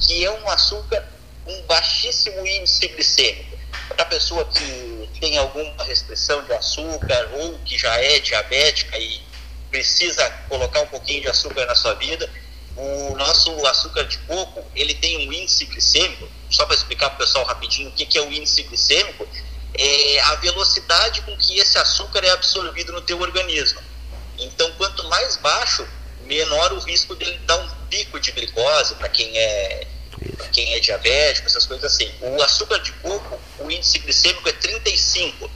que 0.00 0.24
é 0.24 0.30
um 0.30 0.48
açúcar 0.48 1.06
com 1.44 1.62
baixíssimo 1.62 2.46
índice 2.46 2.88
glicêmico. 2.88 3.58
Para 3.88 4.02
a 4.02 4.06
pessoa 4.06 4.44
que 4.46 5.10
tem 5.20 5.36
alguma 5.36 5.84
restrição 5.84 6.42
de 6.44 6.52
açúcar 6.52 7.30
ou 7.34 7.58
que 7.60 7.76
já 7.76 7.94
é 7.96 8.18
diabética 8.20 8.98
e 8.98 9.20
precisa 9.70 10.28
colocar 10.48 10.80
um 10.80 10.86
pouquinho 10.86 11.22
de 11.22 11.28
açúcar 11.28 11.66
na 11.66 11.74
sua 11.74 11.94
vida, 11.94 12.28
o 12.76 13.16
nosso 13.16 13.66
açúcar 13.66 14.04
de 14.04 14.18
coco 14.18 14.64
ele 14.74 14.94
tem 14.94 15.28
um 15.28 15.32
índice 15.32 15.64
glicêmico 15.66 16.28
só 16.50 16.64
para 16.66 16.74
explicar 16.74 17.10
para 17.10 17.16
o 17.16 17.18
pessoal 17.18 17.44
rapidinho 17.44 17.88
o 17.88 17.92
que, 17.92 18.06
que 18.06 18.18
é 18.18 18.22
o 18.22 18.32
índice 18.32 18.62
glicêmico, 18.62 19.26
é 19.74 20.20
a 20.20 20.34
velocidade 20.36 21.22
com 21.22 21.36
que 21.36 21.58
esse 21.58 21.78
açúcar 21.78 22.24
é 22.24 22.30
absorvido 22.30 22.92
no 22.92 23.00
teu 23.00 23.20
organismo. 23.20 23.80
Então, 24.38 24.70
quanto 24.72 25.04
mais 25.04 25.36
baixo, 25.36 25.86
menor 26.30 26.72
o 26.72 26.78
risco 26.78 27.16
dele 27.16 27.38
dar 27.44 27.56
um 27.58 27.68
pico 27.90 28.20
de 28.20 28.30
glicose 28.30 28.94
para 28.94 29.08
quem 29.08 29.36
é 29.36 29.86
quem 30.52 30.74
é 30.74 30.80
diabético, 30.80 31.46
essas 31.46 31.66
coisas 31.66 31.92
assim. 31.92 32.10
O 32.20 32.42
açúcar 32.42 32.78
de 32.78 32.92
coco, 32.92 33.40
o 33.58 33.70
índice 33.70 33.98
glicêmico 33.98 34.48
é 34.48 34.52
35, 34.52 35.50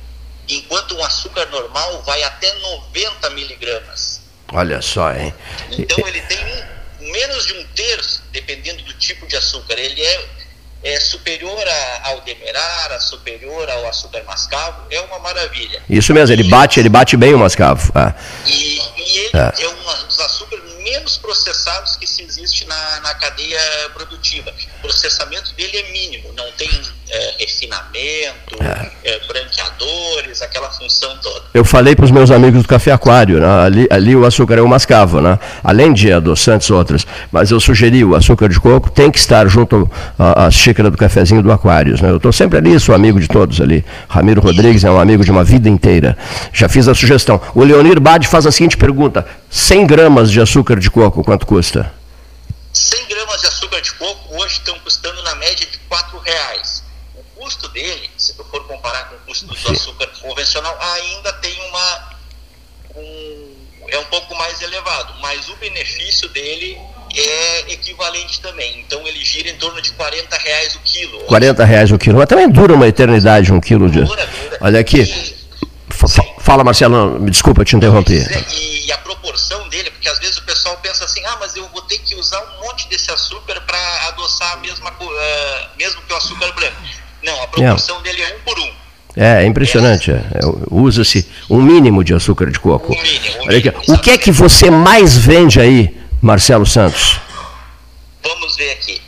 enquanto 0.48 0.96
um 0.96 1.04
açúcar 1.04 1.46
normal 1.46 2.02
vai 2.02 2.22
até 2.22 2.52
90 2.54 3.30
miligramas. 3.30 4.20
Olha 4.52 4.80
só, 4.80 5.12
hein? 5.12 5.34
Então 5.70 6.06
ele 6.06 6.22
tem 6.22 6.38
menos 7.00 7.46
de 7.46 7.54
um 7.54 7.66
terço, 7.68 8.22
dependendo 8.30 8.82
do 8.84 8.94
tipo 8.94 9.26
de 9.26 9.36
açúcar. 9.36 9.78
Ele 9.78 10.00
é 10.00 10.28
é 10.84 11.00
superior 11.00 11.64
ao 12.02 12.20
demerara, 12.20 13.00
superior 13.00 13.68
ao 13.70 13.88
açúcar 13.88 14.22
mascavo, 14.24 14.82
é 14.90 15.00
uma 15.00 15.18
maravilha. 15.18 15.82
Isso 15.88 16.12
mesmo, 16.12 16.34
ele 16.34 16.44
bate, 16.44 16.78
ele 16.78 16.90
bate 16.90 17.16
bem 17.16 17.32
o 17.32 17.38
mascavo. 17.38 17.90
Ah. 17.94 18.12
E, 18.46 18.78
e, 18.78 19.18
ele 19.18 19.30
é, 19.32 19.64
é 19.64 19.68
um 19.68 20.06
dos 20.06 20.20
açúcares 20.20 20.73
menos 20.84 21.16
processados 21.16 21.96
que 21.96 22.06
se 22.06 22.22
existe 22.22 22.66
na, 22.66 23.00
na 23.00 23.14
cadeia 23.14 23.58
produtiva. 23.94 24.52
O 24.78 24.82
processamento 24.82 25.54
dele 25.54 25.78
é 25.78 25.92
mínimo, 25.92 26.32
não 26.36 26.50
tem 26.52 26.68
é, 27.10 27.34
refinamento, 27.38 28.56
é. 28.60 28.90
É, 29.04 29.20
branqueadores, 29.26 30.42
aquela 30.42 30.70
função 30.70 31.16
toda. 31.22 31.44
Eu 31.54 31.64
falei 31.64 31.96
para 31.96 32.04
os 32.04 32.10
meus 32.10 32.30
amigos 32.30 32.62
do 32.62 32.68
Café 32.68 32.92
Aquário, 32.92 33.40
né? 33.40 33.46
ali, 33.64 33.86
ali, 33.90 34.14
o 34.14 34.24
açúcar 34.24 34.58
é 34.58 34.62
o 34.62 34.68
mascavo, 34.68 35.20
né? 35.20 35.38
além 35.62 35.92
de 35.92 36.12
adoçantes 36.12 36.70
outras, 36.70 37.06
mas 37.32 37.50
eu 37.50 37.58
sugeri 37.58 38.04
o 38.04 38.14
açúcar 38.14 38.48
de 38.48 38.60
coco 38.60 38.90
tem 38.90 39.10
que 39.10 39.18
estar 39.18 39.46
junto 39.48 39.90
à, 40.18 40.46
à 40.46 40.50
xícara 40.50 40.90
do 40.90 40.96
cafezinho 40.96 41.42
do 41.42 41.50
Aquários. 41.50 42.00
Né? 42.00 42.10
Eu 42.10 42.16
estou 42.16 42.32
sempre 42.32 42.58
ali, 42.58 42.78
sou 42.78 42.94
amigo 42.94 43.18
de 43.18 43.28
todos 43.28 43.60
ali. 43.60 43.84
Ramiro 44.08 44.40
Rodrigues 44.40 44.84
é 44.84 44.90
um 44.90 44.98
amigo 44.98 45.24
de 45.24 45.30
uma 45.30 45.44
vida 45.44 45.68
inteira. 45.68 46.16
Já 46.52 46.68
fiz 46.68 46.88
a 46.88 46.94
sugestão. 46.94 47.40
O 47.54 47.62
Leonir 47.62 48.00
Bade 48.00 48.28
faz 48.28 48.46
a 48.46 48.52
seguinte 48.52 48.76
pergunta: 48.76 49.26
100 49.50 49.86
gramas 49.86 50.30
de 50.30 50.40
açúcar 50.40 50.73
de 50.78 50.90
coco, 50.90 51.24
quanto 51.24 51.46
custa? 51.46 51.92
100 52.72 53.06
gramas 53.06 53.40
de 53.40 53.46
açúcar 53.46 53.80
de 53.80 53.92
coco 53.92 54.36
hoje 54.36 54.54
estão 54.58 54.78
custando 54.80 55.22
na 55.22 55.34
média 55.36 55.66
de 55.66 55.78
4 55.78 56.18
reais 56.18 56.84
custo 57.44 57.68
dele, 57.68 58.10
se 58.16 58.34
tu 58.34 58.44
for 58.44 58.64
comparar 58.66 59.08
com 59.08 59.16
o 59.16 59.18
custo 59.20 59.46
do 59.46 59.56
Sim. 59.56 59.72
açúcar 59.72 60.06
convencional, 60.20 60.76
ainda 60.80 61.32
tem 61.34 61.54
uma. 61.68 62.14
Um, 62.96 63.54
é 63.88 63.98
um 63.98 64.04
pouco 64.04 64.34
mais 64.36 64.62
elevado, 64.62 65.14
mas 65.20 65.48
o 65.48 65.56
benefício 65.56 66.28
dele 66.30 66.78
é 67.14 67.72
equivalente 67.72 68.40
também. 68.40 68.80
Então 68.80 69.06
ele 69.06 69.22
gira 69.24 69.50
em 69.50 69.56
torno 69.56 69.80
de 69.82 69.92
40 69.92 70.36
reais 70.38 70.74
o 70.74 70.80
quilo. 70.80 71.18
40 71.20 71.64
reais 71.64 71.92
o 71.92 71.98
quilo, 71.98 72.18
mas 72.18 72.26
também 72.26 72.48
dura 72.48 72.72
uma 72.72 72.88
eternidade 72.88 73.52
um 73.52 73.60
quilo 73.60 73.90
de. 73.90 74.02
Dura, 74.02 74.26
dura. 74.26 74.58
Olha 74.60 74.80
aqui. 74.80 75.02
E, 75.02 75.43
Fala, 76.38 76.64
Marcelo, 76.64 77.18
me 77.20 77.30
desculpa 77.30 77.64
te 77.64 77.76
interromper. 77.76 78.26
E, 78.52 78.86
e, 78.86 78.92
a 78.92 78.98
proporção 78.98 79.68
dele, 79.68 79.90
porque 79.90 80.08
às 80.08 80.18
vezes 80.18 80.36
o 80.36 80.42
pessoal 80.42 80.76
pensa 80.78 81.04
assim, 81.04 81.22
ah, 81.26 81.36
mas 81.40 81.56
eu 81.56 81.68
vou 81.68 81.82
ter 81.82 81.98
que 81.98 82.14
usar 82.14 82.40
um 82.40 82.66
monte 82.66 82.88
desse 82.88 83.10
açúcar 83.10 83.60
para 83.62 84.08
adoçar 84.08 84.52
a 84.52 84.56
mesma, 84.56 84.90
uh, 84.90 85.68
mesmo 85.78 86.02
que 86.02 86.12
o 86.12 86.16
açúcar 86.16 86.52
branco. 86.52 86.76
Não, 87.22 87.42
a 87.42 87.46
proporção 87.46 87.98
é. 87.98 88.02
dele 88.02 88.22
é 88.22 88.36
um 88.36 88.40
por 88.40 88.58
um. 88.58 88.72
É, 89.16 89.44
é 89.44 89.46
impressionante. 89.46 90.10
É. 90.10 90.14
é 90.14 90.40
Usa-se 90.70 91.26
um 91.48 91.62
mínimo 91.62 92.02
de 92.04 92.14
açúcar 92.14 92.50
de 92.50 92.58
coco. 92.58 92.92
Um 92.92 93.02
mínimo, 93.02 93.42
um 93.42 93.46
mínimo, 93.46 93.82
o 93.88 93.98
que 93.98 94.10
é 94.10 94.18
que 94.18 94.30
você 94.30 94.70
mais 94.70 95.16
vende 95.16 95.60
aí, 95.60 95.96
Marcelo 96.20 96.66
Santos? 96.66 97.18
Vamos 98.22 98.56
ver 98.56 98.72
aqui. 98.72 99.00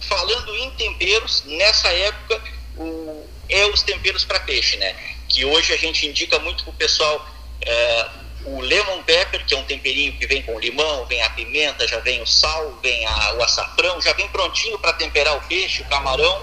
Falando 0.00 0.54
em 0.54 0.70
temperos, 0.70 1.44
nessa 1.46 1.88
época 1.88 2.40
o, 2.76 3.26
é 3.48 3.66
os 3.66 3.82
temperos 3.82 4.24
para 4.24 4.40
peixe, 4.40 4.76
né? 4.76 4.94
Que 5.38 5.44
hoje 5.44 5.72
a 5.72 5.76
gente 5.76 6.04
indica 6.04 6.36
muito 6.40 6.64
para 6.64 6.72
o 6.72 6.74
pessoal 6.74 7.24
é, 7.64 8.06
o 8.44 8.60
lemon 8.60 9.04
pepper, 9.06 9.46
que 9.46 9.54
é 9.54 9.56
um 9.56 9.62
temperinho 9.62 10.12
que 10.14 10.26
vem 10.26 10.42
com 10.42 10.58
limão, 10.58 11.06
vem 11.06 11.22
a 11.22 11.30
pimenta, 11.30 11.86
já 11.86 12.00
vem 12.00 12.20
o 12.20 12.26
sal, 12.26 12.76
vem 12.82 13.06
a, 13.06 13.34
o 13.34 13.42
açafrão, 13.44 14.00
já 14.00 14.12
vem 14.14 14.26
prontinho 14.30 14.76
para 14.80 14.94
temperar 14.94 15.36
o 15.36 15.40
peixe, 15.42 15.82
o 15.82 15.84
camarão 15.84 16.42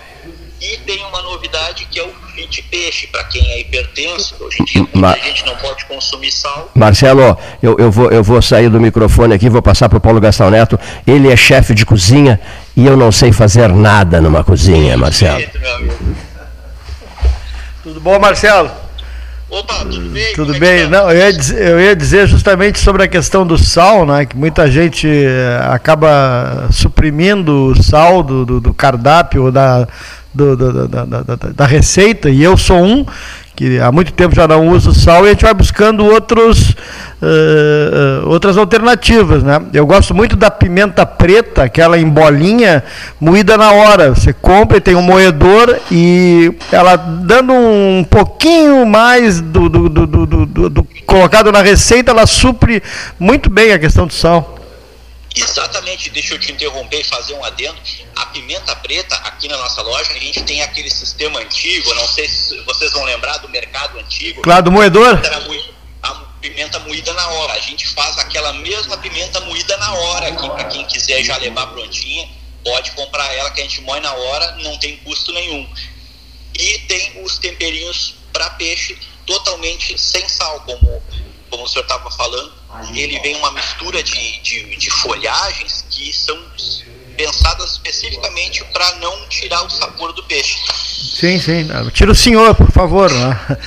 e 0.61 0.77
tem 0.77 1.03
uma 1.03 1.21
novidade 1.23 1.83
que 1.91 1.99
é 1.99 2.03
o 2.05 2.13
fit 2.33 2.61
peixe, 2.63 3.07
para 3.07 3.25
quem 3.25 3.45
é 3.51 3.59
hipertenso. 3.59 4.33
Hoje 4.39 4.61
em 4.61 4.63
dia, 4.63 4.81
muita 4.83 4.97
Mar... 4.97 5.19
gente 5.19 5.45
não 5.45 5.57
pode 5.57 5.83
consumir 5.83 6.31
sal. 6.31 6.71
Marcelo, 6.73 7.37
eu, 7.61 7.75
eu, 7.77 7.91
vou, 7.91 8.09
eu 8.09 8.23
vou 8.23 8.41
sair 8.41 8.69
do 8.69 8.79
microfone 8.79 9.33
aqui, 9.33 9.49
vou 9.49 9.61
passar 9.61 9.89
para 9.89 9.97
o 9.97 10.01
Paulo 10.01 10.21
Gastão 10.21 10.49
Neto. 10.49 10.79
Ele 11.05 11.29
é 11.29 11.35
chefe 11.35 11.73
de 11.75 11.85
cozinha 11.85 12.39
e 12.77 12.85
eu 12.85 12.95
não 12.95 13.11
sei 13.11 13.33
fazer 13.33 13.67
nada 13.67 14.21
numa 14.21 14.41
cozinha, 14.41 14.95
Marcelo. 14.95 15.43
Tudo 17.83 17.99
bom, 17.99 18.17
Marcelo? 18.17 18.84
Opa, 19.49 19.85
tudo 19.85 20.09
bem? 20.09 20.33
Tudo 20.33 20.55
é 20.55 20.59
bem. 20.59 20.83
Tá? 20.83 20.89
Não, 20.89 21.11
eu 21.11 21.17
ia, 21.17 21.33
dizer, 21.33 21.67
eu 21.67 21.79
ia 21.79 21.95
dizer 21.95 22.27
justamente 22.27 22.79
sobre 22.79 23.03
a 23.03 23.07
questão 23.07 23.45
do 23.45 23.57
sal, 23.57 24.05
né? 24.05 24.25
Que 24.25 24.35
muita 24.35 24.69
gente 24.69 25.07
eh, 25.07 25.59
acaba 25.69 26.67
suprimindo 26.71 27.67
o 27.67 27.83
sal 27.83 28.23
do, 28.23 28.45
do, 28.45 28.59
do 28.59 28.73
cardápio 28.73 29.51
da, 29.51 29.87
do, 30.33 30.57
da, 30.57 31.05
da, 31.05 31.05
da, 31.05 31.35
da 31.35 31.65
receita, 31.65 32.29
e 32.29 32.43
eu 32.43 32.57
sou 32.57 32.83
um 32.83 33.05
que 33.55 33.79
há 33.79 33.91
muito 33.91 34.11
tempo 34.11 34.35
já 34.35 34.47
não 34.47 34.67
uso 34.69 34.93
sal 34.93 35.25
e 35.25 35.29
a 35.29 35.31
gente 35.31 35.43
vai 35.43 35.53
buscando 35.53 36.05
outros, 36.05 36.71
uh, 37.21 38.27
outras 38.27 38.57
alternativas. 38.57 39.41
Né? 39.43 39.61
Eu 39.73 39.85
gosto 39.87 40.13
muito 40.13 40.35
da 40.35 40.51
pimenta 40.51 41.05
preta, 41.05 41.63
aquela 41.63 41.97
em 41.97 42.07
bolinha, 42.07 42.83
moída 43.19 43.57
na 43.57 43.71
hora. 43.71 44.09
Você 44.13 44.33
compra 44.33 44.77
e 44.77 44.81
tem 44.81 44.95
um 44.95 45.01
moedor 45.01 45.77
e 45.89 46.53
ela 46.71 46.95
dando 46.95 47.53
um 47.53 48.05
pouquinho 48.09 48.85
mais 48.85 49.39
do, 49.39 49.69
do, 49.69 49.89
do, 49.89 50.69
do 50.69 50.87
colocado 51.05 51.51
na 51.51 51.61
receita, 51.61 52.11
ela 52.11 52.25
supre 52.25 52.83
muito 53.17 53.49
bem 53.49 53.71
a 53.71 53.79
questão 53.79 54.05
do 54.05 54.13
sal. 54.13 54.54
Exatamente, 55.35 56.09
deixa 56.09 56.33
eu 56.33 56.39
te 56.39 56.51
interromper 56.51 57.01
e 57.01 57.03
fazer 57.03 57.33
um 57.33 57.43
adendo. 57.43 57.77
A 58.15 58.27
pimenta 58.27 58.73
preta, 58.77 59.15
aqui 59.17 59.47
na 59.49 59.57
nossa 59.57 59.81
loja, 59.81 60.11
a 60.13 60.19
gente 60.19 60.41
tem 60.43 60.61
aquele 60.61 60.89
sistema 60.89 61.39
antigo, 61.39 61.93
não 61.93 62.07
sei 62.07 62.27
se 62.29 62.57
vocês 62.61 62.91
vão 62.93 63.03
lembrar 63.03 63.37
do 63.39 63.49
mercado 63.49 63.99
antigo. 63.99 64.41
Claro, 64.41 64.63
do 64.63 64.71
moedor? 64.71 65.19
A 66.01 66.13
pimenta 66.39 66.79
moída 66.79 67.13
na 67.13 67.27
hora. 67.27 67.53
A 67.53 67.59
gente 67.59 67.87
faz 67.89 68.17
aquela 68.17 68.53
mesma 68.53 68.97
pimenta 68.97 69.41
moída 69.41 69.75
na 69.77 69.93
hora 69.93 70.27
aqui, 70.29 70.49
para 70.49 70.63
quem 70.65 70.85
quiser 70.85 71.21
já 71.23 71.35
levar 71.37 71.67
prontinha, 71.67 72.29
pode 72.63 72.91
comprar 72.91 73.33
ela 73.33 73.51
que 73.51 73.59
a 73.59 73.63
gente 73.63 73.81
moe 73.81 73.99
na 73.99 74.13
hora, 74.13 74.55
não 74.63 74.77
tem 74.77 74.95
custo 74.97 75.33
nenhum. 75.33 75.67
E 76.57 76.79
tem 76.87 77.23
os 77.23 77.37
temperinhos 77.37 78.15
para 78.31 78.49
peixe 78.51 78.97
totalmente 79.25 79.97
sem 79.97 80.27
sal, 80.29 80.61
como, 80.61 81.03
como 81.55 81.65
o 81.65 81.69
senhor 81.69 81.83
estava 81.83 82.11
falando 82.11 82.51
ele 82.93 83.19
vem 83.19 83.35
uma 83.37 83.51
mistura 83.51 84.03
de, 84.03 84.39
de, 84.41 84.75
de 84.75 84.89
folhagens 84.89 85.85
que 85.89 86.11
são 86.13 86.37
pensadas 87.15 87.71
especificamente 87.71 88.63
para 88.73 88.95
não 88.95 89.27
tirar 89.29 89.63
o 89.63 89.69
sabor 89.69 90.11
do 90.11 90.21
peixe. 90.23 90.59
Sim, 90.69 91.39
sim. 91.39 91.67
Tira 91.93 92.11
o 92.11 92.15
senhor, 92.15 92.53
por 92.55 92.69
favor. 92.71 93.09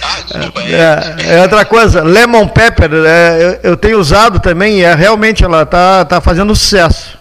Ah, 0.02 0.20
desculpa, 0.20 0.62
é, 0.62 1.26
é, 1.26 1.36
é 1.36 1.42
outra 1.42 1.64
coisa. 1.64 2.02
Lemon 2.02 2.46
pepper, 2.48 2.90
é, 3.06 3.42
eu, 3.62 3.70
eu, 3.70 3.76
tenho 3.76 3.98
usado 3.98 4.38
também 4.38 4.80
e 4.80 4.84
é, 4.84 4.94
realmente 4.94 5.42
ela 5.42 5.62
está 5.62 6.04
tá 6.04 6.20
fazendo 6.20 6.54
sucesso. 6.54 7.16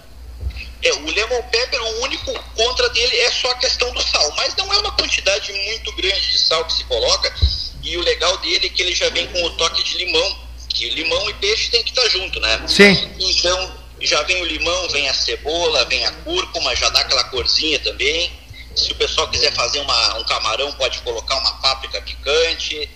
É, 0.84 0.94
o 0.94 1.06
lemon 1.06 1.42
pepper, 1.44 1.82
o 1.82 2.04
único 2.04 2.34
contra 2.56 2.90
dele 2.90 3.16
é 3.16 3.32
só 3.32 3.50
a 3.52 3.56
questão 3.56 3.92
do 3.94 4.02
sal, 4.02 4.34
mas 4.36 4.54
não 4.58 4.72
é 4.74 4.78
uma 4.80 4.92
quantidade 4.92 5.54
muito 5.54 5.96
grande 5.96 6.32
de 6.32 6.38
sal 6.38 6.66
que 6.66 6.74
se 6.74 6.84
coloca. 6.84 7.34
E 7.82 7.96
o 7.96 8.02
legal 8.02 8.38
dele 8.40 8.66
é 8.66 8.70
que 8.70 8.82
ele 8.82 8.94
já 8.94 9.10
vem 9.10 9.28
com 9.28 9.42
o 9.46 9.50
toque 9.52 9.82
de 9.82 9.98
limão 9.98 10.47
que 10.78 10.90
limão 10.92 11.30
e 11.30 11.34
peixe 11.34 11.72
tem 11.72 11.84
que 11.84 11.90
estar 11.90 12.08
junto, 12.10 12.40
né? 12.40 12.62
Sim. 12.68 13.10
Então, 13.20 13.72
já 14.00 14.22
vem 14.24 14.42
o 14.42 14.46
limão, 14.46 14.90
vem 14.90 15.10
a 15.10 15.14
cebola, 15.14 15.86
vem 15.86 16.06
a 16.06 16.12
cúrcuma, 16.12 16.76
já 16.76 16.88
dá 16.90 17.00
aquela 17.00 17.24
corzinha 17.26 17.80
também. 17.80 18.32
Se 18.76 18.92
o 18.92 18.96
pessoal 18.96 19.28
quiser 19.30 19.52
fazer 19.54 19.80
uma, 19.80 20.20
um 20.20 20.24
camarão, 20.24 20.72
pode 20.74 21.00
colocar 21.00 21.36
uma 21.38 21.54
páprica 21.54 22.00
picante. 22.02 22.88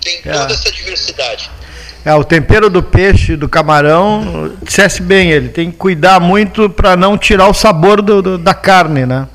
Tem 0.00 0.20
é. 0.24 0.32
toda 0.32 0.54
essa 0.54 0.72
diversidade. 0.72 1.50
É, 2.06 2.14
o 2.14 2.24
tempero 2.24 2.70
do 2.70 2.82
peixe, 2.82 3.36
do 3.36 3.48
camarão, 3.48 4.56
dissesse 4.62 5.02
bem, 5.02 5.30
ele 5.30 5.48
tem 5.50 5.70
que 5.70 5.76
cuidar 5.76 6.20
muito 6.20 6.68
para 6.70 6.96
não 6.96 7.16
tirar 7.18 7.48
o 7.48 7.54
sabor 7.54 8.00
do, 8.00 8.22
do, 8.22 8.38
da 8.38 8.54
carne, 8.54 9.06
né? 9.06 9.28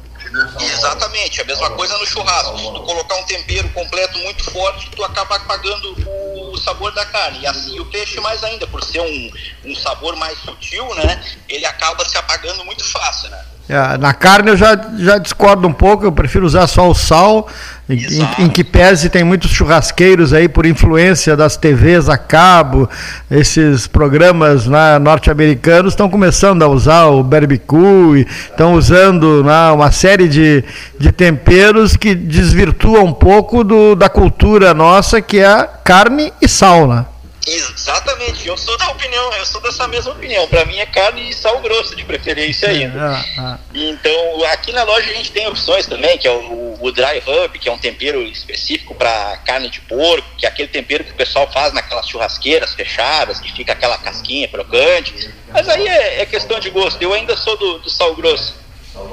Exatamente, 0.60 1.42
a 1.42 1.46
mesma 1.46 1.70
coisa 1.72 1.98
no 1.98 2.06
churrasco. 2.06 2.58
Se 2.58 2.64
tu 2.64 2.82
colocar 2.82 3.16
um 3.16 3.24
tempero 3.24 3.70
completo 3.70 4.18
muito 4.20 4.44
forte, 4.52 4.90
tu 4.96 5.04
acaba 5.04 5.36
apagando 5.36 5.96
o 6.06 6.39
sabor 6.60 6.92
da 6.94 7.06
carne. 7.06 7.40
E 7.40 7.48
assim 7.48 7.80
o 7.80 7.86
peixe 7.86 8.20
mais 8.20 8.44
ainda, 8.44 8.68
por 8.68 8.84
ser 8.84 9.02
um, 9.02 9.32
um 9.66 9.76
sabor 9.76 10.16
mais 10.16 10.38
sutil, 10.40 10.94
né? 10.96 11.24
Ele 11.48 11.66
acaba 11.66 12.06
se 12.06 12.18
apagando 12.18 12.64
muito 12.66 12.84
fácil, 12.84 13.30
né? 13.30 13.46
É, 13.70 14.00
na 14.00 14.16
carne 14.16 14.50
eu 14.50 14.58
já, 14.58 14.76
já 14.98 15.20
discordo 15.20 15.68
um 15.68 15.72
pouco, 15.72 16.04
eu 16.04 16.12
prefiro 16.12 16.44
usar 16.44 16.66
só 16.66 16.90
o 16.90 16.96
sal, 16.96 17.48
em, 17.88 18.00
em, 18.46 18.50
que 18.50 18.64
pese 18.64 19.10
tem 19.10 19.24
muitos 19.24 19.52
churrasqueiros 19.52 20.34
aí 20.34 20.50
por 20.50 20.66
influência 20.66 21.38
das 21.38 21.56
TVs 21.56 22.10
a 22.10 22.18
cabo, 22.18 22.90
esses 23.30 23.86
programas 23.86 24.66
né, 24.66 24.98
norte-americanos 24.98 25.94
estão 25.94 26.10
começando 26.10 26.64
a 26.64 26.68
usar 26.68 27.06
o 27.10 27.24
barbecue, 27.24 28.26
estão 28.50 28.74
usando 28.74 29.44
né, 29.44 29.70
uma 29.72 29.92
série 29.92 30.28
de, 30.28 30.64
de 31.00 31.12
temperos 31.12 31.96
que 31.96 32.16
desvirtuam 32.16 33.06
um 33.06 33.14
pouco 33.14 33.64
do, 33.64 33.94
da 33.94 34.10
cultura 34.10 34.74
nossa, 34.74 35.22
que 35.22 35.38
é 35.38 35.70
carne 35.84 36.34
e 36.42 36.48
sal, 36.48 36.88
né? 36.88 37.06
Exatamente, 37.48 38.48
eu 38.48 38.58
sou 38.58 38.78
da 38.78 38.90
opinião, 38.90 39.34
eu 39.34 39.46
sou 39.46 39.62
dessa 39.62 39.88
mesma 39.88 40.12
opinião. 40.12 40.48
Para 40.48 40.66
mim 40.66 40.78
é 40.78 40.86
carne 40.86 41.30
e 41.30 41.34
sal 41.34 41.60
grosso 41.62 41.96
de 41.96 42.04
preferência 42.04 42.70
ainda. 42.70 43.00
Ah, 43.00 43.26
ah. 43.38 43.60
Então 43.74 44.44
aqui 44.52 44.72
na 44.72 44.84
loja 44.84 45.10
a 45.10 45.14
gente 45.14 45.32
tem 45.32 45.48
opções 45.48 45.88
também, 45.88 46.18
que 46.18 46.28
é 46.28 46.32
o, 46.32 46.78
o 46.80 46.92
dry 46.92 47.20
rub, 47.26 47.58
que 47.58 47.70
é 47.70 47.72
um 47.72 47.78
tempero 47.78 48.22
específico 48.24 48.94
para 48.94 49.38
carne 49.46 49.70
de 49.70 49.82
porco, 49.82 50.28
que 50.38 50.46
é 50.46 50.50
aquele 50.50 50.68
tempero 50.68 51.04
que 51.04 51.12
o 51.12 51.16
pessoal 51.16 51.50
faz 51.52 51.74
naquelas 51.74 52.08
churrasqueiras 52.08 52.74
fechadas, 52.74 53.40
que 53.40 53.52
fica 53.52 53.72
aquela 53.72 53.98
casquinha 53.98 54.48
crocante. 54.48 55.30
Mas 55.52 55.68
aí 55.70 55.88
é, 55.88 56.22
é 56.22 56.26
questão 56.26 56.60
de 56.60 56.70
gosto. 56.70 57.02
Eu 57.02 57.14
ainda 57.14 57.36
sou 57.36 57.58
do, 57.58 57.80
do 57.80 57.90
sal 57.90 58.16
grosso 58.16 58.56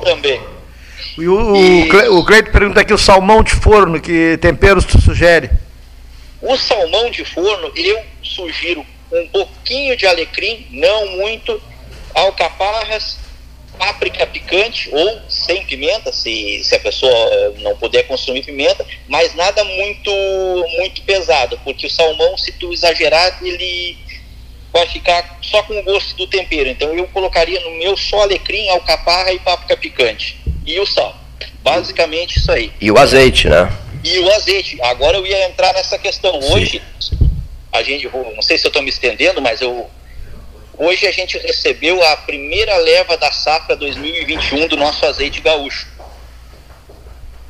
também. 0.05 0.41
E 1.16 1.29
o, 1.29 1.57
e... 1.57 2.09
o 2.11 2.24
Cleito 2.24 2.51
pergunta 2.51 2.81
aqui 2.81 2.93
o 2.93 2.99
salmão 2.99 3.43
de 3.43 3.55
forno, 3.55 4.01
que 4.01 4.37
temperos 4.39 4.85
tu 4.85 5.01
sugere? 5.01 5.51
O 6.41 6.57
salmão 6.57 7.11
de 7.11 7.24
forno, 7.24 7.72
eu 7.74 8.03
sugiro 8.22 8.84
um 9.12 9.28
pouquinho 9.28 9.97
de 9.97 10.07
alecrim, 10.07 10.66
não 10.70 11.09
muito, 11.09 11.61
alcaparras, 12.14 13.18
páprica 13.78 14.26
picante 14.26 14.89
ou 14.93 15.20
sem 15.28 15.64
pimenta, 15.64 16.12
se, 16.12 16.62
se 16.64 16.74
a 16.74 16.80
pessoa 16.80 17.55
não 17.59 17.76
puder 17.76 18.05
consumir 18.05 18.43
pimenta, 18.43 18.87
mas 19.09 19.34
nada 19.34 19.62
muito 19.64 20.11
muito 20.78 21.03
pesado, 21.03 21.59
porque 21.62 21.87
o 21.87 21.91
salmão, 21.91 22.37
se 22.37 22.53
tu 22.53 22.72
exagerar, 22.72 23.39
ele 23.43 23.97
vai 24.72 24.87
ficar 24.87 25.39
só 25.43 25.62
com 25.62 25.78
o 25.78 25.82
gosto 25.82 26.16
do 26.16 26.26
tempero. 26.26 26.68
Então 26.68 26.93
eu 26.95 27.07
colocaria 27.09 27.61
no 27.61 27.70
meu 27.72 27.97
só 27.97 28.22
alecrim, 28.22 28.68
alcaparra 28.68 29.32
e 29.32 29.39
páprica 29.39 29.76
picante. 29.76 30.39
E 30.66 30.78
o 30.80 30.87
sal. 30.87 31.16
Basicamente 31.62 32.39
isso 32.39 32.51
aí. 32.53 32.72
E 32.80 32.91
o 32.91 32.99
azeite, 32.99 33.49
né? 33.49 33.72
E 34.07 34.18
o 34.20 34.32
azeite. 34.32 34.78
Agora 34.82 35.16
eu 35.16 35.26
ia 35.26 35.48
entrar 35.48 35.72
nessa 35.74 35.98
questão. 35.98 36.38
Hoje, 36.38 36.82
Sim 37.00 37.26
a 37.76 37.82
gente, 37.82 38.09
não 38.09 38.42
sei 38.42 38.59
se 38.59 38.66
eu 38.66 38.70
estou 38.70 38.82
me 38.82 38.88
estendendo, 38.88 39.40
mas 39.40 39.61
eu 39.61 39.88
hoje 40.78 41.07
a 41.07 41.12
gente 41.12 41.38
recebeu 41.38 42.02
a 42.02 42.16
primeira 42.16 42.76
leva 42.76 43.16
da 43.16 43.30
safra 43.30 43.76
2021 43.76 44.68
do 44.68 44.76
nosso 44.76 45.04
azeite 45.07 45.40
gaúcho. 45.40 45.86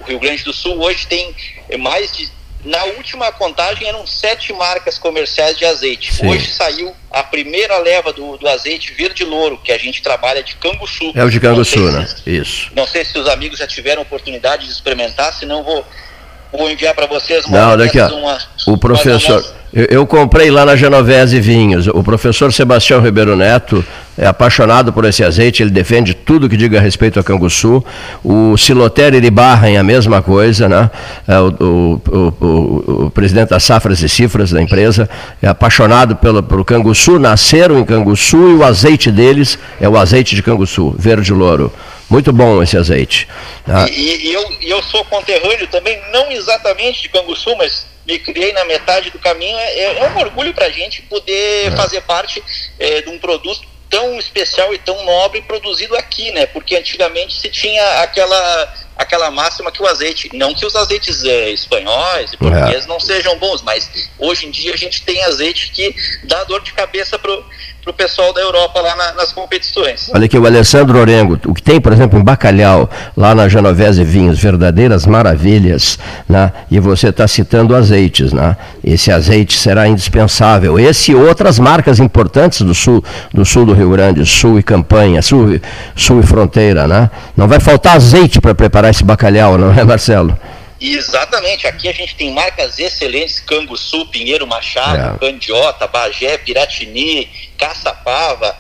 O 0.01 0.05
Rio 0.05 0.21
Grande 0.21 0.45
do 0.45 0.53
Sul 0.53 0.81
hoje 0.81 1.07
tem 1.07 1.35
mais 1.79 2.13
de 2.13 2.37
na 2.65 2.83
última 2.85 3.31
contagem 3.31 3.87
eram 3.87 4.05
sete 4.05 4.53
marcas 4.53 4.99
comerciais 4.99 5.57
de 5.57 5.65
azeite. 5.65 6.13
Sim. 6.13 6.27
Hoje 6.27 6.51
saiu 6.51 6.97
a 7.13 7.23
primeira 7.23 7.79
leva 7.79 8.13
do, 8.13 8.37
do, 8.37 8.49
azeite 8.49 8.93
verde 8.93 9.25
louro, 9.25 9.57
que 9.59 9.71
a 9.71 9.79
gente 9.79 10.03
trabalha 10.03 10.43
de 10.43 10.57
Canguçu. 10.57 11.13
É 11.15 11.23
o 11.23 11.31
de 11.31 11.39
Canguçu, 11.39 11.93
né? 11.93 12.09
Isso. 12.27 12.73
Não 12.75 12.85
sei 12.85 13.05
se 13.05 13.17
os 13.17 13.29
amigos 13.29 13.61
já 13.61 13.69
tiveram 13.69 14.03
oportunidade 14.03 14.67
de 14.67 14.73
experimentar, 14.73 15.33
senão 15.33 15.63
vou, 15.63 15.87
vou 16.53 16.71
enviar 16.71 16.95
para 16.95 17.07
vocês 17.07 17.45
uma, 17.47 17.59
Não, 17.59 17.77
daqui, 17.77 18.01
uma, 18.01 18.39
o 18.67 18.77
professor. 18.77 19.45
Eu, 19.73 19.85
eu, 19.91 20.07
comprei 20.07 20.51
lá 20.51 20.65
na 20.65 20.75
Genovese 20.75 21.39
Vinhos. 21.41 21.87
O 21.89 22.03
professor 22.03 22.53
Sebastião 22.53 23.01
Ribeiro 23.01 23.37
Neto 23.37 23.85
é 24.17 24.27
apaixonado 24.27 24.93
por 24.93 25.05
esse 25.05 25.23
azeite, 25.23 25.63
ele 25.63 25.71
defende 25.71 26.15
tudo 26.15 26.49
que 26.49 26.57
diga 26.57 26.81
respeito 26.81 27.21
a 27.21 27.23
Canguçu. 27.23 27.85
O 28.25 28.57
Silotério 28.57 29.19
Iribarren, 29.19 29.77
a 29.77 29.83
mesma 29.83 30.23
coisa, 30.23 30.69
né? 30.69 30.91
É, 31.29 31.39
o, 31.39 31.51
o, 31.61 32.33
o, 32.41 33.05
o, 33.07 33.11
presidente 33.11 33.51
das 33.51 33.65
Safras 33.65 34.01
e 34.01 34.09
Cifras 34.09 34.51
da 34.51 34.63
empresa 34.63 35.11
é 35.43 35.49
apaixonado 35.49 36.17
pelo, 36.17 36.43
pelo 36.43 36.65
Canguçu, 36.65 37.19
nasceram 37.19 37.79
em 37.79 37.85
Canguçu 37.85 38.53
e 38.53 38.55
o 38.55 38.65
azeite 38.65 39.11
deles 39.11 39.59
é 39.79 39.87
o 39.87 39.99
azeite 39.99 40.35
de 40.35 40.43
Canguçu, 40.43 40.95
verde 40.99 41.35
louro. 41.35 41.71
Muito 42.09 42.33
bom 42.33 42.63
esse 42.63 42.77
azeite. 42.77 43.29
Tá? 43.65 43.89
E, 43.89 44.29
e, 44.29 44.33
eu, 44.33 44.57
e 44.61 44.71
eu 44.71 44.83
sou 44.83 45.05
conterrâneo 45.05 45.67
também, 45.69 46.01
não 46.13 46.31
exatamente 46.31 47.03
de 47.03 47.09
Canguçu, 47.09 47.57
mas 47.57 47.87
me 48.07 48.19
criei 48.19 48.53
na 48.53 48.65
metade 48.65 49.11
do 49.11 49.19
caminho. 49.19 49.57
É, 49.59 49.79
é, 49.79 49.99
é 49.99 50.09
um 50.11 50.19
orgulho 50.19 50.55
para 50.55 50.67
a 50.67 50.71
gente 50.71 51.03
poder 51.03 51.67
é. 51.67 51.71
fazer 51.73 52.01
parte 52.03 52.43
é, 52.79 53.03
de 53.03 53.09
um 53.11 53.19
produto 53.19 53.67
tão 53.91 54.19
especial 54.19 54.75
e 54.75 54.79
tão 54.79 55.05
nobre 55.05 55.43
produzido 55.43 55.97
aqui, 55.97 56.31
né? 56.33 56.47
Porque 56.47 56.77
antigamente 56.77 57.35
se 57.37 57.49
tinha 57.49 58.03
aquela 58.03 58.75
aquela 58.97 59.31
máxima 59.31 59.71
que 59.71 59.83
o 59.83 59.87
azeite, 59.87 60.31
não 60.33 60.55
que 60.55 60.65
os 60.65 60.75
azeites 60.75 61.23
é, 61.23 61.51
espanhóis 61.51 62.33
e 62.33 62.37
portugueses 62.39 62.87
é. 62.87 62.89
não 62.89 62.99
sejam 62.99 63.39
bons, 63.39 63.61
mas 63.61 63.91
hoje 64.19 64.47
em 64.47 64.51
dia 64.51 64.73
a 64.73 64.77
gente 64.77 65.03
tem 65.03 65.23
azeite 65.23 65.71
que 65.71 65.95
dá 66.25 66.45
dor 66.45 66.63
de 66.63 66.73
cabeça 66.73 67.19
pro 67.19 67.45
para 67.87 67.93
o 67.93 67.95
pessoal 67.95 68.33
da 68.33 68.41
Europa 68.41 68.81
lá 68.81 68.97
na, 68.97 69.13
nas 69.13 69.33
competições. 69.33 70.11
Olha 70.13 70.27
aqui, 70.27 70.37
o 70.37 70.45
Alessandro 70.45 70.99
Orengo, 70.99 71.39
o 71.47 71.55
que 71.55 71.63
tem, 71.63 71.81
por 71.81 71.93
exemplo, 71.93 72.19
em 72.19 72.23
Bacalhau, 72.23 72.91
lá 73.17 73.33
na 73.33 73.49
Genovese 73.49 74.03
Vinhos, 74.03 74.41
verdadeiras 74.41 75.07
maravilhas, 75.07 75.97
né? 76.29 76.53
e 76.69 76.81
você 76.81 77.11
está 77.11 77.29
citando 77.29 77.77
azeites, 77.77 78.33
né? 78.33 78.57
esse 78.83 79.13
azeite 79.13 79.57
será 79.57 79.87
indispensável. 79.87 80.81
Esse 80.81 81.13
e 81.13 81.15
outras 81.15 81.61
marcas 81.61 82.01
importantes 82.01 82.63
do 82.63 82.75
sul 82.75 83.05
do, 83.33 83.45
sul 83.45 83.65
do 83.65 83.73
Rio 83.73 83.91
Grande, 83.91 84.27
sul 84.27 84.59
e 84.59 84.65
campanha, 84.65 85.23
sul, 85.23 85.61
sul 85.95 86.19
e 86.19 86.23
fronteira, 86.25 86.89
né? 86.89 87.09
Não 87.37 87.47
vai 87.47 87.61
faltar 87.61 87.95
azeite 87.95 88.41
para 88.41 88.53
preparar 88.53 88.91
esse 88.91 89.05
bacalhau, 89.05 89.57
não 89.57 89.73
é, 89.73 89.85
Marcelo? 89.85 90.37
Exatamente, 90.81 91.67
aqui 91.67 91.89
a 91.89 91.93
gente 91.93 92.15
tem 92.15 92.33
marcas 92.33 92.79
excelentes, 92.79 93.41
Canguçu, 93.41 94.07
Pinheiro 94.07 94.47
Machado, 94.47 95.17
é. 95.17 95.19
Candiota, 95.19 95.87
Bagé, 95.87 96.37
Piratini, 96.39 97.31
Caçapava, 97.57 98.57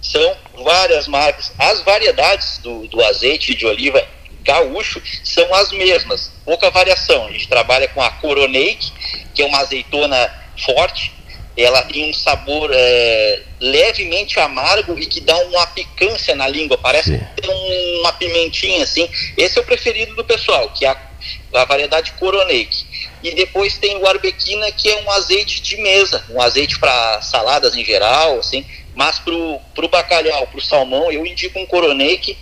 são 0.00 0.36
várias 0.62 1.08
marcas. 1.08 1.52
As 1.58 1.82
variedades 1.82 2.58
do, 2.58 2.86
do 2.86 3.02
azeite 3.02 3.54
de 3.54 3.66
oliva 3.66 4.06
gaúcho 4.42 5.02
são 5.24 5.52
as 5.54 5.72
mesmas, 5.72 6.32
pouca 6.44 6.70
variação. 6.70 7.26
A 7.26 7.32
gente 7.32 7.48
trabalha 7.48 7.88
com 7.88 8.00
a 8.00 8.10
Coronate, 8.10 8.92
que 9.34 9.42
é 9.42 9.46
uma 9.46 9.58
azeitona 9.58 10.32
forte, 10.56 11.12
ela 11.56 11.82
tem 11.82 12.10
um 12.10 12.14
sabor 12.14 12.70
é, 12.72 13.42
levemente 13.58 14.38
amargo 14.38 14.98
e 14.98 15.06
que 15.06 15.20
dá 15.20 15.36
uma 15.46 15.66
picância 15.68 16.34
na 16.34 16.46
língua, 16.46 16.76
parece 16.76 17.18
uma 18.00 18.12
pimentinha 18.12 18.84
assim. 18.84 19.08
Esse 19.36 19.58
é 19.58 19.62
o 19.62 19.64
preferido 19.64 20.14
do 20.14 20.24
pessoal, 20.24 20.70
que 20.70 20.84
é 20.84 20.90
a 20.90 20.94
a 21.54 21.64
variedade 21.64 22.12
Coroneik. 22.12 22.84
E 23.22 23.34
depois 23.34 23.78
tem 23.78 23.96
o 23.96 24.06
arbequina, 24.06 24.70
que 24.72 24.88
é 24.88 25.02
um 25.02 25.10
azeite 25.10 25.60
de 25.60 25.76
mesa, 25.78 26.24
um 26.30 26.40
azeite 26.40 26.78
para 26.78 27.20
saladas 27.22 27.76
em 27.76 27.84
geral, 27.84 28.38
assim. 28.38 28.64
Mas 28.94 29.18
para 29.18 29.34
o 29.34 29.88
bacalhau, 29.90 30.46
para 30.46 30.58
o 30.58 30.62
salmão, 30.62 31.10
eu 31.12 31.26
indico 31.26 31.58
um 31.58 31.66
Coroneik 31.66 32.36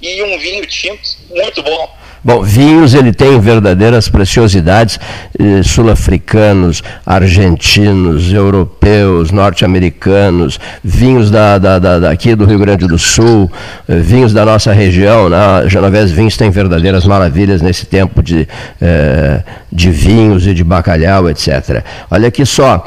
e 0.00 0.22
um 0.22 0.38
vinho 0.38 0.66
tinto 0.66 1.16
muito 1.30 1.62
bom. 1.62 1.96
Bom, 2.22 2.42
vinhos 2.42 2.94
ele 2.94 3.12
tem 3.12 3.38
verdadeiras 3.40 4.08
preciosidades 4.08 4.98
eh, 5.38 5.62
sul-africanos, 5.62 6.82
argentinos, 7.06 8.32
europeus, 8.32 9.30
norte-americanos, 9.30 10.58
vinhos 10.82 11.30
da, 11.30 11.58
da, 11.58 11.78
da, 11.78 11.98
daqui 12.00 12.34
do 12.34 12.44
Rio 12.44 12.58
Grande 12.58 12.86
do 12.86 12.98
Sul, 12.98 13.50
eh, 13.88 13.96
vinhos 13.96 14.32
da 14.32 14.44
nossa 14.44 14.72
região. 14.72 15.28
Né? 15.28 15.38
Genovese 15.68 16.12
Vinhos 16.12 16.36
tem 16.36 16.50
verdadeiras 16.50 17.04
maravilhas 17.06 17.62
nesse 17.62 17.86
tempo 17.86 18.22
de, 18.22 18.48
eh, 18.80 19.42
de 19.70 19.90
vinhos 19.90 20.46
e 20.46 20.54
de 20.54 20.64
bacalhau, 20.64 21.30
etc. 21.30 21.84
Olha 22.10 22.28
aqui 22.28 22.44
só, 22.44 22.84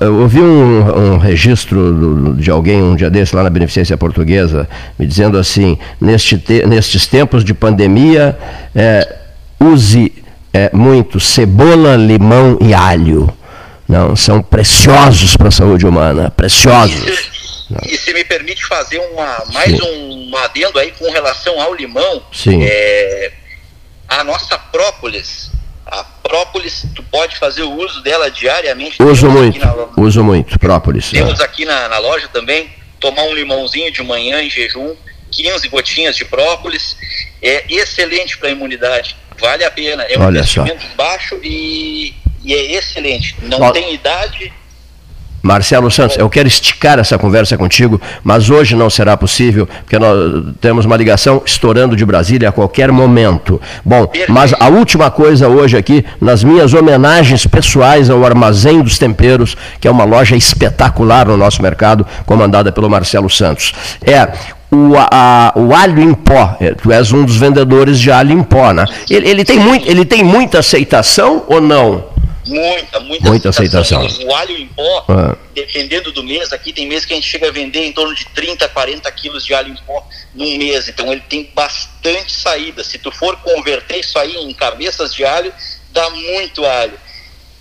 eu 0.00 0.14
ouvi 0.16 0.40
um, 0.40 1.14
um 1.14 1.18
registro 1.18 2.34
de 2.38 2.50
alguém 2.50 2.82
um 2.82 2.96
dia 2.96 3.10
desse 3.10 3.34
lá 3.34 3.42
na 3.42 3.50
Beneficência 3.50 3.96
Portuguesa, 3.96 4.68
me 4.98 5.06
dizendo 5.06 5.38
assim, 5.38 5.78
neste 6.00 6.38
te, 6.38 6.66
nestes 6.66 7.06
tempos 7.06 7.44
de 7.44 7.54
pandemia, 7.54 7.75
pandemia, 7.76 8.38
é, 8.74 9.16
use 9.60 10.12
é, 10.52 10.70
muito 10.72 11.20
cebola, 11.20 11.94
limão 11.94 12.58
e 12.60 12.72
alho. 12.72 13.36
Não, 13.86 14.16
são 14.16 14.42
preciosos 14.42 15.36
para 15.36 15.48
a 15.48 15.52
saúde 15.52 15.86
humana, 15.86 16.30
preciosos. 16.30 17.30
E, 17.84 17.94
e 17.94 17.98
se 17.98 18.12
me 18.14 18.24
permite 18.24 18.64
fazer 18.64 18.98
uma, 18.98 19.44
mais 19.52 19.78
um, 19.80 20.30
um 20.30 20.36
adendo 20.38 20.78
aí 20.78 20.90
com 20.92 21.08
relação 21.12 21.60
ao 21.60 21.74
limão, 21.74 22.22
Sim. 22.32 22.64
É, 22.64 23.32
a 24.08 24.24
nossa 24.24 24.58
própolis, 24.58 25.52
a 25.84 26.02
própolis, 26.02 26.84
tu 26.94 27.02
pode 27.04 27.36
fazer 27.36 27.62
o 27.62 27.72
uso 27.72 28.02
dela 28.02 28.30
diariamente. 28.30 29.00
Uso 29.00 29.28
muito, 29.30 29.58
na, 29.60 29.74
uso 29.96 30.24
muito, 30.24 30.58
própolis. 30.58 31.10
Temos 31.10 31.38
é. 31.38 31.44
aqui 31.44 31.64
na, 31.64 31.88
na 31.88 31.98
loja 31.98 32.28
também, 32.32 32.70
tomar 32.98 33.22
um 33.24 33.34
limãozinho 33.34 33.92
de 33.92 34.02
manhã 34.02 34.42
em 34.42 34.50
jejum, 34.50 34.96
15 35.30 35.68
gotinhas 35.68 36.16
de 36.16 36.24
própolis, 36.24 36.96
é 37.48 37.64
excelente 37.68 38.36
para 38.38 38.48
a 38.48 38.52
imunidade, 38.52 39.16
vale 39.40 39.64
a 39.64 39.70
pena. 39.70 40.02
É 40.04 40.18
um 40.18 40.22
Olha 40.22 40.38
investimento 40.38 40.82
só. 40.82 40.96
baixo 40.96 41.38
e, 41.42 42.14
e, 42.44 42.54
é 42.54 42.72
excelente. 42.72 43.36
Não 43.42 43.72
tem 43.72 43.94
idade. 43.94 44.52
Marcelo 45.46 45.88
Santos, 45.92 46.16
eu 46.16 46.28
quero 46.28 46.48
esticar 46.48 46.98
essa 46.98 47.16
conversa 47.16 47.56
contigo, 47.56 48.00
mas 48.24 48.50
hoje 48.50 48.74
não 48.74 48.90
será 48.90 49.16
possível, 49.16 49.64
porque 49.64 49.96
nós 49.96 50.44
temos 50.60 50.84
uma 50.84 50.96
ligação 50.96 51.40
estourando 51.46 51.94
de 51.94 52.04
Brasília 52.04 52.48
a 52.48 52.52
qualquer 52.52 52.90
momento. 52.90 53.60
Bom, 53.84 54.10
mas 54.28 54.52
a 54.58 54.66
última 54.66 55.08
coisa 55.08 55.48
hoje 55.48 55.76
aqui, 55.76 56.04
nas 56.20 56.42
minhas 56.42 56.74
homenagens 56.74 57.46
pessoais 57.46 58.10
ao 58.10 58.24
Armazém 58.24 58.82
dos 58.82 58.98
Temperos, 58.98 59.56
que 59.80 59.86
é 59.86 59.90
uma 59.90 60.02
loja 60.02 60.34
espetacular 60.34 61.28
no 61.28 61.36
nosso 61.36 61.62
mercado, 61.62 62.04
comandada 62.24 62.72
pelo 62.72 62.90
Marcelo 62.90 63.30
Santos. 63.30 63.72
É 64.02 64.28
o, 64.70 64.92
a, 64.96 65.52
o 65.56 65.74
alho 65.74 66.00
em 66.00 66.14
pó. 66.14 66.56
É, 66.60 66.74
tu 66.74 66.92
és 66.92 67.12
um 67.12 67.24
dos 67.24 67.36
vendedores 67.36 67.98
de 67.98 68.10
alho 68.10 68.32
em 68.32 68.42
pó, 68.42 68.72
né? 68.72 68.84
Ele, 69.08 69.28
ele, 69.28 69.44
tem, 69.44 69.58
muito, 69.58 69.88
ele 69.88 70.04
tem 70.04 70.24
muita 70.24 70.58
aceitação 70.58 71.44
ou 71.48 71.60
não? 71.60 72.16
Muita, 72.46 73.00
muita, 73.00 73.28
muita 73.28 73.48
aceitação. 73.48 73.98
aceitação. 73.98 74.28
O 74.28 74.34
alho 74.34 74.56
em 74.56 74.66
pó, 74.68 75.04
ah. 75.08 75.36
dependendo 75.54 76.12
do 76.12 76.22
mês, 76.22 76.52
aqui 76.52 76.72
tem 76.72 76.86
mês 76.86 77.04
que 77.04 77.12
a 77.12 77.16
gente 77.16 77.28
chega 77.28 77.48
a 77.48 77.52
vender 77.52 77.84
em 77.84 77.92
torno 77.92 78.14
de 78.14 78.24
30, 78.26 78.68
40 78.68 79.10
quilos 79.12 79.44
de 79.44 79.52
alho 79.52 79.72
em 79.72 79.76
pó 79.84 80.06
num 80.34 80.56
mês. 80.56 80.88
Então 80.88 81.12
ele 81.12 81.22
tem 81.28 81.50
bastante 81.54 82.32
saída. 82.32 82.84
Se 82.84 82.98
tu 82.98 83.10
for 83.10 83.36
converter 83.38 83.98
isso 83.98 84.18
aí 84.18 84.36
em 84.36 84.52
cabeças 84.52 85.12
de 85.12 85.24
alho, 85.24 85.52
dá 85.92 86.08
muito 86.10 86.64
alho. 86.64 86.92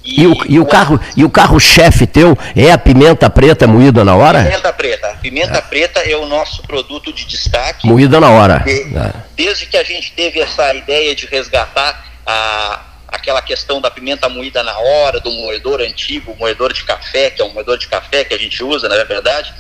E, 0.06 0.22
e, 0.22 0.28
o, 0.28 0.36
e, 0.48 0.60
o, 0.60 0.66
carro 0.66 1.00
e 1.18 1.26
o 1.26 1.30
carro 1.30 1.60
chefe 1.60 2.06
teu 2.06 2.38
é 2.56 2.72
a 2.72 2.78
pimenta 2.78 3.28
preta 3.28 3.66
moída 3.66 4.04
na 4.04 4.16
hora? 4.16 4.44
Pimenta 4.44 4.72
preta. 4.72 5.08
A 5.10 5.16
pimenta 5.16 5.58
é. 5.58 5.62
preta 5.62 6.00
é 6.02 6.16
o 6.16 6.28
nosso 6.28 6.62
produto 6.62 7.12
de 7.12 7.26
destaque. 7.26 7.88
Moída 7.88 8.20
na 8.20 8.30
hora. 8.30 8.60
De, 8.60 8.72
é. 8.72 9.14
Desde 9.36 9.66
que 9.66 9.76
a 9.76 9.84
gente 9.84 10.14
teve 10.14 10.40
essa 10.40 10.74
ideia 10.76 11.16
de 11.16 11.26
resgatar 11.26 12.06
a, 12.24 12.82
aquela 13.08 13.42
questão 13.42 13.82
da 13.82 13.90
pimenta 13.90 14.30
moída 14.30 14.62
na 14.62 14.78
hora, 14.78 15.20
do 15.20 15.32
moedor 15.32 15.82
antigo, 15.82 16.36
moedor 16.38 16.72
de 16.72 16.84
café, 16.84 17.32
que 17.32 17.42
é 17.42 17.46
um 17.46 17.54
moedor 17.54 17.78
de 17.80 17.88
café 17.88 18.24
que 18.24 18.34
a 18.34 18.38
gente 18.38 18.64
usa, 18.64 18.88
na 18.88 19.04
verdade, 19.04 19.52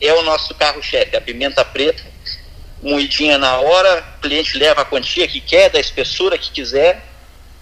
é 0.00 0.12
o 0.12 0.22
nosso 0.22 0.54
carro-chefe, 0.54 1.16
a 1.16 1.20
pimenta 1.20 1.64
preta, 1.64 2.02
moidinha 2.82 3.38
na 3.38 3.58
hora, 3.58 4.04
o 4.18 4.20
cliente 4.20 4.56
leva 4.58 4.82
a 4.82 4.84
quantia 4.84 5.26
que 5.26 5.40
quer, 5.40 5.70
da 5.70 5.80
espessura 5.80 6.36
que 6.36 6.50
quiser, 6.50 7.02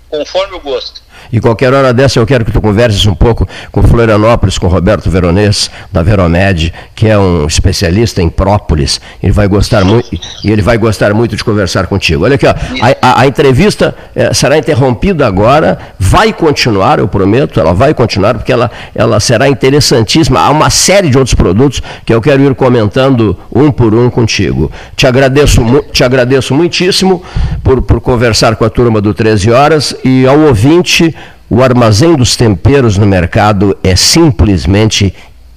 conforme 0.08 0.56
o 0.56 0.60
gosto. 0.60 1.05
E 1.32 1.40
qualquer 1.40 1.72
hora 1.72 1.92
dessa 1.92 2.18
eu 2.18 2.26
quero 2.26 2.44
que 2.44 2.52
tu 2.52 2.60
converses 2.60 3.04
um 3.06 3.14
pouco 3.14 3.46
com 3.72 3.82
Florianópolis, 3.82 4.58
com 4.58 4.66
Roberto 4.68 5.10
Veronês, 5.10 5.70
da 5.92 6.02
Veromed, 6.02 6.72
que 6.94 7.08
é 7.08 7.18
um 7.18 7.46
especialista 7.46 8.22
em 8.22 8.28
própolis. 8.28 9.00
Ele 9.22 9.32
vai 9.32 9.48
gostar 9.48 9.84
muito 9.84 10.08
e 10.44 10.50
ele 10.50 10.62
vai 10.62 10.78
gostar 10.78 11.12
muito 11.14 11.36
de 11.36 11.44
conversar 11.44 11.86
contigo. 11.86 12.24
Olha 12.24 12.36
aqui, 12.36 12.46
ó, 12.46 12.50
a, 12.50 12.96
a, 13.08 13.20
a 13.22 13.26
entrevista 13.26 13.94
é, 14.14 14.32
será 14.32 14.56
interrompida 14.58 15.26
agora, 15.26 15.78
vai 15.98 16.32
continuar, 16.32 16.98
eu 16.98 17.08
prometo, 17.08 17.60
ela 17.60 17.74
vai 17.74 17.94
continuar, 17.94 18.34
porque 18.34 18.52
ela, 18.52 18.70
ela 18.94 19.20
será 19.20 19.48
interessantíssima. 19.48 20.40
Há 20.40 20.50
uma 20.50 20.70
série 20.70 21.10
de 21.10 21.18
outros 21.18 21.34
produtos 21.34 21.82
que 22.04 22.12
eu 22.12 22.20
quero 22.20 22.42
ir 22.42 22.54
comentando 22.54 23.36
um 23.52 23.70
por 23.70 23.94
um 23.94 24.08
contigo. 24.08 24.70
Te 24.94 25.06
agradeço, 25.06 25.62
te 25.92 26.04
agradeço 26.04 26.54
muitíssimo 26.54 27.22
por, 27.62 27.82
por 27.82 28.00
conversar 28.00 28.56
com 28.56 28.64
a 28.64 28.70
turma 28.70 29.00
do 29.00 29.12
13 29.12 29.50
Horas 29.50 29.94
e 30.04 30.26
ao 30.26 30.38
ouvinte 30.40 31.05
o 31.48 31.62
armazém 31.62 32.14
dos 32.14 32.36
temperos 32.36 32.96
no 32.96 33.06
mercado 33.06 33.76
é 33.82 33.94
simplesmente 33.94 35.14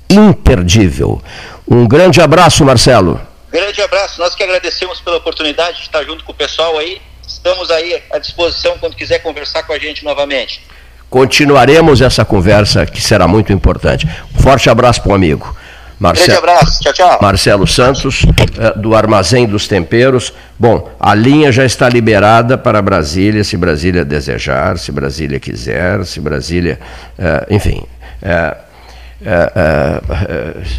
imperdível. 0.09 1.21
Um 1.67 1.87
grande 1.87 2.19
abraço, 2.19 2.65
Marcelo. 2.65 3.21
Grande 3.51 3.81
abraço. 3.81 4.19
Nós 4.19 4.35
que 4.35 4.43
agradecemos 4.43 4.99
pela 5.01 5.17
oportunidade 5.17 5.77
de 5.77 5.83
estar 5.83 6.03
junto 6.03 6.23
com 6.23 6.31
o 6.31 6.35
pessoal 6.35 6.77
aí. 6.77 7.01
Estamos 7.27 7.69
aí 7.71 8.01
à 8.11 8.17
disposição 8.17 8.77
quando 8.79 8.95
quiser 8.95 9.19
conversar 9.19 9.63
com 9.63 9.73
a 9.73 9.79
gente 9.79 10.03
novamente. 10.03 10.61
Continuaremos 11.09 12.01
essa 12.01 12.23
conversa 12.23 12.85
que 12.85 13.01
será 13.01 13.27
muito 13.27 13.51
importante. 13.51 14.07
Um 14.35 14.41
forte 14.41 14.69
abraço 14.69 15.01
para 15.01 15.11
o 15.11 15.15
amigo. 15.15 15.55
Marcelo, 15.99 16.41
Grande 16.41 16.51
abraço, 16.51 16.81
tchau, 16.81 16.93
tchau. 16.93 17.19
Marcelo 17.21 17.67
Santos, 17.67 18.25
eh, 18.57 18.73
do 18.77 18.95
Armazém 18.95 19.45
dos 19.45 19.67
Temperos. 19.67 20.33
Bom, 20.57 20.89
a 20.97 21.13
linha 21.13 21.51
já 21.51 21.65
está 21.65 21.89
liberada 21.89 22.57
para 22.57 22.81
Brasília, 22.81 23.43
se 23.43 23.57
Brasília 23.57 24.05
desejar, 24.05 24.77
se 24.77 24.91
Brasília 24.91 25.39
quiser, 25.39 26.05
se 26.05 26.21
Brasília. 26.21 26.79
Eh, 27.17 27.47
enfim. 27.51 27.83
Eh, 28.21 28.57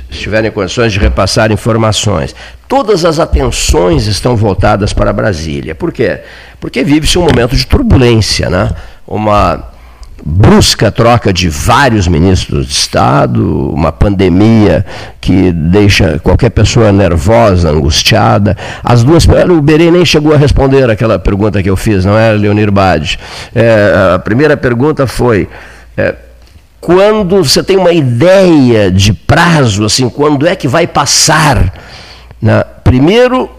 estiverem 0.09 0.51
condições 0.51 0.95
de 0.95 0.99
repassar 0.99 1.53
informações. 1.53 2.35
Todas 2.67 3.05
as 3.05 3.19
atenções 3.19 4.07
estão 4.07 4.35
voltadas 4.35 4.95
para 4.95 5.13
Brasília. 5.13 5.75
Por 5.75 5.93
quê? 5.93 6.21
Porque 6.59 6.83
vive-se 6.83 7.19
um 7.19 7.23
momento 7.23 7.55
de 7.55 7.67
turbulência, 7.67 8.49
né? 8.49 8.71
uma 9.11 9.71
brusca 10.25 10.91
troca 10.91 11.33
de 11.33 11.49
vários 11.49 12.07
ministros 12.07 12.67
de 12.67 12.73
Estado, 12.73 13.71
uma 13.73 13.93
pandemia 13.93 14.85
que 15.21 15.53
deixa 15.53 16.19
qualquer 16.19 16.51
pessoa 16.51 16.93
nervosa, 16.93 17.71
angustiada. 17.71 18.57
As 18.83 19.03
duas. 19.03 19.27
O 19.27 19.61
Berê 19.61 19.91
nem 19.91 20.05
chegou 20.05 20.35
a 20.35 20.37
responder 20.37 20.89
aquela 20.91 21.19
pergunta 21.19 21.63
que 21.63 21.71
eu 21.71 21.77
fiz, 21.77 22.05
não 22.05 22.17
é, 22.17 22.33
Leonir 22.33 22.71
Bade? 22.71 23.19
É, 23.55 24.15
a 24.15 24.19
primeira 24.19 24.57
pergunta 24.57 25.07
foi. 25.07 25.49
É, 25.97 26.15
quando 26.81 27.45
você 27.45 27.63
tem 27.63 27.77
uma 27.77 27.93
ideia 27.93 28.91
de 28.91 29.13
prazo, 29.13 29.85
assim, 29.85 30.09
quando 30.09 30.47
é 30.47 30.57
que 30.57 30.67
vai 30.67 30.87
passar? 30.87 31.75
Né? 32.41 32.65
Primeiro, 32.83 33.51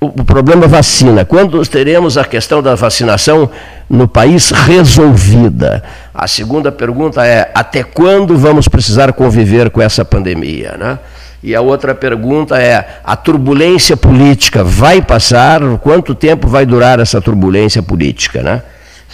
o, 0.00 0.24
problema 0.24 0.64
é 0.64 0.68
vacina. 0.68 1.24
Quando 1.24 1.60
teremos 1.66 2.16
a 2.16 2.24
questão 2.24 2.62
da 2.62 2.74
vacinação 2.74 3.50
no 3.90 4.06
país 4.06 4.50
resolvida? 4.50 5.82
A 6.14 6.28
segunda 6.28 6.70
pergunta 6.70 7.26
é: 7.26 7.50
até 7.54 7.82
quando 7.82 8.36
vamos 8.36 8.68
precisar 8.68 9.12
conviver 9.12 9.70
com 9.70 9.82
essa 9.82 10.04
pandemia? 10.04 10.76
Né? 10.78 10.98
E 11.42 11.54
a 11.54 11.60
outra 11.60 11.94
pergunta 11.94 12.60
é: 12.60 13.00
a 13.02 13.16
turbulência 13.16 13.96
política 13.96 14.62
vai 14.62 15.02
passar? 15.02 15.60
Quanto 15.78 16.14
tempo 16.14 16.46
vai 16.46 16.64
durar 16.64 17.00
essa 17.00 17.20
turbulência 17.20 17.82
política? 17.82 18.42
Né? 18.42 18.62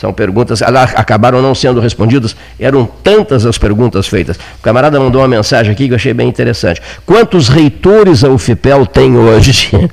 São 0.04 0.12
perguntas, 0.12 0.60
acabaram 0.60 1.40
não 1.40 1.54
sendo 1.54 1.80
respondidas, 1.80 2.36
eram 2.60 2.86
tantas 3.02 3.46
as 3.46 3.56
perguntas 3.56 4.06
feitas. 4.06 4.36
O 4.36 4.62
camarada 4.62 5.00
mandou 5.00 5.22
uma 5.22 5.28
mensagem 5.28 5.72
aqui 5.72 5.86
que 5.86 5.92
eu 5.92 5.96
achei 5.96 6.12
bem 6.12 6.28
interessante. 6.28 6.82
Quantos 7.06 7.48
reitores 7.48 8.22
a 8.22 8.28
UFPEL 8.28 8.84
tem 8.84 9.16
hoje? 9.16 9.70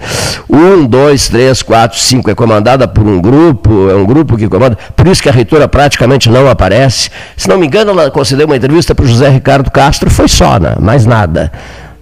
Um, 0.50 0.86
dois, 0.86 1.30
três, 1.30 1.62
quatro, 1.62 1.98
cinco. 1.98 2.30
É 2.30 2.36
comandada 2.36 2.86
por 2.86 3.08
um 3.08 3.22
grupo, 3.22 3.90
é 3.90 3.96
um 3.96 4.06
grupo 4.06 4.36
que 4.36 4.50
comanda. 4.50 4.78
Por 4.98 5.08
isso 5.08 5.24
que 5.24 5.30
a 5.30 5.32
reitora 5.32 5.66
praticamente 5.66 6.30
não 6.30 6.50
aparece. 6.50 7.10
Se 7.38 7.48
não 7.48 7.58
me 7.58 7.68
engano, 7.68 7.92
ela 7.92 8.12
concedeu 8.12 8.46
uma 8.46 8.58
entrevista 8.58 8.94
para 8.94 9.06
o 9.06 9.08
José 9.08 9.30
Ricardo 9.30 9.72
Castro, 9.72 10.10
foi 10.10 10.28
só, 10.28 10.60
né? 10.60 10.76
mais 10.78 11.06
nada, 11.06 11.50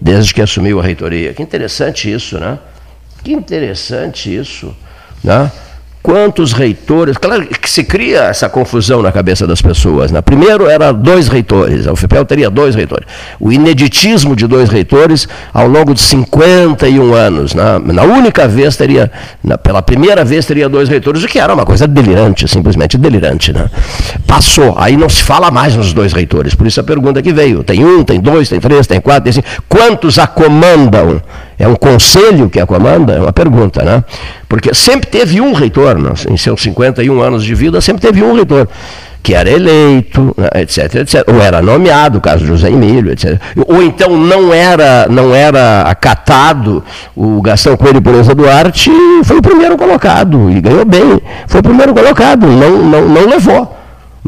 desde 0.01 0.33
que 0.33 0.41
assumiu 0.41 0.79
a 0.79 0.83
reitoria. 0.83 1.31
Que 1.31 1.43
interessante 1.43 2.11
isso, 2.11 2.39
né? 2.39 2.57
Que 3.23 3.33
interessante 3.33 4.35
isso, 4.35 4.75
né? 5.23 5.51
Quantos 6.01 6.53
reitores? 6.53 7.17
Claro 7.17 7.45
que 7.45 7.69
se 7.69 7.83
cria 7.83 8.23
essa 8.23 8.47
confusão 8.47 9.01
na 9.01 9.11
cabeça 9.11 9.45
das 9.45 9.61
pessoas. 9.61 10.11
Né? 10.11 10.21
Primeiro 10.21 10.67
era 10.67 10.93
dois 10.93 11.27
reitores, 11.27 11.85
a 11.85 11.91
UFPEL 11.91 12.23
teria 12.23 12.49
dois 12.49 12.73
reitores. 12.73 13.05
O 13.39 13.51
ineditismo 13.51 14.33
de 14.33 14.47
dois 14.47 14.69
reitores 14.69 15.27
ao 15.53 15.67
longo 15.67 15.93
de 15.93 15.99
51 15.99 17.13
anos. 17.13 17.53
Né? 17.53 17.63
Na 17.85 18.03
única 18.03 18.47
vez 18.47 18.77
teria, 18.77 19.11
na, 19.43 19.57
pela 19.57 19.81
primeira 19.81 20.23
vez 20.23 20.45
teria 20.45 20.69
dois 20.69 20.87
reitores, 20.87 21.21
o 21.23 21.27
que 21.27 21.37
era 21.37 21.53
uma 21.53 21.65
coisa 21.65 21.85
delirante, 21.85 22.47
simplesmente 22.47 22.97
delirante. 22.97 23.51
Né? 23.51 23.69
Passou, 24.25 24.75
aí 24.77 24.95
não 24.95 25.09
se 25.09 25.21
fala 25.21 25.51
mais 25.51 25.75
nos 25.75 25.91
dois 25.91 26.13
reitores. 26.13 26.55
Por 26.55 26.65
isso 26.65 26.79
a 26.79 26.83
pergunta 26.83 27.21
que 27.21 27.33
veio: 27.33 27.61
tem 27.61 27.83
um, 27.83 28.05
tem 28.05 28.21
dois, 28.21 28.47
tem 28.47 28.59
três, 28.59 28.87
tem 28.87 29.01
quatro, 29.01 29.23
tem 29.23 29.33
cinco. 29.33 29.47
Quantos 29.67 30.17
a 30.17 30.25
comandam? 30.25 31.21
É 31.59 31.67
um 31.67 31.75
conselho 31.75 32.49
que 32.49 32.59
a 32.59 32.65
comanda? 32.65 33.13
É 33.13 33.19
uma 33.19 33.33
pergunta, 33.33 33.83
né? 33.83 34.01
Porque 34.47 34.73
sempre 34.73 35.09
teve 35.09 35.41
um 35.41 35.51
reitor, 35.51 35.99
né? 35.99 36.11
em 36.29 36.37
seus 36.37 36.61
51 36.61 37.21
anos 37.21 37.43
de 37.43 37.53
vida, 37.53 37.81
sempre 37.81 38.01
teve 38.01 38.23
um 38.23 38.33
reitor 38.33 38.65
que 39.21 39.35
era 39.35 39.49
eleito, 39.49 40.33
né? 40.37 40.61
etc, 40.61 40.95
etc, 40.95 41.27
ou 41.27 41.41
era 41.41 41.61
nomeado, 41.61 42.21
caso 42.21 42.39
de 42.39 42.47
José 42.47 42.69
Emílio, 42.69 43.11
etc. 43.11 43.39
Ou 43.67 43.83
então 43.83 44.15
não 44.15 44.53
era, 44.53 45.07
não 45.09 45.35
era 45.35 45.81
acatado 45.81 46.81
o 47.13 47.41
Gastão 47.41 47.75
Coelho 47.75 48.01
Pureza 48.01 48.33
Duarte 48.33 48.89
foi 49.25 49.37
o 49.37 49.41
primeiro 49.41 49.77
colocado 49.77 50.49
e 50.49 50.61
ganhou 50.61 50.85
bem. 50.85 51.21
Foi 51.47 51.59
o 51.59 51.63
primeiro 51.63 51.93
colocado, 51.93 52.47
não, 52.47 52.77
não, 52.83 53.09
não 53.09 53.27
levou. 53.27 53.78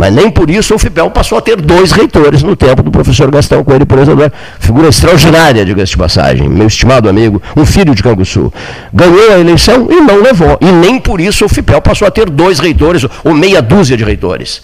Mas 0.01 0.11
nem 0.11 0.31
por 0.31 0.49
isso 0.49 0.73
o 0.73 0.79
FIPEL 0.79 1.11
passou 1.11 1.37
a 1.37 1.41
ter 1.41 1.61
dois 1.61 1.91
reitores 1.91 2.41
no 2.41 2.55
tempo 2.55 2.81
do 2.81 2.89
professor 2.89 3.29
Gastão 3.29 3.63
Coelho, 3.63 3.85
por 3.85 3.99
exemplo, 3.99 4.31
figura 4.59 4.89
extraordinária, 4.89 5.63
diga-se 5.63 5.91
de 5.91 5.97
passagem, 5.99 6.49
meu 6.49 6.65
estimado 6.65 7.07
amigo, 7.07 7.39
um 7.55 7.63
filho 7.67 7.93
de 7.93 8.01
Canguçu. 8.01 8.51
Ganhou 8.91 9.31
a 9.31 9.37
eleição 9.37 9.87
e 9.91 10.01
não 10.01 10.19
levou. 10.19 10.57
E 10.59 10.71
nem 10.71 10.99
por 10.99 11.21
isso 11.21 11.45
o 11.45 11.47
FIPEL 11.47 11.83
passou 11.83 12.07
a 12.07 12.09
ter 12.09 12.31
dois 12.31 12.57
reitores, 12.57 13.05
ou 13.23 13.31
meia 13.35 13.61
dúzia 13.61 13.95
de 13.95 14.03
reitores. 14.03 14.63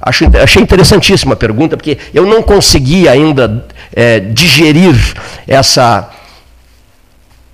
Acho, 0.00 0.24
achei 0.42 0.62
interessantíssima 0.62 1.34
a 1.34 1.36
pergunta, 1.36 1.76
porque 1.76 1.98
eu 2.14 2.24
não 2.24 2.40
consegui 2.42 3.06
ainda 3.06 3.66
é, 3.94 4.20
digerir 4.20 4.96
essa, 5.46 6.08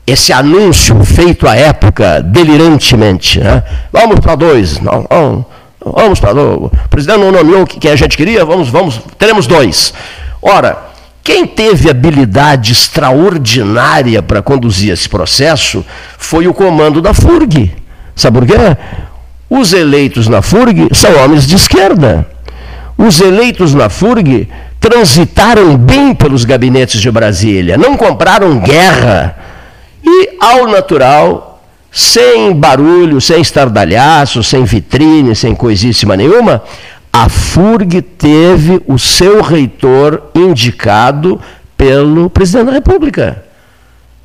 esse 0.07 0.32
anúncio 0.32 1.05
feito 1.05 1.49
à 1.49 1.57
época 1.57 2.22
delirantemente. 2.22 3.41
Né? 3.41 3.61
Vamos 3.93 4.20
para 4.20 4.37
dois. 4.37 4.78
Não, 4.78 5.05
não. 5.11 5.54
Vamos 5.85 6.18
para 6.18 6.35
o 6.35 6.70
presidente 6.89 7.18
não 7.18 7.30
nomeou 7.30 7.66
quem 7.66 7.91
a 7.91 7.97
gente 7.97 8.16
queria, 8.16 8.45
vamos, 8.45 8.68
vamos, 8.68 9.01
teremos 9.18 9.47
dois. 9.47 9.93
Ora, 10.41 10.78
quem 11.22 11.47
teve 11.47 11.91
habilidade 11.91 12.72
extraordinária 12.72 14.22
para 14.22 14.43
conduzir 14.43 14.93
esse 14.93 15.09
processo 15.09 15.85
foi 16.18 16.47
o 16.47 16.55
comando 16.55 17.01
da 17.01 17.12
FURG. 17.12 17.72
Sabe 18.16 18.39
por 18.39 18.47
quê? 18.47 18.76
Os 19.49 19.72
eleitos 19.72 20.26
na 20.28 20.43
FURG 20.43 20.89
são 20.93 21.14
homens 21.22 21.47
de 21.47 21.57
esquerda. 21.57 22.26
Os 22.97 23.20
eleitos 23.20 23.74
na 23.74 23.89
FURG 23.89 24.49
transitaram 24.80 25.76
bem 25.76 26.14
pelos 26.14 26.45
gabinetes 26.45 27.01
de 27.01 27.11
Brasília, 27.11 27.76
não 27.76 27.97
compraram 27.97 28.59
guerra. 28.59 29.37
E, 30.03 30.37
ao 30.39 30.66
natural, 30.68 31.54
sem 31.95 32.53
barulho, 32.53 33.21
sem 33.21 33.41
estardalhaço, 33.41 34.43
sem 34.43 34.65
vitrine, 34.65 35.37
sem 35.37 35.55
coisíssima 35.55 36.17
nenhuma, 36.17 36.61
a 37.13 37.29
FURG 37.29 38.03
teve 38.03 38.83
o 38.89 38.99
seu 38.99 39.41
reitor 39.41 40.21
indicado 40.35 41.41
pelo 41.77 42.29
presidente 42.29 42.67
da 42.67 42.73
República. 42.73 43.45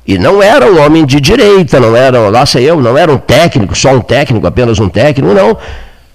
E 0.04 0.18
não 0.18 0.42
era 0.42 0.66
um 0.66 0.84
homem 0.84 1.06
de 1.06 1.20
direita, 1.20 1.78
não 1.78 1.94
era, 1.94 2.18
lá 2.28 2.44
sei 2.44 2.68
eu, 2.68 2.80
não 2.80 2.98
era 2.98 3.12
um 3.12 3.18
técnico, 3.18 3.78
só 3.78 3.92
um 3.92 4.00
técnico, 4.00 4.44
apenas 4.48 4.80
um 4.80 4.88
técnico, 4.88 5.32
não. 5.32 5.56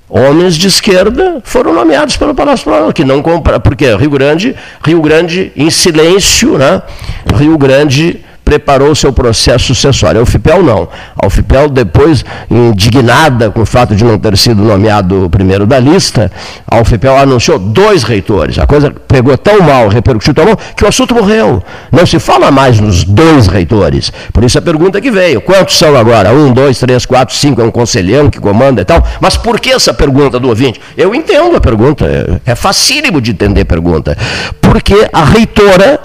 Homens 0.10 0.58
de 0.58 0.68
esquerda 0.68 1.42
foram 1.46 1.74
nomeados 1.74 2.18
pelo 2.18 2.36
Palácio 2.36 2.66
Planalto, 2.66 2.94
que 2.94 3.06
não 3.06 3.22
compra, 3.22 3.62
porque 3.62 3.96
Rio 3.96 4.10
Grande, 4.10 4.54
Rio 4.84 5.02
Grande 5.02 5.54
em 5.56 5.70
silêncio, 5.70 6.58
né? 6.58 6.82
Rio 7.34 7.58
Grande 7.58 8.20
preparou 8.46 8.92
o 8.92 8.96
seu 8.96 9.12
processo 9.12 9.66
sucessório. 9.66 10.20
A 10.20 10.24
UFPEL 10.24 10.62
não. 10.62 10.88
A 11.22 11.26
UFPEL, 11.26 11.68
depois, 11.68 12.24
indignada 12.50 13.50
com 13.50 13.62
o 13.62 13.66
fato 13.66 13.96
de 13.96 14.06
não 14.06 14.20
ter 14.20 14.38
sido 14.38 14.64
nomeado 14.64 15.26
o 15.26 15.30
primeiro 15.30 15.66
da 15.66 15.80
lista, 15.80 16.32
a 16.70 16.80
UFPEL 16.80 17.18
anunciou 17.18 17.58
dois 17.58 18.04
reitores. 18.04 18.60
A 18.60 18.68
coisa 18.68 18.94
pegou 19.08 19.36
tão 19.36 19.60
mal, 19.62 19.88
repercutiu 19.88 20.34
tão 20.34 20.46
mal, 20.46 20.58
que 20.78 20.86
o 20.86 20.88
assunto 20.88 21.16
morreu. 21.16 21.64
Não 21.92 22.06
se 22.06 22.20
fala 22.20 22.52
mais 22.52 22.80
nos 22.80 23.04
dois 23.04 23.48
reitores. 23.48 24.14
Por 24.32 24.44
isso 24.44 24.60
a 24.60 24.62
pergunta 24.62 25.02
que 25.02 25.10
veio: 25.10 25.42
quantos 25.42 25.78
são 25.78 25.98
agora? 25.98 26.32
Um, 26.32 26.54
dois, 26.54 26.80
três, 26.80 27.06
quatro, 27.06 27.36
cinco, 27.36 27.62
é 27.62 27.64
um 27.64 27.72
conselhão 27.72 28.30
que 28.30 28.40
comanda 28.40 28.82
e 28.82 28.86
tal. 28.86 29.04
Mas 29.20 29.36
por 29.36 29.60
que 29.60 29.72
essa 29.72 29.94
pergunta 29.94 30.40
do 30.40 30.50
ouvinte? 30.50 30.80
Eu 30.96 31.16
entendo 31.16 31.56
a 31.56 31.62
pergunta, 31.62 32.06
é, 32.06 32.52
é 32.52 32.56
facílimo 32.56 33.20
de 33.20 33.32
entender 33.32 33.62
a 33.62 33.66
pergunta. 33.66 34.16
Porque 34.62 35.08
a 35.12 35.24
reitora 35.24 36.00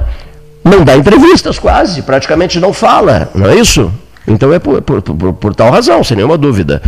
não 0.65 0.85
dá 0.85 0.97
entrevistas 0.97 1.59
quase, 1.59 2.03
praticamente 2.03 2.61
não 2.61 2.73
fala, 2.73 3.31
não 3.35 3.49
é 3.49 3.57
isso? 3.57 3.91
Então 4.27 4.53
é 4.53 4.59
por, 4.59 4.83
por, 4.83 5.03
por, 5.03 5.33
por 5.33 5.55
tal 5.55 5.71
razão, 5.71 6.05
sem 6.05 6.17
nenhuma 6.17 6.39
dúvida. 6.39 6.83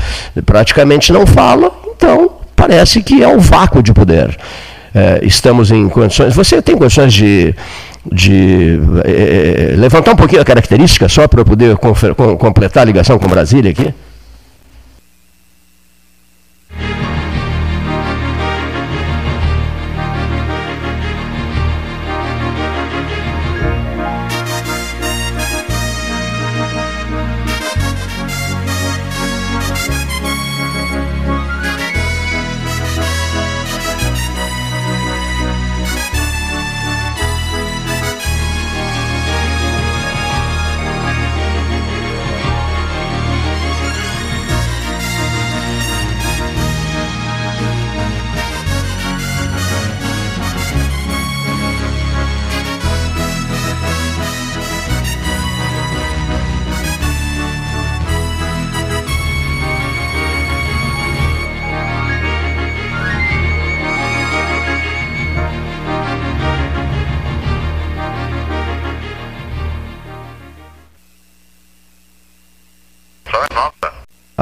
Praticamente 0.45 1.12
não 1.12 1.27
fala, 1.27 1.73
então 1.97 2.31
parece 2.55 3.03
que 3.03 3.23
é 3.23 3.29
um 3.29 3.39
vácuo 3.39 3.83
de 3.83 3.93
poder. 3.93 4.37
É, 4.95 5.20
estamos 5.23 5.70
em 5.70 5.89
condições. 5.89 6.35
Você 6.35 6.61
tem 6.61 6.77
condições 6.77 7.12
de, 7.12 7.55
de 8.11 8.79
é, 9.05 9.75
levantar 9.77 10.12
um 10.12 10.16
pouquinho 10.16 10.43
a 10.43 10.45
característica 10.45 11.09
só 11.09 11.27
para 11.27 11.41
eu 11.41 11.45
poder 11.45 11.77
completar 12.39 12.83
a 12.83 12.87
ligação 12.87 13.18
com 13.18 13.27
Brasília 13.27 13.70
aqui? 13.70 13.93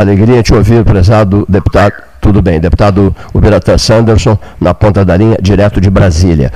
Alegria 0.01 0.43
te 0.43 0.55
ouvir, 0.55 0.83
prezado 0.83 1.45
deputado. 1.47 1.93
Tudo 2.23 2.41
bem, 2.41 2.59
deputado 2.59 3.15
Ubiratã 3.35 3.77
Sanderson, 3.77 4.39
na 4.59 4.73
ponta 4.73 5.05
da 5.05 5.15
linha, 5.15 5.37
direto 5.41 5.79
de 5.79 5.91
Brasília. 5.91 6.51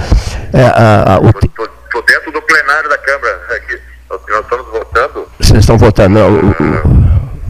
Estou 0.46 2.00
é, 2.00 2.06
dentro 2.06 2.32
do 2.32 2.40
plenário 2.40 2.88
da 2.88 2.96
Câmara, 2.96 3.40
aqui, 3.50 3.78
nós, 4.08 4.40
estamos 4.40 4.66
votando. 4.66 5.28
Vocês 5.38 5.60
estão 5.60 5.76
votando, 5.76 6.18
não? 6.18 6.38
Uh, 6.38 6.54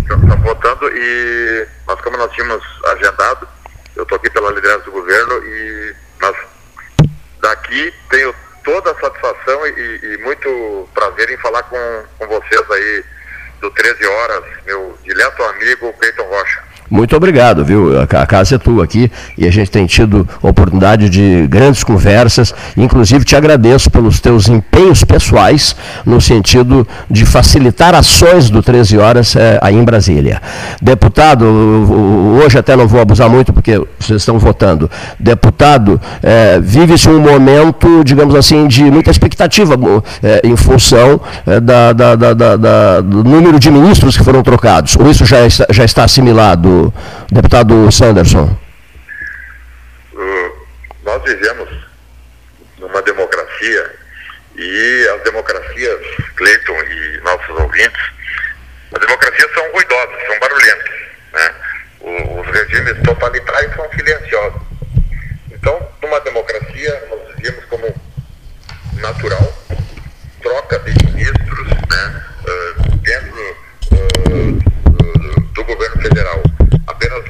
estamos 0.01 0.43
votando 0.43 0.89
e 0.89 1.67
nós, 1.87 2.01
como 2.01 2.17
nós 2.17 2.33
tínhamos 2.33 2.63
agendado, 2.93 3.47
eu 3.95 4.03
estou 4.03 4.17
aqui 4.17 4.31
pela 4.31 4.51
liderança 4.51 4.85
do 4.87 4.91
governo 4.91 5.35
e 5.45 5.95
nós 6.21 6.37
daqui 7.41 7.95
tenho 8.11 8.35
toda 8.65 8.91
a 8.91 8.95
satisfação 8.97 9.67
e, 9.67 10.01
e 10.03 10.19
muito 10.25 10.89
prazer 10.93 11.31
em 11.31 11.37
falar 11.37 11.63
com, 11.65 12.03
com 12.19 12.27
vocês 12.27 12.71
aí 12.71 13.05
do 13.65 13.71
13 13.71 14.07
Horas, 14.07 14.45
meu 14.67 14.99
dileto 15.03 15.43
amigo 15.43 15.93
Peyton 15.95 16.25
Rocha. 16.25 16.63
Muito 16.95 17.17
obrigado, 17.17 17.65
viu? 17.65 18.01
A 18.01 18.25
casa 18.25 18.55
é 18.55 18.59
tua 18.59 18.85
aqui 18.85 19.11
e 19.37 19.49
a 19.49 19.51
gente 19.51 19.69
tem 19.69 19.85
tido 19.85 20.29
oportunidade 20.41 21.11
de 21.11 21.45
grandes 21.49 21.83
conversas. 21.83 22.55
Inclusive, 22.77 23.25
te 23.25 23.35
agradeço 23.35 23.91
pelos 23.91 24.21
teus 24.21 24.49
empenhos 24.49 25.03
pessoais 25.03 25.75
no 26.07 26.21
sentido 26.21 26.87
de 27.11 27.27
facilitar 27.27 27.97
ações 27.97 28.49
do 28.49 28.63
13 28.63 28.97
Horas 28.99 29.35
é, 29.35 29.59
aí 29.61 29.75
em 29.75 29.83
Brasília. 29.83 30.41
Deputado, 30.81 31.45
hoje 31.45 32.59
até 32.59 32.77
não 32.77 32.87
vou 32.87 33.01
abusar 33.01 33.29
muito 33.29 33.53
porque 33.53 33.77
vocês 33.99 34.23
estão 34.23 34.39
votando. 34.39 34.89
Deputado, 35.19 36.01
é, 36.23 36.61
vive-se 36.61 37.09
um 37.09 37.19
momento, 37.19 38.05
digamos 38.05 38.37
assim, 38.37 38.69
de 38.69 38.85
muita 38.85 39.11
expectativa 39.11 39.75
é, 40.23 40.43
em 40.45 40.55
função 40.55 41.21
da, 41.61 41.93
da, 41.93 42.15
da, 42.15 43.01
do 43.01 43.25
número 43.25 43.59
de 43.59 43.69
ministros 43.69 44.17
que 44.17 44.23
foram 44.23 44.45
trocados. 44.45 44.95
Ou 44.97 45.11
isso 45.11 45.27
já 45.27 45.39
já 45.49 45.85
está 45.85 46.05
assimilado? 46.05 46.84
Deputado 47.31 47.91
Sanderson? 47.93 48.57
Nós 51.05 51.23
vivemos 51.23 51.69
numa 52.79 53.03
democracia 53.03 53.95
e 54.57 55.09
as 55.15 55.23
democracias, 55.23 56.01
Cleiton 56.37 56.83
e 56.83 57.21
nossos 57.23 57.51
ouvintes, 57.51 58.03
as 58.93 59.01
democracias 59.01 59.53
são 59.53 59.73
ruidosas, 59.73 60.27
são 60.27 60.39
barulhentas. 60.39 60.95
Né? 61.33 61.55
Os 62.41 62.47
regimes 62.47 63.03
totalitários 63.03 63.75
são 63.75 63.89
silenciosos. 63.91 64.63
Então, 65.51 65.89
numa 66.03 66.21
democracia, 66.21 67.09
nós 67.11 67.37
vivemos 67.37 67.65
como 67.67 67.95
natural 68.95 69.55
troca 70.43 70.79
de 70.81 71.07
ministros 71.07 71.69
né, 71.69 72.25
uh, 72.47 72.97
dentro 72.99 73.57
uh, 73.93 75.41
do 75.53 75.65
governo 75.65 76.03
federal 76.03 76.43
apenas 76.87 77.25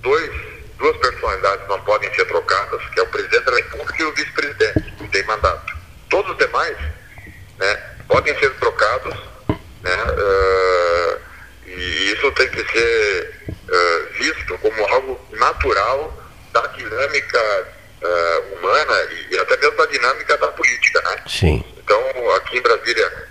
dois, 0.00 0.30
duas 0.78 0.96
personalidades 0.98 1.68
não 1.68 1.80
podem 1.82 2.12
ser 2.14 2.24
trocadas, 2.26 2.82
que 2.90 3.00
é 3.00 3.02
o 3.02 3.06
presidente 3.08 3.44
da 3.44 3.56
República 3.56 4.02
e 4.02 4.06
o 4.06 4.14
vice-presidente, 4.14 4.92
que 4.98 5.08
tem 5.08 5.24
mandato. 5.24 5.76
Todos 6.08 6.32
os 6.32 6.38
demais 6.38 6.76
né, 7.58 7.76
podem 8.08 8.38
ser 8.38 8.50
trocados, 8.54 9.14
né, 9.82 9.96
uh, 10.04 11.20
e 11.66 12.12
isso 12.12 12.30
tem 12.32 12.48
que 12.48 12.64
ser 12.72 13.34
uh, 13.48 14.12
visto 14.18 14.58
como 14.58 14.84
algo 14.86 15.20
natural 15.32 16.22
da 16.52 16.66
dinâmica 16.68 17.66
uh, 18.02 18.54
humana 18.54 18.94
e 19.30 19.38
até 19.38 19.56
mesmo 19.56 19.76
da 19.76 19.86
dinâmica 19.86 20.36
da 20.38 20.48
política. 20.48 21.02
Né? 21.02 21.22
Sim. 21.26 21.64
Então, 21.78 22.30
aqui 22.36 22.58
em 22.58 22.62
Brasília, 22.62 23.25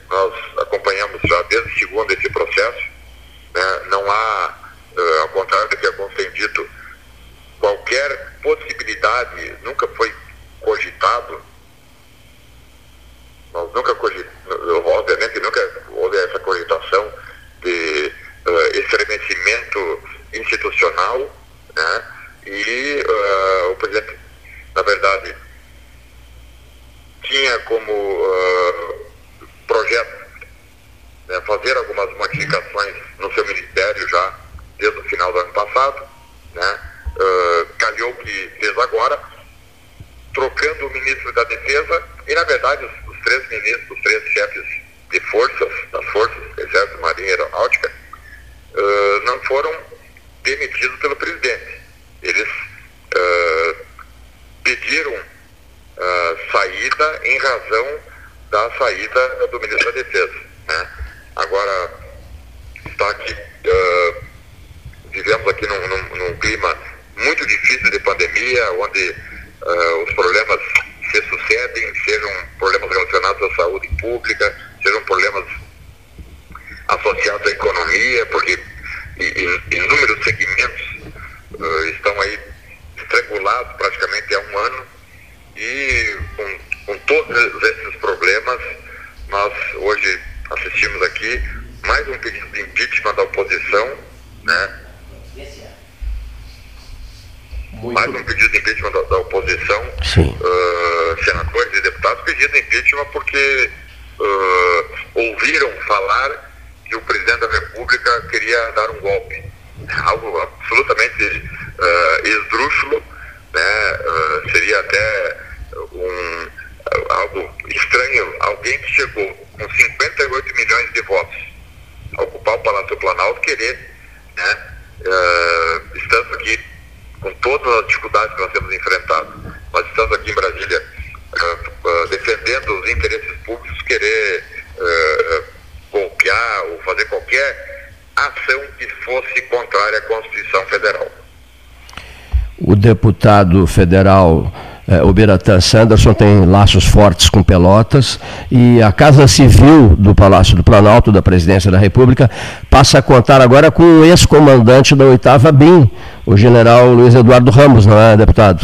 deputado 142.95 143.67
federal 143.67 144.51
é, 144.87 145.01
o 145.01 145.11
Biratã 145.11 145.59
Sanderson 145.59 146.13
tem 146.13 146.45
laços 146.45 146.85
fortes 146.85 147.29
com 147.29 147.43
Pelotas 147.43 148.19
e 148.49 148.81
a 148.81 148.91
Casa 148.91 149.27
Civil 149.27 149.95
do 149.97 150.15
Palácio 150.15 150.55
do 150.55 150.63
Planalto, 150.63 151.11
da 151.11 151.21
Presidência 151.21 151.71
da 151.71 151.77
República, 151.77 152.29
passa 152.69 152.99
a 152.99 153.01
contar 153.01 153.41
agora 153.41 153.71
com 153.71 153.83
o 153.83 154.05
ex-comandante 154.05 154.95
da 154.95 155.05
8 155.05 155.27
BIM, 155.53 155.91
o 156.25 156.37
general 156.37 156.87
Luiz 156.93 157.15
Eduardo 157.15 157.49
Ramos, 157.51 157.85
não 157.85 157.99
é, 157.99 158.15
deputado? 158.15 158.63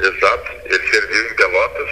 Exato, 0.00 0.50
ele 0.66 0.88
serviu 0.88 1.30
em 1.30 1.34
Pelotas, 1.34 1.88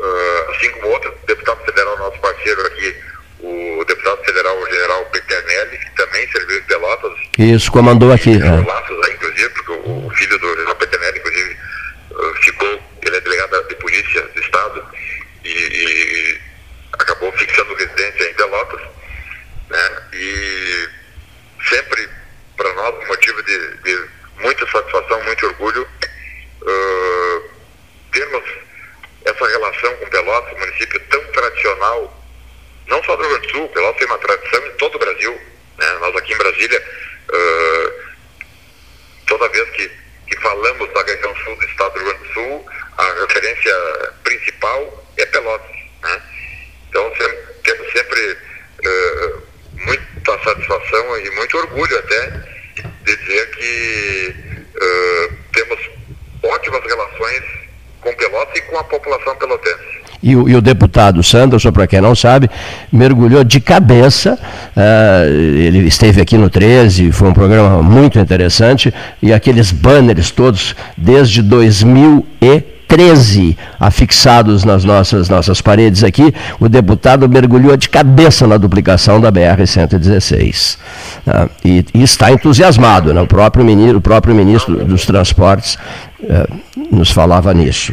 uh, 0.00 0.50
assim 0.50 0.70
como 0.72 0.92
outro 0.94 1.12
deputado 1.26 1.58
federal, 1.66 1.98
nosso 1.98 2.18
parceiro 2.20 2.66
aqui, 2.68 2.94
o 3.40 3.84
deputado 3.84 4.24
federal 4.24 4.58
o 4.60 4.66
general 4.66 5.04
Peternelli, 5.06 5.78
que 5.78 5.90
também 5.96 6.28
serviu 6.30 6.58
em 6.58 6.62
Pelotas. 6.62 7.12
Isso, 7.38 7.70
comandou 7.70 8.12
aqui. 8.12 8.30
E, 8.30 8.42
é. 8.42 8.66
laços 8.66 9.06
aí, 9.06 9.14
inclusive, 9.14 9.48
porque 9.50 9.72
o 9.72 10.10
filho 10.16 10.38
do 10.38 10.48
general 10.48 10.76
Peternelli, 10.76 11.18
inclusive, 11.18 11.56
ficou, 12.42 12.80
ele 13.02 13.16
é 13.16 13.20
delegado 13.20 13.68
de 13.68 13.74
polícia 13.76 14.22
do 14.22 14.40
Estado 14.40 14.84
e, 15.44 15.48
e 15.50 16.40
acabou 16.94 17.32
fixando 17.32 17.74
residência 17.74 18.30
em 18.30 18.34
Pelotas, 18.34 18.80
né? 19.70 20.02
E 20.12 20.88
sempre, 21.68 22.08
para 22.56 22.72
nós, 22.74 22.94
um 23.04 23.06
motivo 23.06 23.42
de, 23.44 23.76
de 23.84 24.04
muita 24.40 24.66
satisfação 24.70 25.18
com 29.96 30.06
Pelotas, 30.10 30.52
um 30.54 30.58
município 30.58 31.00
tão 31.10 31.24
tradicional, 31.32 32.24
não 32.86 33.02
só 33.04 33.16
do 33.16 33.22
Rio 33.22 33.30
Grande 33.30 33.46
do 33.46 33.52
Sul, 33.52 33.68
Pelotas 33.68 33.98
tem 33.98 34.06
uma 34.06 34.18
tradição 34.18 34.66
em 34.66 34.70
todo 34.72 34.94
o 34.94 34.98
Brasil. 34.98 35.40
Né? 35.78 35.92
Nós 36.00 36.16
aqui 36.16 36.32
em 36.32 36.38
Brasília, 36.38 36.84
uh, 37.28 37.92
toda 39.26 39.48
vez 39.48 39.70
que, 39.70 39.90
que 40.28 40.40
falamos 40.40 40.92
da 40.92 41.02
região 41.02 41.34
sul 41.36 41.56
do 41.56 41.64
estado 41.66 41.92
do 41.92 42.00
Rio 42.00 42.08
Grande 42.08 42.28
do 42.28 42.34
Sul, 42.34 42.66
a 42.98 43.20
referência 43.26 43.74
principal 44.24 45.04
é 45.16 45.26
Pelotas. 45.26 45.76
Né? 46.02 46.22
Então 46.88 47.12
sempre, 47.16 47.38
temos 47.64 47.92
sempre 47.92 48.38
uh, 48.86 49.42
muita 49.74 50.44
satisfação 50.44 51.18
e 51.18 51.30
muito 51.30 51.56
orgulho 51.58 51.98
até 51.98 52.30
de 53.04 53.16
dizer 53.16 53.50
que 53.50 54.34
uh, 54.76 55.34
temos 55.52 55.90
ótimas 56.42 56.84
relações 56.84 57.68
com 58.00 58.14
Pelotas 58.14 58.56
e 58.56 58.62
com 58.62 58.78
a 58.78 58.84
população 58.84 59.36
pelotense. 59.36 60.08
E 60.48 60.56
o, 60.56 60.62
deputado 60.62 61.22
Sanderson, 61.22 61.70
para 61.70 61.86
quem 61.86 62.00
não 62.00 62.14
sabe, 62.14 62.48
mergulhou 62.90 63.44
de 63.44 63.60
cabeça. 63.60 64.38
Uh, 64.74 65.58
ele 65.58 65.86
esteve 65.86 66.22
aqui 66.22 66.38
no 66.38 66.48
13, 66.48 67.12
foi 67.12 67.28
um 67.28 67.34
programa 67.34 67.82
muito 67.82 68.18
interessante. 68.18 68.94
E 69.20 69.30
aqueles 69.30 69.70
banners 69.70 70.30
todos, 70.30 70.74
desde 70.96 71.42
2013, 71.42 73.58
afixados 73.78 74.64
nas 74.64 74.84
nossas, 74.84 75.28
nossas 75.28 75.60
paredes 75.60 76.02
aqui, 76.02 76.34
o 76.58 76.66
deputado 76.66 77.28
mergulhou 77.28 77.76
de 77.76 77.90
cabeça 77.90 78.46
na 78.46 78.56
duplicação 78.56 79.20
da 79.20 79.30
BR-116. 79.30 80.76
Uh, 80.76 80.78
ah, 81.26 81.46
e, 81.62 81.84
e, 81.92 82.02
está 82.02 82.32
entusiasmado. 82.32 83.12
Né? 83.12 83.20
O, 83.20 83.26
próprio 83.26 83.62
ministro, 83.62 83.98
o 83.98 84.00
próprio 84.00 84.34
ministro 84.34 84.82
dos 84.82 85.04
Transportes 85.04 85.76
uh, 86.22 86.48
nos 86.90 87.10
falava 87.10 87.52
nisso 87.52 87.92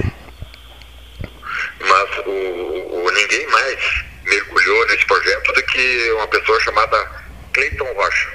que 5.76 6.12
uma 6.14 6.28
pessoa 6.30 6.60
chamada 6.62 7.12
Cleiton 7.54 7.92
Rocha. 7.94 8.30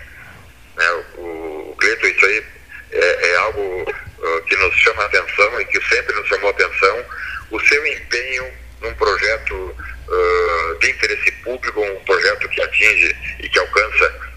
Né? 0.76 0.90
O, 1.16 1.70
o 1.70 1.76
Cleiton, 1.78 2.06
isso 2.06 2.26
aí 2.26 2.44
é, 2.92 3.30
é 3.30 3.36
algo 3.36 3.90
uh, 3.90 4.42
que 4.42 4.56
nos 4.56 4.74
chama 4.76 5.04
atenção 5.04 5.60
e 5.60 5.64
que 5.64 5.80
sempre 5.88 6.14
nos 6.14 6.28
chamou 6.28 6.50
atenção, 6.50 7.04
o 7.50 7.60
seu 7.60 7.86
empenho 7.86 8.52
num 8.82 8.94
projeto 8.94 9.54
uh, 9.54 10.78
de 10.80 10.90
interesse 10.90 11.32
público, 11.42 11.80
um 11.80 12.04
projeto 12.04 12.46
que 12.50 12.60
atinge 12.60 13.16
e 13.40 13.48
que 13.48 13.58
alcança 13.58 14.30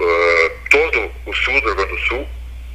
uh, 0.00 0.50
todo 0.70 1.12
o 1.26 1.34
sul 1.34 1.60
do 1.60 1.66
Rio 1.68 1.76
Grande 1.76 1.92
do 1.92 2.06
Sul, 2.06 2.28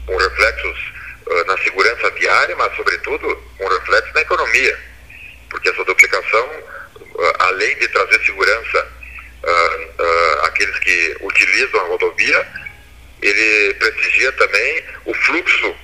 com 0.06 0.16
reflexos 0.16 1.00
na 1.46 1.56
segurança 1.60 2.10
viária, 2.12 2.56
mas 2.56 2.76
sobretudo 2.76 3.36
com 3.56 3.68
reflexos 3.68 4.14
na 4.16 4.22
economia 4.22 4.80
porque 5.48 5.70
essa 5.70 5.84
duplicação, 5.84 6.50
além 7.40 7.78
de 7.78 7.88
trazer 7.90 8.20
segurança 8.26 8.88
uh, 9.44 10.46
àqueles 10.46 10.78
que 10.80 11.18
utilizam 11.22 11.80
a 11.82 11.84
rodovia, 11.84 12.48
ele 13.22 13.74
prestigia 13.76 14.32
também 14.34 14.84
o 15.06 15.14
fluxo, 15.14 15.76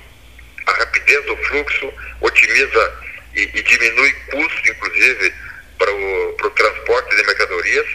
a 0.66 0.72
rapidez 0.72 1.24
do 1.26 1.36
fluxo, 1.36 1.92
otimiza 2.20 3.02
e, 3.34 3.42
e 3.42 3.62
diminui 3.62 4.12
custos, 4.30 4.70
inclusive, 4.70 5.34
para 5.78 5.92
o 5.92 6.50
transporte 6.50 7.16
de 7.16 7.26
mercadorias. 7.26 7.86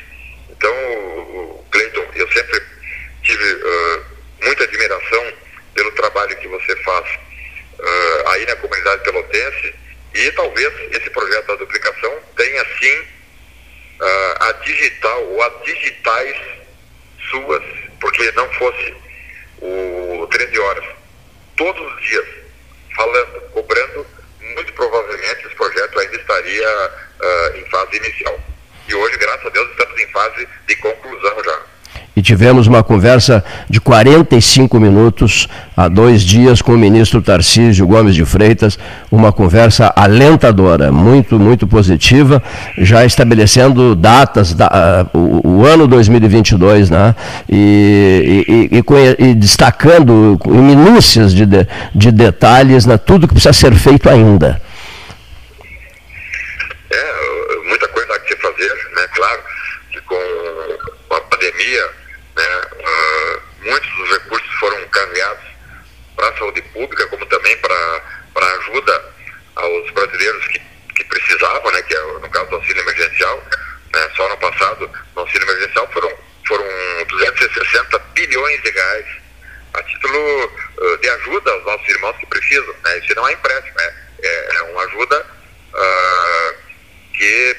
Então, 0.49 0.73
o 0.73 1.65
Cleiton, 1.71 2.07
eu 2.15 2.31
sempre 2.31 2.61
tive 3.23 3.53
uh, 3.53 4.05
muita 4.43 4.63
admiração 4.63 5.33
pelo 5.73 5.91
trabalho 5.93 6.37
que 6.37 6.47
você 6.47 6.75
faz 6.77 7.05
aí 8.27 8.45
na 8.45 8.55
comunidade 8.57 9.03
pelotense 9.03 9.73
e 10.13 10.31
talvez 10.33 10.73
esse 10.91 11.09
projeto 11.09 11.47
da 11.47 11.55
duplicação 11.55 12.19
tenha 12.35 12.65
sim 12.79 13.07
uh, 14.01 14.43
a 14.43 14.51
digital 14.63 15.23
ou 15.23 15.43
as 15.43 15.63
digitais 15.63 16.35
suas, 17.29 17.63
porque 17.99 18.31
não 18.31 18.49
fosse 18.53 18.95
o 19.61 20.27
13 20.29 20.59
horas 20.59 20.85
todos 21.55 21.93
os 21.93 22.01
dias 22.01 22.27
falando, 22.95 23.41
cobrando, 23.51 24.05
muito 24.55 24.73
provavelmente 24.73 25.45
esse 25.45 25.55
projeto 25.55 25.99
ainda 25.99 26.15
estaria 26.17 26.91
uh, 27.21 27.57
em 27.57 27.65
fase 27.69 27.97
inicial. 27.97 28.39
E 28.87 28.95
hoje, 28.95 29.17
graças 29.17 29.45
a 29.45 29.49
Deus, 29.49 29.69
estamos 29.69 29.99
em 29.99 30.07
fase 30.07 30.47
de 30.67 30.75
conclusão 30.77 31.43
já 31.43 31.70
e 32.15 32.21
tivemos 32.21 32.67
uma 32.67 32.83
conversa 32.83 33.43
de 33.69 33.79
45 33.79 34.79
minutos 34.79 35.47
há 35.75 35.87
dois 35.87 36.21
dias 36.21 36.61
com 36.61 36.73
o 36.73 36.77
ministro 36.77 37.21
Tarcísio 37.21 37.87
Gomes 37.87 38.15
de 38.15 38.25
Freitas, 38.25 38.77
uma 39.09 39.31
conversa 39.31 39.93
alentadora, 39.95 40.91
muito, 40.91 41.39
muito 41.39 41.65
positiva, 41.65 42.43
já 42.77 43.05
estabelecendo 43.05 43.95
datas, 43.95 44.53
da, 44.53 45.07
uh, 45.13 45.17
o, 45.17 45.59
o, 45.61 45.65
ano 45.65 45.87
2022, 45.87 46.89
né? 46.89 47.15
e, 47.49 48.69
e, 48.71 48.77
e, 48.77 49.29
e 49.29 49.33
destacando 49.33 50.37
minúcias 50.45 51.33
de, 51.33 51.45
de, 51.45 51.67
de 51.95 52.11
detalhes 52.11 52.85
né, 52.85 52.97
tudo 52.97 53.27
que 53.27 53.33
precisa 53.33 53.53
ser 53.53 53.73
feito 53.75 54.09
ainda. 54.09 54.61
É, 56.91 57.69
muita 57.69 57.87
coisa 57.87 58.13
há 58.13 58.19
que 58.19 58.35
se 58.35 58.41
fazer, 58.41 58.73
né? 58.95 59.07
Claro 59.15 59.41
que 59.91 60.01
com 60.01 60.15
a 61.15 61.21
pandemia 61.41 61.89
né? 62.35 62.61
Uh, 62.73 63.41
muitos 63.69 63.89
dos 63.97 64.09
recursos 64.11 64.53
foram 64.59 64.79
encaminhados 64.81 65.43
para 66.15 66.29
a 66.29 66.37
saúde 66.37 66.61
pública, 66.61 67.07
como 67.07 67.25
também 67.25 67.57
para 67.57 68.55
ajuda 68.57 69.13
aos 69.55 69.91
brasileiros 69.91 70.47
que, 70.47 70.61
que 70.95 71.03
precisavam, 71.05 71.71
né? 71.71 71.81
que 71.81 71.95
é 71.95 72.01
no 72.01 72.29
caso 72.29 72.49
do 72.49 72.55
auxílio 72.55 72.81
emergencial. 72.81 73.43
Né? 73.93 74.09
Só 74.15 74.29
no 74.29 74.37
passado, 74.37 74.89
no 75.15 75.21
auxílio 75.21 75.49
emergencial, 75.49 75.89
foram, 75.91 76.11
foram 76.47 76.65
260 77.09 77.99
bilhões 78.13 78.61
de 78.61 78.69
reais 78.69 79.05
a 79.73 79.83
título 79.83 80.45
uh, 80.45 80.97
de 80.99 81.09
ajuda 81.09 81.51
aos 81.51 81.65
nossos 81.65 81.89
irmãos 81.89 82.17
que 82.17 82.25
precisam. 82.27 82.75
Né? 82.83 82.99
Isso 82.99 83.15
não 83.15 83.27
é 83.27 83.33
empréstimo, 83.33 83.79
é, 83.79 83.93
é, 84.21 84.55
é 84.55 84.61
uma 84.63 84.83
ajuda 84.83 85.25
uh, 85.73 86.55
que, 87.13 87.57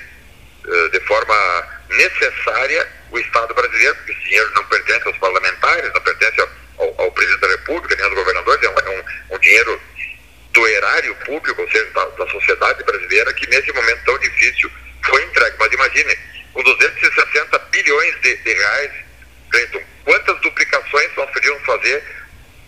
de 0.93 1.01
forma 1.01 1.69
necessária, 1.91 2.89
o 3.13 3.19
Estado 3.19 3.55
brasileiro, 3.55 3.95
porque 3.97 4.13
esse 4.13 4.23
dinheiro 4.23 4.51
não 4.55 4.65
pertence 4.65 5.07
aos 5.07 5.19
parlamentares, 5.19 5.93
não 5.93 6.01
pertence 6.01 6.41
ao, 6.41 6.49
ao, 6.79 7.03
ao 7.03 7.13
presidente 7.13 7.41
da 7.41 7.49
República, 7.49 7.95
nem 7.95 8.05
aos 8.07 8.15
governadores, 8.15 8.63
é 8.63 8.69
um, 8.71 8.79
é 8.79 8.91
um, 9.31 9.37
um 9.37 9.39
dinheiro 9.39 9.81
do 10.53 10.67
erário 10.67 11.15
público, 11.17 11.61
ou 11.61 11.71
seja, 11.71 11.91
da, 11.95 12.05
da, 12.07 12.27
sociedade 12.31 12.83
brasileira, 12.85 13.33
que 13.35 13.49
nesse 13.49 13.71
momento 13.73 14.05
tão 14.05 14.19
difícil 14.19 14.71
foi 15.05 15.23
entregue. 15.25 15.57
Mas 15.59 15.73
imagine, 15.73 16.19
com 16.55 16.63
260 16.63 17.59
bilhões 17.71 18.21
de, 18.23 18.37
de 18.37 18.53
reais, 18.53 18.93
Cleiton, 19.51 19.83
quantas 20.05 20.41
duplicações 20.41 21.11
nós 21.17 21.31
podíamos 21.31 21.63
fazer 21.65 22.03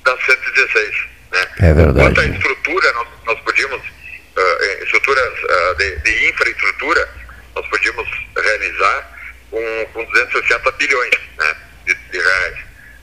das 0.04 0.24
116? 0.24 0.96
Né? 1.32 1.48
É 1.60 1.74
verdade. 1.74 2.14
Quanta 2.14 2.24
estrutura 2.26 2.92
nós, 2.92 3.08
nós 3.24 3.40
podíamos, 3.40 3.80
uh, 3.80 4.84
estruturas 4.84 5.32
uh, 5.42 5.74
de, 5.76 5.96
de 6.00 6.28
infraestrutura, 6.28 7.08
nós 7.54 7.66
podíamos 7.68 8.08
realizar 8.36 9.13
com, 9.54 9.86
com 9.92 10.04
260 10.04 10.70
bilhões 10.72 11.14
né, 11.38 11.56
de, 11.86 11.94
de, 11.94 12.18
reais. 12.18 12.58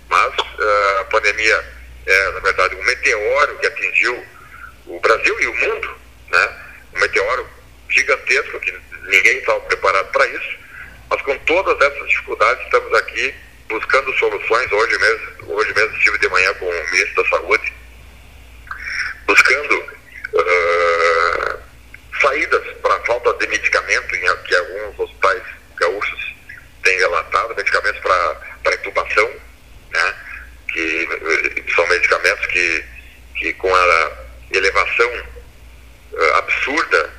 Mas 0.10 0.34
uh, 0.38 0.99
a 0.99 1.06
pandemia 1.06 1.65
é, 2.06 2.32
na 2.32 2.40
verdade, 2.41 2.76
um 2.76 2.84
meteoro 2.84 3.57
que 3.60 3.68
atingiu 3.68 4.26
o 4.88 4.99
Brasil 4.99 5.40
e 5.40 5.48
o 5.48 5.56
mundo, 5.56 5.95
né? 6.30 6.49
um 6.94 6.99
meteoro 6.99 7.48
gigantesco 7.90 8.60
que 8.60 8.78
ninguém 9.03 9.38
estava 9.38 9.61
preparado 9.61 10.11
para 10.11 10.28
isso. 10.28 10.60
Mas 11.10 11.22
com 11.22 11.38
todas 11.40 11.80
essas 11.80 12.10
dificuldades, 12.10 12.65
estamos 12.65 12.94
aqui 12.95 13.34
buscando 13.69 14.11
soluções. 14.18 14.72
Hoje 14.72 14.98
mesmo, 14.98 15.53
hoje 15.53 15.73
mesmo 15.73 15.95
estive 15.98 16.18
de 16.18 16.30
manhã 16.30 16.53
com 16.56 16.65
o 16.65 16.91
ministro 16.91 17.23
da 17.23 17.30
Saúde, 17.30 17.73
buscando 19.26 19.80
uh, 20.34 21.60
saídas 22.22 22.78
para 22.82 22.95
a 22.95 23.06
falta 23.06 23.34
de 23.36 23.48
medicamento 23.48 24.15
em 24.15 24.44
que 24.44 24.56
alguns 24.56 24.99
hospitais 24.99 25.44
gaúchos 25.78 26.20
tem 26.84 26.98
relatado 26.98 27.56
medicamentos 27.56 27.99
para 28.02 28.76
intubação, 28.76 29.30
né? 29.91 30.16
que 30.72 31.08
eh, 31.12 31.74
são 31.76 31.86
medicamentos 31.88 32.45
que, 32.48 32.84
que 33.36 33.53
com 33.53 33.74
a 33.74 34.12
elevação 34.52 35.12
uh, 36.14 36.34
absurda 36.36 37.10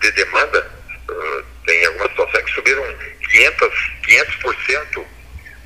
de 0.00 0.10
demanda, 0.12 0.70
uh, 1.08 1.44
tem 1.66 1.86
algumas 1.86 2.10
situações 2.10 2.44
que 2.44 2.52
subiram 2.52 2.84
500, 3.30 3.92
500% 4.06 5.06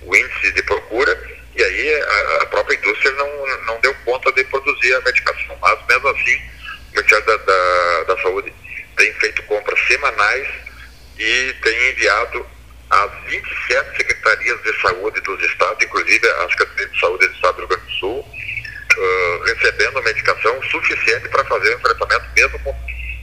o 0.03 0.16
índice 0.16 0.53
de 0.53 0.62
procura, 0.62 1.31
e 1.55 1.62
aí 1.62 1.95
a, 1.95 2.43
a, 2.43 2.47
própria 2.47 2.74
indústria 2.77 3.12
não, 3.12 3.47
não 3.66 3.81
deu 3.81 3.95
conta 4.05 4.33
de 4.33 4.43
produzir 4.45 4.95
a 4.95 5.01
medicação. 5.03 5.57
Mas 5.61 5.79
mesmo 5.87 6.09
assim, 6.09 6.37
o 6.37 6.97
Ministério 6.97 7.27
da, 7.27 7.37
da, 7.37 8.03
da 8.05 8.23
Saúde 8.23 8.53
tem 8.97 9.12
feito 9.15 9.43
compras 9.45 9.79
semanais 9.87 10.49
e 11.19 11.55
tem 11.62 11.91
enviado 11.91 12.47
as 12.93 13.10
27 13.27 13.97
secretarias 13.97 14.62
de 14.62 14.81
saúde 14.82 15.20
dos 15.23 15.43
estados, 15.43 15.82
inclusive 15.82 16.28
a 16.28 16.48
Secretaria 16.51 16.89
de 16.89 17.01
Saúde 17.01 17.27
do 17.27 17.35
Estado 17.35 17.55
do 17.55 17.59
Rio 17.60 17.69
Grande 17.69 17.86
do 17.86 17.93
Sul, 17.93 18.19
uh, 18.20 19.43
recebendo 19.44 20.02
medicação 20.02 20.62
suficiente 20.64 21.28
para 21.31 21.44
fazer 21.47 21.74
o 21.74 21.78
enfrentamento, 21.78 22.24
mesmo 22.36 22.59
com, 22.59 22.74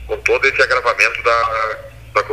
com 0.07 0.17
todo 0.21 0.45
esse 0.47 0.61
agravamento 0.61 1.21
da, 1.21 1.89
da 2.14 2.23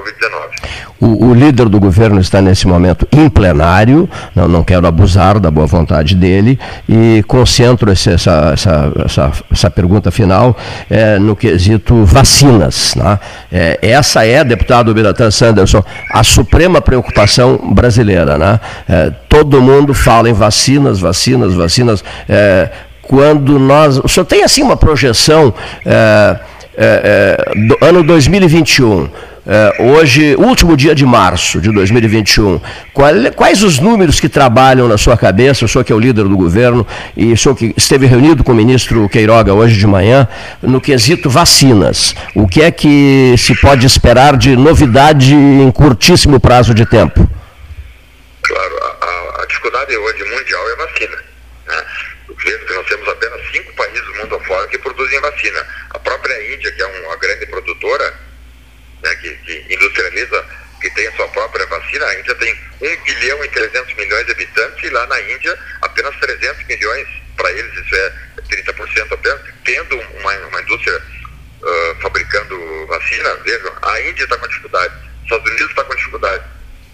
O, 0.99 1.29
o, 1.29 1.35
líder 1.35 1.69
do 1.69 1.79
governo 1.79 2.21
está 2.21 2.41
nesse 2.41 2.67
momento 2.67 3.07
em 3.13 3.29
plenário, 3.29 4.09
não, 4.35 4.49
não 4.49 4.65
quero 4.65 4.87
abusar 4.87 5.39
da 5.39 5.51
boa 5.51 5.67
vontade 5.67 6.15
dele, 6.15 6.59
e 6.89 7.23
concentro 7.27 7.93
esse, 7.93 8.11
essa, 8.11 8.53
essa, 8.55 8.93
essa, 9.05 9.33
essa, 9.53 9.71
pergunta 9.71 10.11
final 10.11 10.57
é, 10.89 11.19
no 11.19 11.37
quesito 11.37 12.05
vacinas. 12.05 12.95
Né? 12.95 13.19
É, 13.53 13.79
essa 13.83 14.27
é, 14.27 14.43
deputado 14.43 14.95
Biratan 14.95 15.31
Sanderson, 15.31 15.85
a 16.11 16.25
suprema 16.25 16.81
preocupação 16.81 17.59
brasileira. 17.75 18.39
Né? 18.39 18.61
É, 18.89 19.11
todo 19.29 19.61
mundo 19.61 19.93
fala 19.93 20.31
em 20.31 20.33
vacinas, 20.33 20.99
vacinas, 20.99 21.55
vacinas. 21.55 22.05
É, 22.29 22.71
quando 23.03 23.59
nós. 23.59 23.99
O 23.99 24.09
senhor 24.09 24.25
tem 24.25 24.43
assim 24.43 24.63
uma 24.63 24.77
projeção 24.77 25.55
é, 25.85 26.37
é, 26.77 27.53
do 27.69 27.79
ano 27.85 28.03
2021? 28.03 29.09
Uh, 29.47 29.93
hoje, 29.93 30.35
último 30.35 30.77
dia 30.77 30.93
de 30.93 31.07
março 31.07 31.61
de 31.61 31.71
2021, 31.71 32.61
qual, 32.93 33.13
quais 33.37 33.63
os 33.63 33.79
números 33.79 34.19
que 34.19 34.29
trabalham 34.29 34.89
na 34.89 34.99
sua 34.99 35.17
cabeça, 35.17 35.65
o 35.65 35.69
senhor 35.69 35.85
que 35.85 35.93
é 35.93 35.95
o 35.95 36.01
líder 36.01 36.25
do 36.25 36.37
governo 36.37 36.85
e 37.17 37.33
o 37.33 37.39
senhor 37.39 37.55
que 37.55 37.73
esteve 37.77 38.07
reunido 38.07 38.43
com 38.43 38.51
o 38.51 38.55
ministro 38.57 39.09
Queiroga 39.09 39.55
hoje 39.55 39.79
de 39.79 39.87
manhã, 39.87 40.27
no 40.61 40.81
quesito 40.81 41.31
vacinas, 41.31 42.13
o 42.35 42.49
que 42.49 42.61
é 42.61 42.73
que 42.73 43.37
se 43.39 43.55
pode 43.61 43.87
esperar 43.87 44.37
de 44.37 44.57
novidade 44.57 45.33
em 45.33 45.71
curtíssimo 45.71 46.41
prazo 46.41 46.75
de 46.75 46.85
tempo? 46.85 47.31
Claro, 48.43 48.77
a, 48.83 49.43
a 49.43 49.47
dificuldade 49.47 49.97
hoje 49.97 50.25
mundial 50.25 50.69
é 50.71 50.73
a 50.73 50.87
vacina. 50.87 51.17
Né? 51.69 51.85
Que 52.37 52.75
nós 52.75 52.87
temos 52.89 53.09
apenas 53.09 53.41
cinco 53.53 53.73
países 53.77 54.05
do 54.07 54.15
mundo 54.15 54.35
afora 54.35 54.67
que 54.67 54.79
produzem 54.79 55.21
vacina. 55.21 55.65
A 55.91 55.99
própria 56.01 56.53
Índia, 56.53 56.73
que 56.73 56.83
é 56.83 56.87
uma 57.07 57.17
grande 57.17 57.47
produtora, 57.47 58.26
né, 59.03 59.15
que, 59.17 59.31
que, 59.37 59.75
industrializa, 59.75 60.45
que 60.81 60.91
tem 60.91 61.07
a 61.07 61.13
sua 61.13 61.29
própria 61.29 61.67
vacina, 61.67 62.07
a 62.07 62.19
Índia 62.19 62.35
tem 62.35 62.55
1 62.81 63.03
bilhão 63.03 63.45
e 63.45 63.49
300 63.49 63.95
milhões 63.95 64.27
de 64.27 64.33
habitantes 64.33 64.85
e 64.85 64.91
lá 64.91 65.07
na 65.07 65.21
Índia 65.23 65.59
apenas 65.83 66.17
300 66.17 66.67
milhões, 66.67 67.09
para 67.37 67.51
eles 67.53 67.73
isso 67.75 67.95
é 67.95 68.13
30% 68.49 69.13
apenas, 69.13 69.41
tendo 69.65 69.99
uma, 69.99 70.33
uma 70.33 70.61
indústria 70.61 71.03
uh, 71.63 72.03
fabricando 72.03 72.87
vacina, 72.87 73.35
vejam, 73.37 73.73
a 73.83 74.01
Índia 74.03 74.25
está 74.25 74.37
com 74.37 74.49
dificuldade, 74.49 74.95
os 74.95 75.23
Estados 75.25 75.51
Unidos 75.51 75.71
está 75.71 75.85
com 75.85 75.95
dificuldade, 75.95 76.45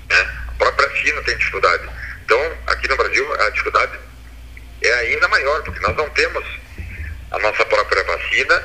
né? 0.08 0.30
a 0.48 0.52
própria 0.52 0.90
China 0.96 1.22
tem 1.22 1.36
dificuldade. 1.36 1.88
Então, 2.24 2.58
aqui 2.68 2.88
no 2.88 2.96
Brasil, 2.96 3.34
a 3.40 3.50
dificuldade 3.50 3.98
é 4.82 4.92
ainda 4.94 5.28
maior, 5.28 5.62
porque 5.62 5.80
nós 5.80 5.96
não 5.96 6.08
temos 6.10 6.44
a 7.30 7.38
nossa 7.38 7.64
própria 7.66 8.04
vacina, 8.04 8.62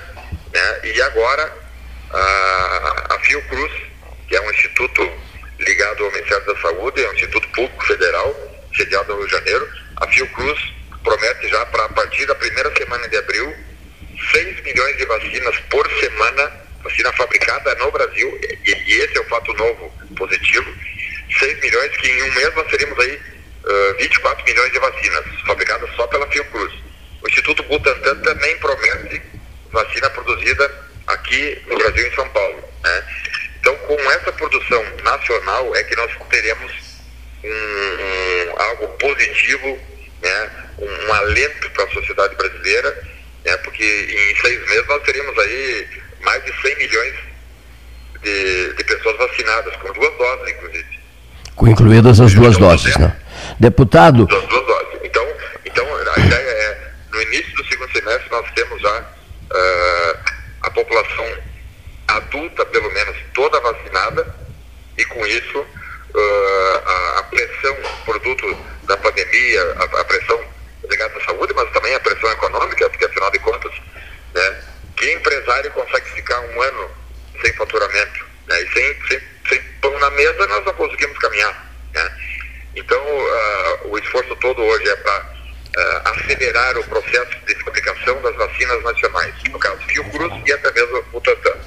né? 0.53 0.79
e 0.83 1.01
agora 1.01 1.66
a, 2.11 3.15
a 3.15 3.19
Fiocruz, 3.19 3.71
que 4.27 4.35
é 4.35 4.41
um 4.41 4.51
instituto 4.51 5.11
ligado 5.59 6.05
ao 6.05 6.11
Ministério 6.11 6.45
da 6.45 6.61
Saúde, 6.61 7.03
é 7.03 7.09
um 7.09 7.13
instituto 7.13 7.47
público 7.49 7.85
federal, 7.85 8.35
sediado 8.75 9.13
no 9.13 9.19
Rio 9.19 9.27
de 9.27 9.33
Janeiro. 9.33 9.69
A 9.97 10.07
Fiocruz 10.07 10.73
promete 11.03 11.47
já 11.49 11.65
para 11.67 11.85
a 11.85 11.89
partir 11.89 12.25
da 12.25 12.35
primeira 12.35 12.71
semana 12.75 13.07
de 13.07 13.17
abril 13.17 13.55
6 14.31 14.63
milhões 14.63 14.97
de 14.97 15.05
vacinas 15.05 15.55
por 15.69 15.87
semana, 15.99 16.51
vacina 16.83 17.11
fabricada 17.13 17.75
no 17.75 17.91
Brasil, 17.91 18.39
e, 18.65 18.71
e 18.71 18.93
esse 19.01 19.17
é 19.17 19.21
o 19.21 19.25
fato 19.25 19.53
novo, 19.53 19.93
positivo. 20.15 20.73
6 21.39 21.61
milhões 21.61 21.95
que 21.97 22.07
em 22.07 22.23
um 22.23 22.33
mês 22.33 22.55
nós 22.55 22.67
teríamos 22.67 22.99
aí 22.99 23.15
uh, 23.15 23.97
24 23.99 24.45
milhões 24.45 24.71
de 24.71 24.79
vacinas, 24.79 25.25
fabricadas 25.45 25.89
só 25.95 26.07
pela 26.07 26.27
Fiocruz. 26.27 26.73
O 27.21 27.27
Instituto 27.27 27.63
Butantan 27.63 28.15
também 28.21 28.57
promete 28.57 29.21
vacina 29.71 30.09
produzida 30.09 30.86
aqui 31.07 31.61
no 31.67 31.77
Brasil 31.77 32.07
em 32.07 32.15
São 32.15 32.29
Paulo. 32.29 32.63
Né? 32.83 33.03
Então, 33.59 33.75
com 33.77 34.11
essa 34.11 34.31
produção 34.33 34.83
nacional 35.03 35.75
é 35.75 35.83
que 35.83 35.95
nós 35.95 36.11
teremos 36.29 36.71
um, 37.43 37.49
um, 37.49 38.61
algo 38.61 38.87
positivo, 38.99 39.79
né? 40.21 40.49
um, 40.79 41.07
um 41.07 41.13
alento 41.13 41.69
para 41.71 41.85
a 41.85 41.89
sociedade 41.91 42.35
brasileira, 42.35 43.03
né? 43.45 43.57
porque 43.57 43.83
em 43.83 44.41
seis 44.41 44.59
meses 44.69 44.87
nós 44.87 45.03
teríamos 45.03 45.37
aí 45.39 45.87
mais 46.21 46.43
de 46.43 46.61
100 46.61 46.77
milhões 46.77 47.15
de, 48.21 48.73
de 48.73 48.83
pessoas 48.83 49.17
vacinadas, 49.17 49.75
com 49.77 49.93
duas 49.93 50.17
doses, 50.17 50.53
inclusive. 50.53 50.99
Com 51.55 51.67
incluídas 51.67 52.19
as 52.19 52.33
duas 52.33 52.55
então, 52.55 52.69
doses, 52.69 52.95
né? 52.97 53.17
Deputado. 53.59 54.27
As 54.29 54.47
duas 54.47 54.65
doses. 54.65 54.99
Então, 55.03 55.27
então, 55.65 55.85
a 56.15 56.19
ideia 56.19 56.49
é, 56.49 56.91
no 57.11 57.21
início 57.23 57.55
do 57.55 57.65
segundo 57.65 57.91
semestre, 57.91 58.29
nós 58.29 58.51
temos 58.53 58.81
já. 58.81 58.99
Uh, 59.49 60.36
a 60.61 60.69
população 60.71 61.37
adulta, 62.07 62.65
pelo 62.65 62.89
menos, 62.91 63.17
toda 63.33 63.59
vacinada, 63.59 64.35
e 64.97 65.05
com 65.05 65.25
isso 65.25 65.59
uh, 65.59 66.81
a, 66.85 67.19
a, 67.19 67.23
pressão 67.23 67.77
produto 68.05 68.57
da 68.83 68.97
pandemia, 68.97 69.61
a, 69.79 70.01
a, 70.01 70.05
pressão 70.05 70.43
ligada 70.89 71.17
à 71.17 71.25
saúde, 71.25 71.53
mas 71.53 71.71
também 71.71 71.93
a 71.93 71.99
pressão 71.99 72.31
econômica, 72.31 72.89
porque 72.89 73.05
afinal 73.05 73.29
de 73.31 73.39
contas, 73.39 73.71
né, 74.33 74.63
que 74.95 75.13
empresário 75.13 75.71
consegue 75.71 76.09
ficar 76.11 76.39
um 76.39 76.61
ano 76.61 76.89
sem 77.41 77.53
faturamento? 77.53 78.25
Né, 78.47 78.61
e 78.61 78.71
sem, 78.71 79.07
sem, 79.07 79.21
sem 79.49 79.61
pão 79.81 79.97
na 79.99 80.09
mesa, 80.11 80.47
nós 80.47 80.65
não 80.65 80.73
conseguimos 80.73 81.17
caminhar. 81.19 81.71
Né? 81.93 82.17
Então, 82.75 82.99
uh, 82.99 83.89
o 83.89 83.97
esforço 83.99 84.35
todo 84.37 84.61
hoje 84.61 84.89
é 84.89 84.95
para 84.95 85.36
uh, 85.77 86.09
acelerar 86.09 86.77
o 86.77 86.83
processo 86.85 87.37
de 87.45 87.55
fabricação 87.63 88.21
das 88.21 88.35
vacinas 88.35 88.83
nacionais, 88.83 89.33
no 89.51 89.59
caso 89.59 89.77
Fiocruz 89.87 90.33
e 90.45 90.51
até 90.51 90.71
mesmo 90.73 91.03
o 91.13 91.21
Tantan. 91.21 91.57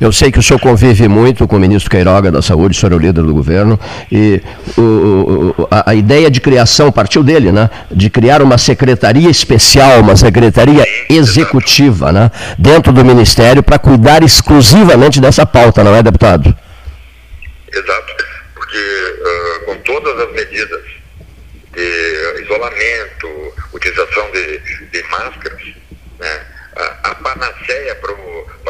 Eu 0.00 0.12
sei 0.12 0.30
que 0.30 0.38
o 0.38 0.42
senhor 0.42 0.60
convive 0.60 1.08
muito 1.08 1.46
com 1.48 1.56
o 1.56 1.58
ministro 1.58 1.90
Queiroga 1.90 2.30
da 2.30 2.40
Saúde, 2.40 2.76
o 2.76 2.80
senhor 2.80 2.92
é 2.92 2.94
o 2.94 2.98
líder 3.00 3.22
do 3.22 3.34
governo, 3.34 3.78
e 4.12 4.40
o, 4.76 4.80
o, 4.80 5.68
a, 5.68 5.90
a, 5.90 5.94
ideia 5.94 6.30
de 6.30 6.40
criação 6.40 6.92
partiu 6.92 7.24
dele, 7.24 7.50
né? 7.50 7.68
De 7.90 8.08
criar 8.08 8.40
uma 8.40 8.58
secretaria 8.58 9.28
especial, 9.28 10.00
uma 10.00 10.16
secretaria 10.16 10.86
executiva, 11.10 12.12
né? 12.12 12.30
Dentro 12.56 12.92
do 12.92 13.04
ministério 13.04 13.60
para 13.60 13.76
cuidar 13.76 14.22
exclusivamente 14.22 15.20
dessa 15.20 15.44
pauta, 15.44 15.82
não 15.82 15.96
é, 15.96 16.00
deputado? 16.00 16.56
Exato, 17.72 18.14
porque 18.54 18.78
uh, 18.78 19.64
com 19.66 19.76
todas 19.82 20.20
as 20.20 20.32
medidas 20.32 20.87
de 21.78 22.42
isolamento, 22.42 23.54
utilização 23.72 24.30
de, 24.32 24.58
de 24.58 25.02
máscaras, 25.04 25.62
né? 26.18 26.46
a, 26.74 27.10
a 27.10 27.14
panaceia 27.14 27.94
para 27.94 28.12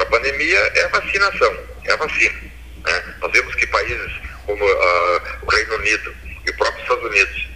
a 0.02 0.06
pandemia 0.06 0.59
é 0.59 0.85
a 0.85 0.89
vacinação, 0.89 1.56
é 1.85 1.93
a 1.93 1.97
vacina. 1.97 2.39
Né? 2.85 3.14
Nós 3.20 3.32
vemos 3.32 3.55
que 3.55 3.66
países 3.66 4.12
como 4.44 4.62
uh, 4.62 5.22
o 5.43 5.51
Reino 5.51 5.74
Unido 5.76 6.14
e 6.47 6.51
o 6.51 6.56
próprio 6.56 6.82
Estados 6.82 7.05
Unidos, 7.05 7.48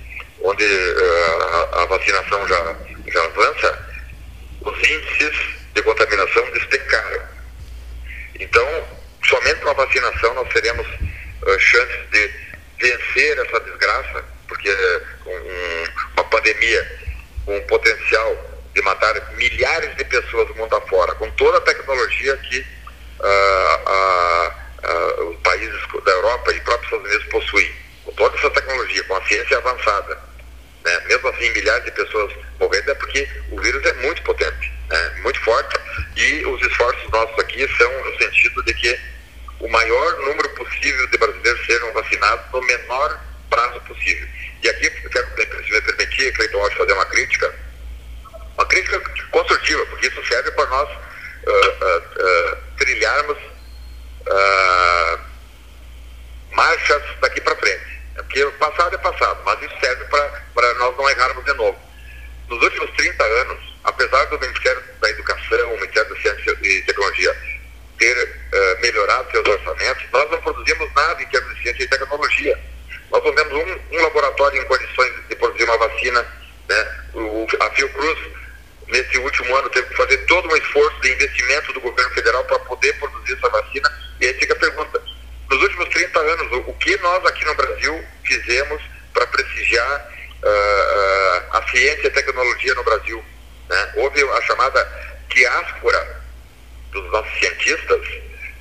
onde 0.42 0.64
uh, 0.64 1.42
a, 1.42 1.82
a, 1.82 1.86
vacinação 1.86 2.48
já, 2.48 2.76
já 3.08 3.24
avança, 3.24 3.88
os 4.62 4.78
índices 4.78 5.36
de 5.74 5.82
contaminação 5.82 6.50
despencaram. 6.52 7.22
Então, 8.40 8.88
somente 9.24 9.60
com 9.60 9.70
a 9.70 9.74
vacinação 9.74 10.34
nós 10.34 10.48
teremos 10.48 10.86
uh, 10.86 11.58
chances 11.58 12.10
de 12.10 12.30
vencer 12.78 13.38
essa 13.38 13.60
desgraça 13.60 14.31
porque 14.52 15.00
com 15.24 15.30
uma 16.14 16.24
pandemia 16.24 17.00
com 17.46 17.56
um 17.56 17.66
potencial 17.66 18.60
de 18.74 18.82
matar 18.82 19.32
milhares 19.34 19.96
de 19.96 20.04
pessoas 20.04 20.46
do 20.48 20.54
mundo 20.56 20.76
afora, 20.76 21.14
com 21.14 21.30
toda 21.32 21.56
a 21.56 21.60
tecnologia 21.62 22.36
que 22.36 22.60
uh, 22.60 23.78
uh, 24.88 25.30
os 25.30 25.36
países 25.40 25.80
da 26.04 26.12
Europa 26.12 26.52
e 26.52 26.60
próprios 26.60 26.84
Estados 26.84 27.06
Unidos 27.06 27.26
possuem, 27.28 27.72
com 28.04 28.12
toda 28.12 28.36
essa 28.36 28.50
tecnologia, 28.50 29.04
com 29.04 29.16
a 29.16 29.24
ciência 29.24 29.56
avançada. 29.56 30.18
Né? 30.84 31.00
Mesmo 31.06 31.28
assim, 31.28 31.50
milhares 31.50 31.84
de 31.84 31.90
pessoas 31.92 32.32
morrendo 32.60 32.90
é 32.90 32.94
porque 32.94 33.28
o 33.50 33.60
vírus 33.60 33.84
é 33.86 33.92
muito 33.94 34.22
potente, 34.22 34.72
né? 34.88 35.12
muito 35.22 35.40
forte, 35.40 35.78
e 36.16 36.44
os 36.46 36.60
esforços 36.62 37.10
nossos 37.10 37.38
aqui 37.38 37.66
são 37.76 38.04
no 38.04 38.18
sentido 38.18 38.62
de 38.64 38.74
que 38.74 39.00
o 39.60 39.68
maior 39.68 40.18
número 40.20 40.48
possível 40.50 41.06
de 41.06 41.18
brasileiros 41.18 41.66
sejam 41.66 41.92
vacinados 41.92 42.44
no 42.52 42.60
menor 42.62 43.20
prazo 43.48 43.80
possível. 43.82 44.28
E 44.62 44.68
aqui, 44.68 44.88
quero, 44.90 45.26
se 45.64 45.72
me 45.72 45.80
permitir, 45.82 46.32
Cleiton 46.34 46.60
Alves, 46.60 46.78
fazer 46.78 46.92
uma 46.92 47.06
crítica, 47.06 47.52
uma 48.54 48.66
crítica 48.66 49.00
construtiva, 49.32 49.84
porque 49.86 50.06
isso 50.06 50.24
serve 50.24 50.52
para 50.52 50.66
nós 50.66 50.88
uh, 50.88 51.50
uh, 51.50 51.98
uh, 51.98 52.56
trilharmos 52.78 53.38
marchas 56.52 57.02
daqui 57.20 57.40
para 57.40 57.56
frente. 57.56 58.00
É 58.16 58.22
porque 58.22 58.44
passado 58.52 58.94
é 58.94 58.98
passado, 58.98 59.42
mas 59.44 59.60
isso 59.62 59.74
serve 59.80 60.04
para 60.04 60.74
nós 60.74 60.96
não 60.96 61.10
errarmos 61.10 61.44
de 61.44 61.52
novo. 61.54 61.78
Nos 62.48 62.62
últimos 62.62 62.90
30 62.92 63.24
anos, 63.24 63.58
apesar 63.82 64.24
do 64.26 64.38
Ministério 64.38 64.82
da 65.00 65.10
Educação, 65.10 65.72
o 65.72 65.80
Ministério 65.80 66.14
da 66.14 66.20
Ciência 66.20 66.56
e 66.62 66.82
Tecnologia 66.82 67.36
ter 67.98 68.28
melhorado 68.80 69.30
seus 69.32 69.46
orçamentos, 69.46 70.04
nós 70.12 70.30
não 70.30 70.40
produzimos 70.40 70.88
nada 70.94 71.20
em 71.20 71.26
termos 71.26 71.54
de 71.56 71.62
ciência 71.62 71.82
e 71.82 71.88
tecnologia 71.88 72.71
nós 73.12 73.22
não 73.22 73.34
temos 73.34 73.52
um, 73.52 73.96
um 73.96 74.02
laboratório 74.02 74.60
em 74.60 74.64
condições 74.64 75.12
de 75.28 75.36
produzir 75.36 75.64
uma 75.64 75.76
vacina. 75.76 76.26
Né? 76.68 77.04
O, 77.12 77.46
a 77.60 77.70
Fiocruz, 77.70 78.18
nesse 78.88 79.18
último 79.18 79.54
ano, 79.54 79.68
teve 79.68 79.86
que 79.88 79.96
fazer 79.96 80.16
todo 80.26 80.48
um 80.48 80.56
esforço 80.56 80.98
de 81.02 81.12
investimento 81.12 81.72
do 81.74 81.80
governo 81.82 82.10
federal 82.14 82.42
para 82.44 82.58
poder 82.60 82.92
produzir 82.94 83.34
essa 83.34 83.50
vacina. 83.50 83.92
E 84.18 84.26
aí 84.26 84.34
fica 84.34 84.54
a 84.54 84.58
pergunta: 84.58 85.02
nos 85.50 85.62
últimos 85.62 85.88
30 85.90 86.18
anos, 86.18 86.66
o, 86.66 86.72
que 86.74 86.96
nós 86.98 87.24
aqui 87.26 87.44
no 87.44 87.54
Brasil 87.54 88.02
fizemos 88.24 88.82
para 89.12 89.26
prestigiar 89.26 90.10
uh, 90.42 91.56
a 91.56 91.66
ciência 91.70 92.04
e 92.04 92.06
a 92.06 92.12
tecnologia 92.12 92.74
no 92.74 92.84
Brasil. 92.84 93.22
Né? 93.68 93.92
Houve 93.96 94.22
a 94.22 94.42
chamada 94.42 94.88
diáspora 95.28 96.22
dos 96.92 97.12
nossos 97.12 97.38
cientistas. 97.38 98.00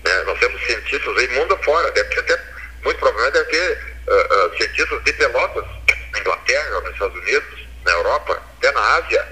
Né? 0.04 0.24
Nós 0.26 0.38
temos 0.40 0.62
cientistas 0.66 1.18
aí 1.18 1.28
mundo 1.30 1.54
afora, 1.54 1.90
deve 1.92 2.10
ter 2.10 2.20
até, 2.20 2.44
muito 2.84 3.00
provavelmente 3.00 3.34
deve 3.34 3.50
ter 3.50 3.91
uh, 4.08 4.58
cientistas 4.58 5.04
de 5.04 5.14
Pelotas, 5.14 5.66
na 6.12 6.20
Inglaterra, 6.20 6.82
nos 6.82 6.94
Estados 6.94 7.18
Unidos, 7.18 7.60
na 7.86 7.92
Europa, 7.92 8.42
até 8.58 8.72
na 8.72 8.82
Ásia, 8.96 9.26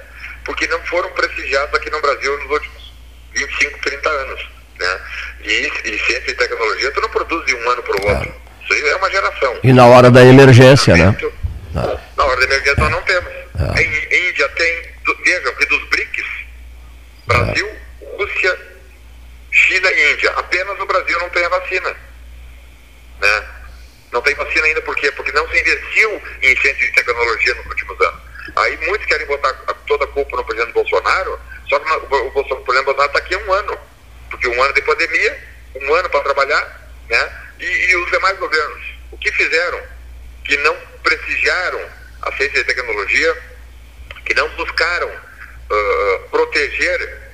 porque 0.45 0.67
não 0.67 0.79
foram 0.85 1.09
prestigiados 1.11 1.73
aqui 1.75 1.89
no 1.89 2.01
Brasil 2.01 2.37
nos 2.39 2.51
últimos 2.51 2.93
25, 3.33 3.79
30 3.79 4.09
anos. 4.09 4.49
Né? 4.79 4.99
E, 5.41 5.71
e 5.85 5.99
ciência 5.99 6.31
e 6.31 6.35
tecnologia, 6.35 6.91
tu 6.91 7.01
não 7.01 7.09
produz 7.09 7.45
de 7.45 7.55
um 7.55 7.69
ano 7.69 7.83
para 7.83 7.95
o 7.95 8.09
outro. 8.09 8.33
Isso 8.63 8.73
aí 8.73 8.89
é 8.89 8.95
uma 8.95 9.11
geração. 9.11 9.59
E 9.63 9.73
na 9.73 9.85
hora 9.85 10.11
da 10.11 10.23
emergência, 10.23 10.95
né? 10.95 11.15
Na 11.73 12.25
hora 12.25 12.37
da 12.37 12.43
emergência 12.45 12.75
nós 12.77 12.91
não 12.91 13.01
temos. 13.01 13.31
A 13.59 13.81
Índia 13.81 14.47
tem, 14.49 14.83
vejam 15.25 15.55
que 15.55 15.65
dos 15.65 15.89
BRICS, 15.89 16.25
Brasil, 17.27 17.69
Rússia, 18.17 18.59
China 19.51 19.91
e 19.91 20.13
Índia. 20.13 20.31
Apenas 20.31 20.79
o 20.79 20.85
Brasil 20.85 21.19
não 21.19 21.29
tem 21.29 21.43
a 21.45 21.49
vacina. 21.49 21.95
Né? 23.21 23.43
Não 24.11 24.21
tem 24.21 24.33
vacina 24.35 24.65
ainda 24.65 24.81
por 24.81 24.95
quê? 24.95 25.11
Porque 25.11 25.31
não 25.31 25.47
se 25.49 25.59
investiu 25.59 26.21
em 26.41 26.57
ciência 26.57 26.85
e 26.85 26.91
tecnologia 26.93 27.53
nos 27.55 27.65
últimos 27.65 28.01
anos. 28.01 28.21
Aí 28.55 28.77
muitos 28.85 29.05
querem 29.07 29.27
botar 29.27 29.53
toda 29.87 30.05
a 30.05 30.07
culpa 30.07 30.37
no 30.37 30.43
presidente 30.43 30.73
Bolsonaro, 30.73 31.39
só 31.69 31.79
que 31.79 31.91
o, 31.91 31.95
o, 31.95 32.27
o 32.27 32.43
presidente 32.43 32.85
Bolsonaro 32.85 33.05
está 33.05 33.19
aqui 33.19 33.35
há 33.35 33.37
um 33.37 33.53
ano. 33.53 33.79
Porque 34.29 34.47
um 34.47 34.63
ano 34.63 34.73
de 34.73 34.81
pandemia, 34.81 35.43
um 35.75 35.93
ano 35.93 36.09
para 36.09 36.21
trabalhar, 36.21 36.91
né? 37.09 37.31
E, 37.59 37.65
e 37.65 37.95
os 37.97 38.11
demais 38.11 38.37
governos, 38.37 38.85
o 39.11 39.17
que 39.17 39.31
fizeram? 39.31 39.81
Que 40.45 40.57
não 40.57 40.75
prestigiaram 41.03 41.89
a 42.21 42.31
ciência 42.33 42.59
e 42.59 42.63
tecnologia, 42.63 43.37
que 44.25 44.33
não 44.33 44.49
buscaram 44.49 45.09
uh, 45.09 46.29
proteger 46.29 47.29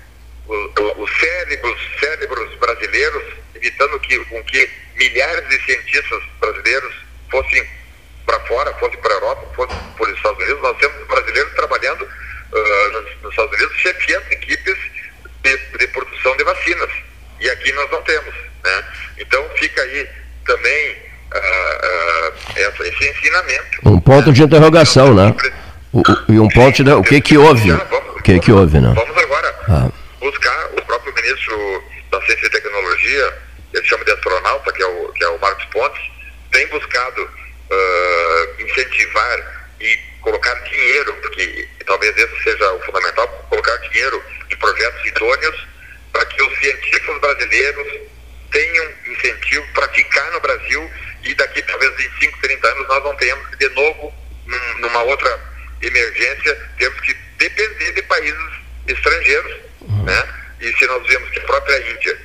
os 0.48 1.20
cérebros, 1.20 1.80
cérebros 2.00 2.56
brasileiros, 2.60 3.24
evitando 3.56 4.00
que, 4.00 4.18
com 4.26 4.44
que 4.44 4.70
milhares 4.96 5.48
de 5.50 5.66
cientistas 5.66 6.24
brasileiros 6.46 6.94
fossem 7.30 7.66
para 8.26 8.40
fora, 8.42 8.74
fossem 8.74 9.00
para 9.00 9.12
a 9.12 9.16
Europa, 9.16 9.48
fossem 9.56 9.78
para 9.98 10.10
os 10.10 10.18
Estados 10.18 10.44
Unidos. 10.44 10.62
Nós 10.62 10.78
temos 10.78 11.08
brasileiros 11.08 11.54
trabalhando 11.54 12.02
uh, 12.04 13.02
nos, 13.22 13.32
Estados 13.32 13.54
Unidos, 13.58 13.78
chefiando 13.78 14.26
equipes 14.32 14.78
de, 15.44 15.58
de, 15.78 15.88
produção 15.88 16.36
de 16.38 16.44
vacinas. 16.44 16.90
E 17.40 17.50
aqui 17.50 17.72
nós 17.74 17.92
não 17.92 18.02
temos. 18.04 18.34
Né? 18.64 18.84
Então 19.20 19.44
fica 19.56 19.82
aí 19.82 20.10
também 20.46 20.92
uh, 21.34 21.38
uh, 21.38 22.34
essa, 22.56 22.88
esse 22.88 23.10
ensinamento. 23.10 23.80
Um 23.86 24.00
ponto 24.00 24.32
de 24.32 24.44
interrogação, 24.44 25.14
né? 25.14 25.36
O, 25.94 26.02
e 26.30 26.40
um 26.40 26.50
ponto 26.50 26.84
de, 26.84 26.92
o 26.92 27.04
que 27.04 27.22
que 27.22 27.38
houve? 27.38 27.72
O 27.72 28.22
que 28.22 28.40
que 28.40 28.52
houve, 28.52 28.80
né? 28.80 28.94
Vamos 28.96 29.18
agora 29.24 29.56
ah. 29.70 29.90
buscar 30.20 30.70
o 30.78 30.82
próprio 30.82 31.14
ministro 31.14 31.84
da 32.12 32.22
Ciência 32.22 32.48
e 32.48 32.50
Tecnologia, 32.50 33.38
ele 33.74 33.86
chama 33.86 34.04
de 34.04 34.12
astronauta, 34.12 34.74
que 34.74 34.82
é 34.82 34.86
o, 34.86 35.14
que 35.14 35.24
é 35.24 35.30
o 35.30 35.40
Marcos 35.40 35.66
Pontes, 35.66 36.02
tem 36.56 36.68
buscado 36.68 37.22
uh, 37.22 38.62
incentivar 38.62 39.68
e 39.82 40.00
colocar 40.22 40.54
dinheiro, 40.64 41.14
porque 41.16 41.68
talvez 41.86 42.18
esse 42.18 42.44
seja 42.44 42.72
o 42.72 42.82
fundamental, 42.84 43.28
colocar 43.50 43.76
dinheiro 43.90 44.24
em 44.50 44.56
projetos 44.56 45.06
idôneos 45.06 45.68
para 46.14 46.26
que 46.28 46.42
os 46.42 46.58
cientistas 46.60 47.20
brasileiros 47.20 47.94
tenham 48.52 48.94
incentivo 49.06 49.68
para 49.74 49.90
ficar 49.90 50.32
no 50.32 50.40
Brasil 50.40 50.92
e 51.24 51.36
daqui 51.36 51.62
talvez 51.64 51.92
em 52.00 52.20
5, 52.22 52.40
30 52.40 52.68
anos 52.70 52.88
nós 52.88 53.04
não 53.04 53.16
tenhamos 53.18 53.50
que 53.50 53.58
de 53.58 53.76
novo, 53.76 54.14
num, 54.46 54.80
numa 54.80 55.04
outra 55.04 55.40
emergência, 55.82 56.70
temos 56.78 57.02
que 57.02 57.14
depender 57.38 57.92
de 57.92 58.02
países 58.04 58.52
estrangeiros, 58.88 59.58
né? 60.06 60.28
E 60.62 60.72
se 60.72 60.86
nós 60.88 61.06
vemos 61.06 61.30
que 61.32 61.40
a 61.40 61.44
própria 61.44 61.92
Índia, 61.92 62.18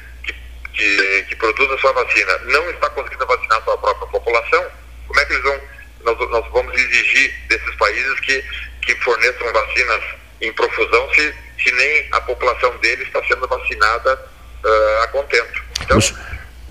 que, 0.80 1.24
que, 1.28 1.36
produz 1.36 1.70
a 1.70 1.78
sua 1.78 1.92
vacina, 1.92 2.38
não 2.46 2.70
está 2.70 2.88
conseguindo 2.90 3.26
vacinar 3.26 3.58
a 3.58 3.62
sua 3.62 3.78
própria 3.78 4.06
população, 4.08 4.66
como 5.06 5.20
é 5.20 5.24
que 5.26 5.32
eles 5.34 5.42
vão, 5.42 5.60
nós, 6.04 6.30
nós 6.30 6.52
vamos 6.52 6.74
exigir 6.74 7.34
desses 7.48 7.74
países 7.76 8.20
que, 8.20 8.42
que 8.82 8.94
forneçam 8.96 9.52
vacinas 9.52 10.02
em 10.40 10.52
profusão 10.54 11.12
se, 11.12 11.34
se 11.62 11.72
nem 11.72 12.08
a 12.12 12.20
população 12.22 12.74
deles 12.78 13.06
está 13.06 13.22
sendo 13.24 13.46
vacinada 13.46 14.30
uh, 14.64 15.02
a 15.02 15.08
contento? 15.08 15.62
Então, 15.82 15.98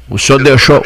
o 0.09 0.17
senhor 0.17 0.41
deixou, 0.41 0.81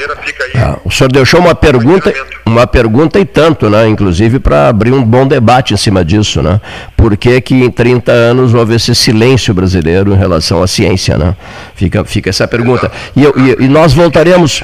ah, 0.55 0.77
o 0.83 0.91
senhor 0.91 1.11
deixou 1.11 1.39
uma 1.39 1.55
pergunta, 1.55 2.13
uma 2.45 2.67
pergunta 2.67 3.19
e 3.19 3.25
tanto, 3.25 3.69
né? 3.69 3.87
Inclusive 3.87 4.39
para 4.39 4.67
abrir 4.67 4.91
um 4.91 5.03
bom 5.03 5.25
debate 5.25 5.73
em 5.73 5.77
cima 5.77 6.03
disso, 6.03 6.41
né? 6.41 6.59
Por 6.97 7.15
que, 7.15 7.39
que 7.39 7.55
em 7.55 7.71
30 7.71 8.11
anos 8.11 8.53
houve 8.53 8.75
esse 8.75 8.93
silêncio 8.93 9.53
brasileiro 9.53 10.13
em 10.13 10.17
relação 10.17 10.61
à 10.61 10.67
ciência, 10.67 11.17
né? 11.17 11.35
Fica, 11.75 12.03
fica 12.03 12.29
essa 12.29 12.47
pergunta. 12.47 12.91
E, 13.15 13.21
e, 13.23 13.65
e 13.65 13.67
nós 13.67 13.93
voltaremos 13.93 14.63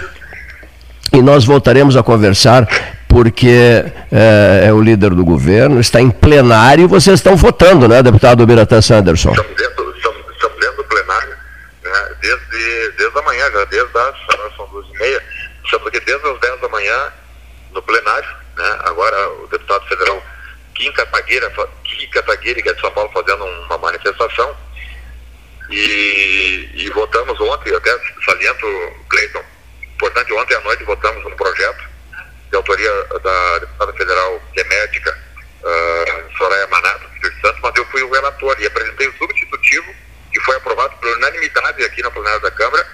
e 1.11 1.21
nós 1.21 1.45
voltaremos 1.45 1.97
a 1.97 2.03
conversar 2.03 2.67
porque 3.07 3.83
é, 4.11 4.65
é, 4.67 4.73
o 4.73 4.79
líder 4.79 5.09
do 5.15 5.25
governo, 5.25 5.79
está 5.79 5.99
em 5.99 6.11
plenário 6.11 6.83
e 6.83 6.87
vocês 6.87 7.19
estão 7.19 7.35
votando, 7.35 7.87
né, 7.87 8.03
deputado 8.03 8.45
Biratã 8.45 8.79
Sanderson? 8.81 9.31
Estamos 9.31 10.59
dentro 10.59 10.77
do 10.77 10.83
plenário, 10.83 11.29
né, 11.83 12.07
desde, 12.21 12.91
desde 12.91 13.19
a 13.19 13.21
manhã, 13.21 13.51
já 13.51 13.65
desde 13.65 13.97
as, 13.97 14.55
são 14.55 14.67
duas 14.67 14.87
e 14.87 14.97
meia, 14.97 15.23
estamos 15.63 15.87
aqui 15.87 15.99
desde 16.01 16.27
as 16.27 16.39
10 16.39 16.61
da 16.61 16.69
manhã 16.69 17.13
no 17.71 17.81
plenário, 17.81 18.29
né, 18.55 18.79
agora 18.83 19.29
o 19.29 19.47
deputado 19.47 19.87
federal 19.87 20.23
Kim 20.75 20.91
Kataguiri, 20.93 21.45
Kim 21.83 22.09
Kataguiri, 22.09 22.63
que 22.63 22.69
é 22.69 22.73
de 22.73 22.81
São 22.81 22.91
Paulo, 22.91 23.11
fazendo 23.11 23.43
uma 23.45 23.77
manifestação, 23.77 24.55
e, 25.69 26.69
e 26.73 26.89
votamos 26.89 27.39
ontem, 27.39 27.75
até 27.75 27.91
saliento, 28.25 28.65
Cleiton, 29.09 29.43
importante, 29.83 30.33
ontem 30.33 30.55
à 30.55 30.61
noite 30.61 30.83
votamos 30.83 31.25
um 31.25 31.35
projeto 31.35 31.89
de 32.49 32.55
autoria 32.55 32.91
da 33.21 33.59
deputada 33.59 33.93
federal 33.93 34.41
que 34.53 34.61
é 34.61 34.63
médica, 34.63 35.17
uh, 35.61 36.37
Soraya 36.37 36.67
Manato, 36.67 37.05
Espírito 37.13 37.41
Santo, 37.41 37.59
mas 37.61 37.75
eu 37.75 37.85
fui 37.85 38.01
o 38.01 38.11
relator 38.11 38.59
e 38.59 38.65
apresentei 38.65 39.07
o 39.07 39.17
substitutivo, 39.17 39.93
que 40.39 40.45
foi 40.45 40.55
aprovado 40.55 40.95
por 40.97 41.17
unanimidade 41.17 41.83
aqui 41.83 42.01
na 42.01 42.09
plenária 42.09 42.39
da 42.39 42.51
Câmara, 42.51 42.87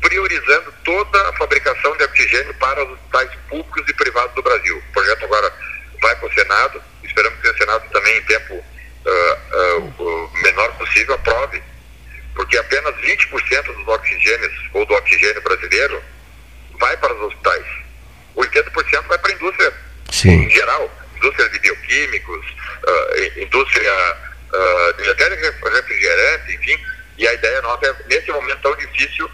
priorizando 0.00 0.72
toda 0.84 1.28
a 1.28 1.32
fabricação 1.34 1.96
de 1.96 2.04
oxigênio 2.04 2.54
para 2.54 2.84
os 2.84 2.92
hospitais 2.92 3.30
públicos 3.48 3.84
e 3.88 3.94
privados 3.94 4.34
do 4.34 4.42
Brasil. 4.42 4.78
O 4.78 4.92
projeto 4.92 5.24
agora 5.24 5.52
vai 6.00 6.14
para 6.16 6.28
o 6.28 6.34
Senado, 6.34 6.82
esperamos 7.02 7.40
que 7.40 7.48
o 7.48 7.58
Senado 7.58 7.84
também, 7.90 8.16
em 8.16 8.22
tempo 8.22 8.54
uh, 8.54 9.82
uh, 9.82 10.30
menor 10.42 10.72
possível, 10.76 11.14
aprove, 11.14 11.62
porque 12.34 12.56
apenas 12.58 12.94
20% 12.96 13.74
dos 13.74 13.88
oxigênios, 13.88 14.52
ou 14.72 14.86
do 14.86 14.94
oxigênio 14.94 15.42
brasileiro, 15.42 16.02
vai 16.78 16.96
para 16.98 17.14
os 17.14 17.22
hospitais. 17.22 17.66
80% 18.36 19.06
vai 19.06 19.18
para 19.18 19.32
a 19.32 19.34
indústria 19.34 19.72
Sim. 20.10 20.44
em 20.44 20.50
geral, 20.50 20.90
indústria 21.16 21.48
de 21.48 21.58
bioquímicos, 21.60 22.46
uh, 22.46 23.40
indústria 23.40 24.23
uh, 24.54 25.10
até 25.10 25.28
refrigerante, 25.28 26.54
enfim. 26.54 26.78
E 27.18 27.28
a 27.28 27.34
ideia 27.34 27.62
nossa 27.62 27.86
é, 27.86 27.94
nesse 28.06 28.30
momento 28.32 28.60
tão 28.62 28.76
difícil, 28.76 29.30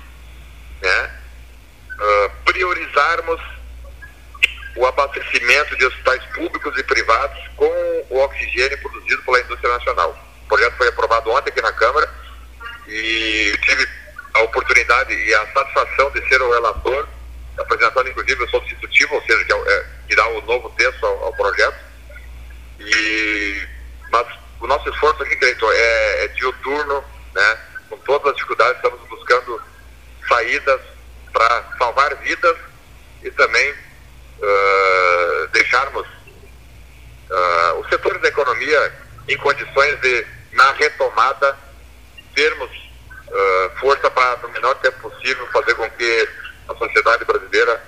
né, 0.82 1.10
uh, 1.92 2.30
priorizarmos 2.44 3.40
o 4.76 4.86
abastecimento 4.86 5.76
de 5.76 5.84
hospitais 5.86 6.22
públicos 6.34 6.78
e 6.78 6.82
privados 6.84 7.38
com 7.56 8.06
o 8.10 8.18
oxigênio 8.18 8.78
produzido 8.78 9.22
pela 9.22 9.40
indústria 9.40 9.72
nacional. 9.72 10.16
O 10.44 10.48
projeto 10.48 10.76
foi 10.76 10.88
aprovado 10.88 11.30
ontem 11.30 11.50
aqui 11.50 11.60
na 11.60 11.72
Câmara 11.72 12.08
e 12.86 13.58
tive 13.62 13.88
a 14.34 14.42
oportunidade 14.42 15.12
e 15.12 15.34
a 15.34 15.46
satisfação 15.52 16.10
de 16.12 16.28
ser 16.28 16.40
o 16.40 16.52
relator 16.52 17.08
apresentando 17.58 18.08
inclusive 18.08 18.42
o 18.42 18.48
substitutivo, 18.48 19.14
ou 19.14 19.22
seja, 19.22 19.44
que, 19.44 19.52
é, 19.52 19.56
é, 19.56 19.86
que 20.08 20.16
dá 20.16 20.26
o 20.28 20.40
novo 20.42 20.70
texto 20.70 21.04
ao, 21.04 21.24
ao, 21.24 21.32
projeto. 21.34 21.76
E, 22.78 23.68
mas 24.10 24.26
o 24.60 24.66
nosso 24.66 24.88
esforço 24.90 25.22
aqui, 25.22 25.36
Cleiton, 25.36 25.72
é, 25.72 26.24
é 26.24 26.28
diuturno, 26.28 27.04
né? 27.34 27.58
com 27.88 27.96
todas 27.98 28.28
as 28.28 28.36
dificuldades, 28.36 28.76
estamos 28.76 29.00
buscando 29.08 29.60
saídas 30.28 30.80
para 31.32 31.64
salvar 31.78 32.14
vidas 32.16 32.56
e 33.22 33.30
também 33.32 33.72
uh, 33.72 35.48
deixarmos 35.52 36.06
uh, 36.06 37.80
os 37.80 37.88
setores 37.88 38.20
da 38.20 38.28
economia 38.28 38.92
em 39.28 39.36
condições 39.38 40.00
de, 40.00 40.26
na 40.52 40.72
retomada, 40.72 41.56
termos 42.34 42.70
uh, 42.70 43.78
força 43.80 44.10
para, 44.10 44.36
no 44.38 44.48
menor 44.50 44.74
tempo 44.76 45.10
possível, 45.10 45.46
fazer 45.48 45.74
com 45.74 45.88
que 45.90 46.28
a 46.68 46.74
sociedade 46.74 47.24
brasileira 47.24 47.82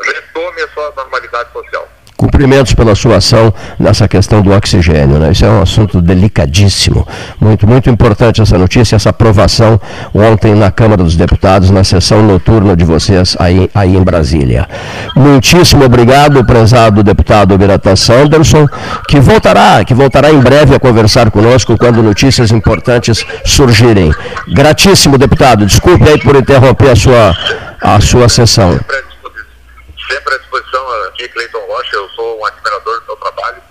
retome 0.00 0.62
a 0.62 0.68
sua 0.68 0.90
normalidade 0.92 1.52
social. 1.52 1.88
Cumprimentos 2.16 2.74
pela 2.74 2.94
sua 2.94 3.16
ação 3.16 3.52
nessa 3.78 4.06
questão 4.08 4.40
do 4.40 4.52
oxigênio. 4.52 5.18
Né? 5.18 5.32
Isso 5.32 5.44
é 5.44 5.50
um 5.50 5.62
assunto 5.62 6.00
delicadíssimo. 6.00 7.06
Muito, 7.40 7.66
muito 7.66 7.90
importante 7.90 8.40
essa 8.40 8.56
notícia, 8.56 8.96
essa 8.96 9.10
aprovação 9.10 9.80
ontem 10.14 10.54
na 10.54 10.70
Câmara 10.70 11.02
dos 11.02 11.16
Deputados, 11.16 11.70
na 11.70 11.84
sessão 11.84 12.22
noturna 12.22 12.76
de 12.76 12.84
vocês 12.84 13.36
aí, 13.38 13.70
aí 13.74 13.96
em 13.96 14.02
Brasília. 14.02 14.68
Muitíssimo 15.16 15.84
obrigado, 15.84 16.44
prezado 16.44 17.02
deputado 17.02 17.56
Birata 17.58 17.96
Sanderson, 17.96 18.66
que 19.08 19.20
voltará, 19.20 19.84
que 19.84 19.94
voltará 19.94 20.30
em 20.30 20.40
breve 20.40 20.74
a 20.74 20.80
conversar 20.80 21.30
conosco 21.30 21.76
quando 21.76 22.02
notícias 22.02 22.50
importantes 22.50 23.24
surgirem. 23.44 24.12
Gratíssimo, 24.48 25.18
deputado. 25.18 25.66
Desculpe 25.66 26.08
aí 26.08 26.18
por 26.18 26.36
interromper 26.36 26.90
a 26.90 26.96
sua, 26.96 27.36
a 27.80 28.00
sua 28.00 28.28
sessão. 28.28 28.72
Sempre 28.72 30.34
à 30.34 30.38
disposição 30.38 30.83
aqui, 31.14 31.28
Cleiton 31.28 31.64
Rocha. 31.66 31.96
Eu 31.96 32.08
sou 32.10 32.40
um 32.40 32.44
admirador 32.44 33.00
do 33.00 33.06
seu 33.06 33.16
trabalho. 33.16 33.62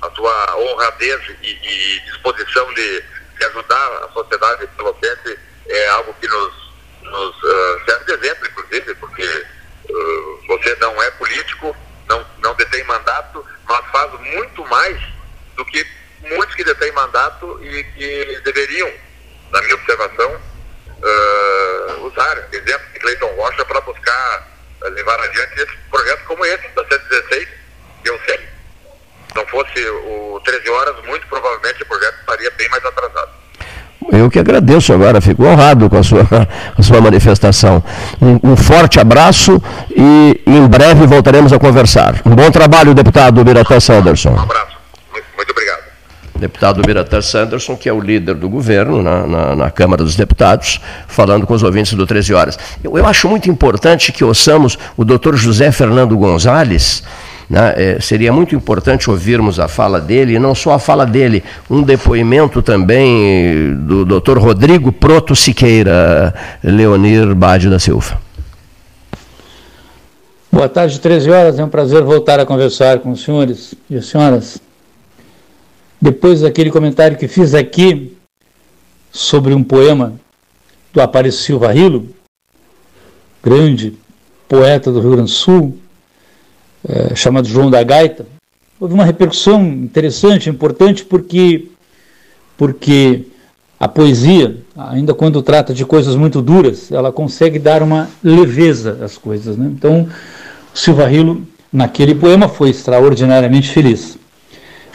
A 0.00 0.08
tua 0.10 0.56
honradez 0.56 1.20
e, 1.42 1.50
e 1.50 2.00
disposição 2.06 2.72
de, 2.72 3.04
de, 3.38 3.44
ajudar 3.44 4.04
a 4.04 4.08
sociedade 4.12 4.66
pelotense 4.68 5.38
é 5.68 5.88
algo 5.88 6.14
que 6.14 6.26
nos, 6.26 6.54
nos 7.02 7.42
uh, 7.42 7.84
serve 7.84 8.04
de 8.06 8.12
exemplo, 8.12 8.46
inclusive, 8.46 8.94
porque 8.94 9.46
uh, 9.90 10.46
você 10.48 10.74
não 10.76 11.02
é 11.02 11.10
político, 11.12 11.76
não, 12.08 12.26
não 12.38 12.54
detém 12.54 12.82
mandato, 12.84 13.44
mas 13.68 13.86
faz 13.90 14.12
muito 14.20 14.64
mais 14.66 14.98
do 15.54 15.64
que 15.66 15.86
muitos 16.22 16.54
que 16.54 16.64
detêm 16.64 16.92
mandato 16.92 17.62
e 17.62 17.84
que 17.84 18.40
deveriam, 18.42 18.90
na 19.50 19.60
minha 19.60 19.74
observação, 19.74 20.34
uh, 20.34 22.06
usar 22.06 22.48
exemplo 22.52 22.92
de 22.94 23.00
Cleiton 23.00 23.34
Rocha 23.36 23.64
para 23.66 23.80
buscar 23.82 24.59
levar 24.88 25.20
adiante 25.20 25.54
esse 25.56 25.76
projeto 25.90 26.24
como 26.26 26.44
esse, 26.44 26.68
da 26.74 26.82
116, 26.84 27.48
que 28.02 28.10
eu 28.10 28.18
sei. 28.26 28.38
Se 28.38 29.36
não 29.36 29.46
fosse 29.46 29.88
o 29.88 30.40
13 30.44 30.68
horas, 30.70 31.04
muito 31.04 31.26
provavelmente 31.28 31.82
o 31.82 31.86
projeto 31.86 32.16
estaria 32.20 32.50
bem 32.52 32.68
mais 32.68 32.84
atrasado. 32.84 33.40
Eu 34.12 34.30
que 34.30 34.38
agradeço 34.38 34.92
agora, 34.92 35.20
fico 35.20 35.44
honrado 35.44 35.88
com 35.88 35.98
a 35.98 36.02
sua, 36.02 36.26
a 36.76 36.82
sua 36.82 37.00
manifestação. 37.00 37.82
Um, 38.20 38.52
um, 38.52 38.56
forte 38.56 38.98
abraço 38.98 39.62
e 39.90 40.42
em 40.46 40.66
breve 40.66 41.06
voltaremos 41.06 41.52
a 41.52 41.58
conversar. 41.58 42.20
Um 42.24 42.34
bom 42.34 42.50
trabalho, 42.50 42.94
deputado 42.94 43.44
Biratã 43.44 43.78
Sanderson. 43.78 44.30
Um 44.30 44.40
abraço. 44.40 44.76
Muito 45.36 45.50
obrigado. 45.50 45.79
Deputado 46.40 46.80
Biratã 46.80 47.20
Sanderson, 47.20 47.76
que 47.76 47.86
é 47.86 47.92
o 47.92 48.00
líder 48.00 48.34
do 48.34 48.48
governo 48.48 49.02
na, 49.02 49.26
na, 49.26 49.56
na, 49.56 49.70
Câmara 49.70 50.02
dos 50.02 50.16
Deputados, 50.16 50.80
falando 51.06 51.46
com 51.46 51.52
os 51.52 51.62
ouvintes 51.62 51.92
do 51.92 52.06
13 52.06 52.32
Horas. 52.32 52.58
Eu, 52.82 52.96
eu 52.96 53.04
acho 53.04 53.28
muito 53.28 53.50
importante 53.50 54.10
que 54.10 54.24
ouçamos 54.24 54.78
o 54.96 55.04
doutor 55.04 55.36
José 55.36 55.70
Fernando 55.70 56.16
Gonzalez, 56.16 57.02
né? 57.48 57.74
É, 57.76 58.00
seria 58.00 58.32
muito 58.32 58.54
importante 58.54 59.10
ouvirmos 59.10 59.60
a 59.60 59.68
fala 59.68 60.00
dele, 60.00 60.36
e 60.36 60.38
não 60.38 60.54
só 60.54 60.72
a 60.72 60.78
fala 60.78 61.04
dele, 61.04 61.44
um 61.68 61.82
depoimento 61.82 62.62
também 62.62 63.74
do 63.74 64.04
Dr. 64.06 64.38
Rodrigo 64.38 64.90
Proto 64.90 65.36
Siqueira, 65.36 66.32
Leonir 66.64 67.34
Bade 67.34 67.68
da 67.68 67.78
Silva. 67.78 68.18
Boa 70.50 70.68
tarde, 70.68 70.98
13 70.98 71.30
horas. 71.30 71.58
É 71.58 71.64
um 71.64 71.68
prazer 71.68 72.02
voltar 72.02 72.40
a 72.40 72.46
conversar 72.46 73.00
com 73.00 73.10
os 73.10 73.22
senhores 73.22 73.74
e 73.90 73.96
as 73.96 74.06
senhoras. 74.06 74.58
Depois 76.00 76.40
daquele 76.40 76.70
comentário 76.70 77.18
que 77.18 77.28
fiz 77.28 77.54
aqui 77.54 78.16
sobre 79.12 79.52
um 79.52 79.62
poema 79.62 80.14
do 80.92 81.00
Aparecido 81.00 81.42
Silva 81.42 81.72
Rilo, 81.72 82.08
grande 83.42 83.94
poeta 84.48 84.90
do 84.90 85.00
Rio 85.00 85.10
Grande 85.10 85.30
do 85.30 85.36
Sul, 85.36 85.78
é, 86.88 87.14
chamado 87.14 87.46
João 87.46 87.70
da 87.70 87.82
Gaita, 87.82 88.26
houve 88.80 88.94
uma 88.94 89.04
repercussão 89.04 89.62
interessante, 89.62 90.48
importante, 90.48 91.04
porque, 91.04 91.68
porque 92.56 93.26
a 93.78 93.86
poesia, 93.86 94.56
ainda 94.76 95.12
quando 95.12 95.42
trata 95.42 95.74
de 95.74 95.84
coisas 95.84 96.16
muito 96.16 96.40
duras, 96.40 96.90
ela 96.90 97.12
consegue 97.12 97.58
dar 97.58 97.82
uma 97.82 98.08
leveza 98.24 98.98
às 99.04 99.18
coisas. 99.18 99.56
Né? 99.56 99.66
Então, 99.66 100.08
Silva 100.72 101.06
Rilo, 101.06 101.46
naquele 101.70 102.14
poema, 102.14 102.48
foi 102.48 102.70
extraordinariamente 102.70 103.70
feliz. 103.70 104.18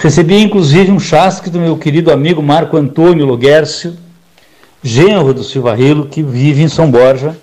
Recebi, 0.05 0.39
inclusive, 0.39 0.91
um 0.91 0.99
chasque 0.99 1.49
do 1.49 1.59
meu 1.59 1.75
querido 1.75 2.11
amigo 2.11 2.39
Marco 2.39 2.77
Antônio 2.77 3.25
Loguércio, 3.25 3.95
genro 4.83 5.33
do 5.33 5.43
Silva 5.43 5.73
Rilo, 5.73 6.05
que 6.05 6.21
vive 6.21 6.61
em 6.61 6.67
São 6.67 6.91
Borja, 6.91 7.35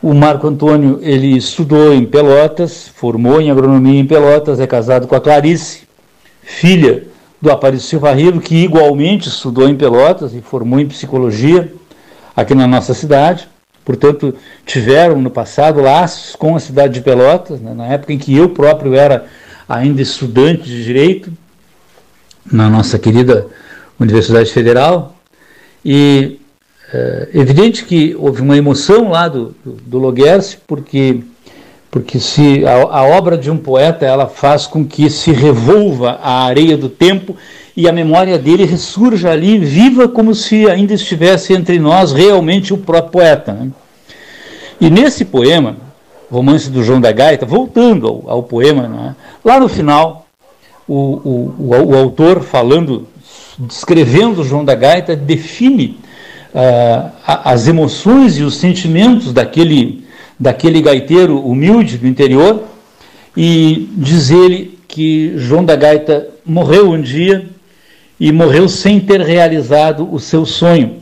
o 0.00 0.14
Marco 0.14 0.46
Antônio, 0.46 1.00
ele 1.02 1.36
estudou 1.36 1.92
em 1.92 2.04
Pelotas, 2.04 2.86
formou 2.94 3.40
em 3.40 3.50
agronomia 3.50 3.98
em 3.98 4.06
Pelotas, 4.06 4.60
é 4.60 4.68
casado 4.68 5.08
com 5.08 5.16
a 5.16 5.20
Clarice, 5.20 5.80
filha 6.42 7.08
do 7.42 7.50
Aparício 7.50 7.88
Silva 7.88 8.12
Rilo, 8.12 8.40
que 8.40 8.54
igualmente 8.54 9.28
estudou 9.28 9.68
em 9.68 9.74
Pelotas 9.74 10.34
e 10.34 10.40
formou 10.40 10.78
em 10.78 10.86
psicologia 10.86 11.72
aqui 12.36 12.54
na 12.54 12.68
nossa 12.68 12.94
cidade. 12.94 13.48
Portanto, 13.84 14.32
tiveram 14.64 15.20
no 15.20 15.28
passado 15.28 15.80
laços 15.80 16.36
com 16.36 16.54
a 16.54 16.60
cidade 16.60 16.94
de 16.94 17.00
Pelotas, 17.00 17.60
né, 17.60 17.74
na 17.74 17.86
época 17.88 18.12
em 18.12 18.18
que 18.18 18.36
eu 18.36 18.48
próprio 18.48 18.94
era 18.94 19.26
ainda 19.68 20.00
estudante 20.00 20.62
de 20.62 20.84
direito, 20.84 21.32
na 22.50 22.68
nossa 22.68 22.98
querida 22.98 23.46
Universidade 23.98 24.52
Federal. 24.52 25.14
E 25.84 26.38
é 26.92 27.28
evidente 27.34 27.84
que 27.84 28.16
houve 28.18 28.40
uma 28.40 28.56
emoção 28.56 29.10
lá 29.10 29.28
do, 29.28 29.54
do, 29.64 29.72
do 29.72 29.98
Loguerce, 29.98 30.56
porque, 30.66 31.20
porque 31.90 32.18
se 32.18 32.64
a, 32.66 32.76
a, 32.76 33.02
obra 33.04 33.36
de 33.36 33.50
um 33.50 33.58
poeta 33.58 34.06
ela 34.06 34.26
faz 34.26 34.66
com 34.66 34.86
que 34.86 35.10
se 35.10 35.30
revolva 35.30 36.18
a 36.22 36.44
areia 36.44 36.78
do 36.78 36.88
tempo 36.88 37.36
e 37.76 37.86
a 37.86 37.92
memória 37.92 38.38
dele 38.38 38.64
ressurja 38.64 39.30
ali, 39.30 39.58
viva 39.58 40.08
como 40.08 40.34
se 40.34 40.68
ainda 40.68 40.94
estivesse 40.94 41.52
entre 41.52 41.78
nós 41.78 42.12
realmente 42.12 42.72
o 42.72 42.78
próprio 42.78 43.12
poeta. 43.12 43.52
Né? 43.52 43.70
E 44.80 44.88
nesse 44.88 45.26
poema, 45.26 45.76
Romance 46.30 46.70
do 46.70 46.82
João 46.82 47.00
da 47.00 47.12
Gaita, 47.12 47.44
voltando 47.44 48.06
ao, 48.06 48.30
ao 48.30 48.42
poema, 48.42 48.88
né? 48.88 49.16
lá 49.44 49.60
no 49.60 49.68
final, 49.68 50.26
o, 50.88 50.94
o, 50.94 51.54
o, 51.58 51.90
o 51.90 51.94
autor 51.94 52.42
falando, 52.42 53.06
descrevendo 53.58 54.42
João 54.42 54.64
da 54.64 54.74
Gaita, 54.74 55.14
define 55.14 55.98
uh, 56.54 57.10
as 57.26 57.68
emoções 57.68 58.38
e 58.38 58.42
os 58.42 58.56
sentimentos 58.56 59.32
daquele, 59.32 60.04
daquele 60.40 60.80
gaiteiro 60.80 61.38
humilde 61.38 61.98
do 61.98 62.06
interior, 62.06 62.64
e 63.36 63.88
diz 63.96 64.30
ele 64.30 64.78
que 64.88 65.34
João 65.36 65.64
da 65.64 65.76
Gaita 65.76 66.28
morreu 66.44 66.90
um 66.90 67.00
dia 67.00 67.46
e 68.18 68.32
morreu 68.32 68.68
sem 68.68 68.98
ter 68.98 69.20
realizado 69.20 70.08
o 70.12 70.18
seu 70.18 70.44
sonho, 70.46 70.96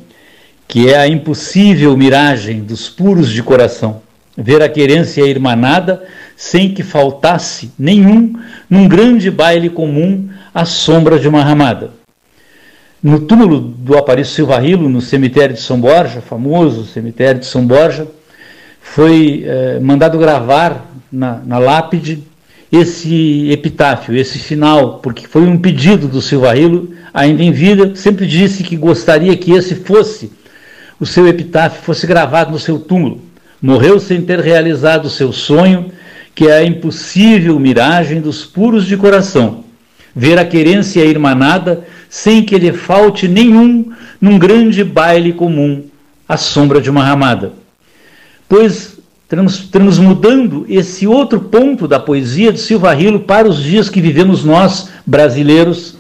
que 0.69 0.91
é 0.91 0.99
a 0.99 1.09
impossível 1.09 1.97
miragem 1.97 2.61
dos 2.61 2.91
puros 2.91 3.31
de 3.31 3.43
coração, 3.43 4.03
ver 4.37 4.61
a 4.61 4.69
querência 4.69 5.25
irmanada 5.25 6.03
sem 6.37 6.75
que 6.75 6.83
faltasse 6.83 7.73
nenhum 7.79 8.35
num 8.69 8.87
grande 8.87 9.31
baile 9.31 9.71
comum 9.71 10.29
à 10.55 10.65
sombra 10.65 11.19
de 11.19 11.27
uma 11.27 11.43
ramada 11.43 11.91
no 13.07 13.21
túmulo 13.21 13.61
do 13.61 13.97
Aparício 13.97 14.35
Silva 14.35 14.59
Rilo, 14.59 14.89
no 14.89 15.01
cemitério 15.01 15.55
de 15.55 15.61
São 15.61 15.81
Borja, 15.81 16.21
famoso 16.21 16.85
cemitério 16.87 17.41
de 17.41 17.47
São 17.47 17.65
Borja, 17.65 18.05
foi 18.81 19.45
eh, 19.47 19.79
mandado 19.81 20.19
gravar 20.19 20.91
na, 21.13 21.41
na, 21.47 21.57
lápide 21.59 22.25
esse 22.73 23.49
epitáfio, 23.49 24.17
esse 24.17 24.41
final, 24.41 24.99
porque 24.99 25.25
foi 25.29 25.43
um 25.43 25.57
pedido 25.57 26.09
do 26.09 26.21
Silva 26.21 26.53
Rilo, 26.55 26.91
ainda 27.15 27.45
em 27.45 27.53
vida, 27.53 27.95
sempre 27.95 28.27
disse 28.27 28.65
que 28.65 28.77
gostaria 28.77 29.37
que 29.37 29.53
esse 29.53 29.77
fosse, 29.77 30.33
o 30.99 31.07
seu 31.07 31.29
epitáfio 31.29 31.83
fosse 31.83 32.09
gravado 32.09 32.51
no 32.51 32.59
seu 32.59 32.77
túmulo. 32.77 33.21
Morreu 33.63 34.01
sem 34.01 34.21
ter 34.21 34.41
realizado 34.41 35.05
o 35.05 35.11
seu 35.11 35.33
sonho, 35.33 35.93
que 36.37 36.47
é 36.47 36.59
a 36.59 36.65
impossível 36.65 37.59
miragem 37.59 38.21
dos 38.21 38.45
puros 38.45 38.87
de 38.87 38.95
coração, 38.95 39.65
ver 40.15 40.39
a 40.39 40.45
querência 40.45 41.03
irmanada 41.03 41.87
sem 42.11 42.45
que 42.45 42.59
lhe 42.59 42.75
falte 42.75 43.27
nenhum 43.27 43.91
num 44.21 44.39
grande 44.39 44.85
baile 44.85 45.33
comum, 45.33 45.85
à 46.29 46.37
sombra 46.37 46.79
de 46.79 46.91
uma 46.91 47.03
ramada. 47.03 47.55
Pois, 48.47 48.99
transmudando 49.71 50.67
esse 50.69 51.07
outro 51.07 51.41
ponto 51.41 51.89
da 51.89 51.99
poesia 51.99 52.53
de 52.53 52.61
Silva 52.61 52.93
Rilo 52.93 53.21
para 53.21 53.49
os 53.49 53.63
dias 53.63 53.89
que 53.89 54.01
vivemos 54.01 54.45
nós, 54.45 54.91
brasileiros, 55.07 55.97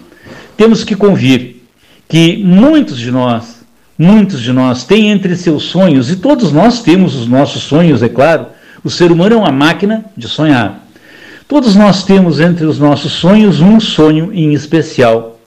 temos 0.54 0.84
que 0.84 0.94
convir 0.94 1.62
que 2.06 2.36
muitos 2.44 2.98
de 2.98 3.10
nós, 3.10 3.64
muitos 3.98 4.42
de 4.42 4.52
nós 4.52 4.84
têm 4.84 5.10
entre 5.10 5.34
seus 5.34 5.62
sonhos, 5.62 6.10
e 6.10 6.16
todos 6.16 6.52
nós 6.52 6.82
temos 6.82 7.14
os 7.14 7.26
nossos 7.26 7.62
sonhos, 7.62 8.02
é 8.02 8.08
claro, 8.08 8.48
o 8.86 8.90
ser 8.90 9.10
humano 9.10 9.34
é 9.34 9.38
uma 9.38 9.50
máquina 9.50 10.04
de 10.16 10.28
sonhar. 10.28 10.86
Todos 11.48 11.74
nós 11.74 12.04
temos 12.04 12.38
entre 12.38 12.64
os 12.64 12.78
nossos 12.78 13.10
sonhos 13.10 13.60
um 13.60 13.80
sonho 13.80 14.32
em 14.32 14.52
especial 14.52 15.40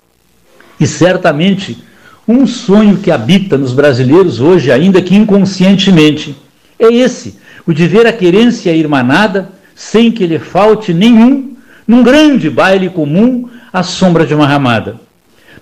e 0.77 0.85
certamente 0.85 1.81
um 2.27 2.45
sonho 2.45 2.97
que 2.97 3.09
habita 3.09 3.57
nos 3.57 3.71
brasileiros 3.71 4.41
hoje, 4.41 4.73
ainda 4.73 5.01
que 5.01 5.15
inconscientemente, 5.15 6.35
é 6.77 6.93
esse: 6.93 7.39
o 7.65 7.71
de 7.71 7.87
ver 7.87 8.05
a 8.05 8.11
querência 8.11 8.75
irmanada 8.75 9.47
sem 9.73 10.11
que 10.11 10.27
lhe 10.27 10.37
falte 10.37 10.93
nenhum 10.93 11.55
num 11.87 12.03
grande 12.03 12.49
baile 12.49 12.89
comum 12.89 13.47
à 13.71 13.83
sombra 13.83 14.25
de 14.25 14.35
uma 14.35 14.45
ramada. 14.45 14.99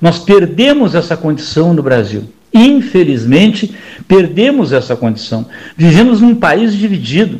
Nós 0.02 0.18
perdemos 0.18 0.96
essa 0.96 1.16
condição 1.16 1.76
no 1.76 1.84
Brasil. 1.84 2.24
Infelizmente, 2.52 3.76
perdemos 4.08 4.74
essa 4.74 4.96
condição. 4.96 5.46
Vivemos 5.78 6.22
num 6.22 6.34
país 6.34 6.74
dividido 6.74 7.40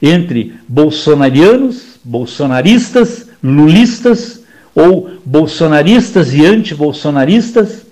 entre 0.00 0.54
bolsonarianos, 0.68 1.98
bolsonaristas, 2.04 3.26
lulistas 3.42 4.42
ou 4.74 5.10
bolsonaristas 5.24 6.32
e 6.32 6.44
anti-bolsonaristas, 6.46 7.86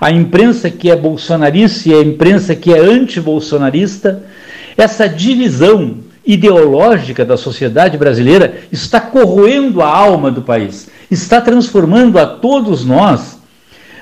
a 0.00 0.10
imprensa 0.10 0.70
que 0.70 0.90
é 0.90 0.96
bolsonarista 0.96 1.88
e 1.88 1.94
a 1.94 2.00
imprensa 2.02 2.54
que 2.54 2.72
é 2.72 2.78
anti-bolsonarista. 2.78 4.22
Essa 4.76 5.06
divisão 5.06 5.98
ideológica 6.26 7.24
da 7.24 7.36
sociedade 7.36 7.98
brasileira 7.98 8.54
está 8.72 9.00
corroendo 9.00 9.82
a 9.82 9.88
alma 9.88 10.30
do 10.30 10.42
país, 10.42 10.88
está 11.10 11.40
transformando 11.40 12.18
a 12.18 12.26
todos 12.26 12.84
nós 12.84 13.38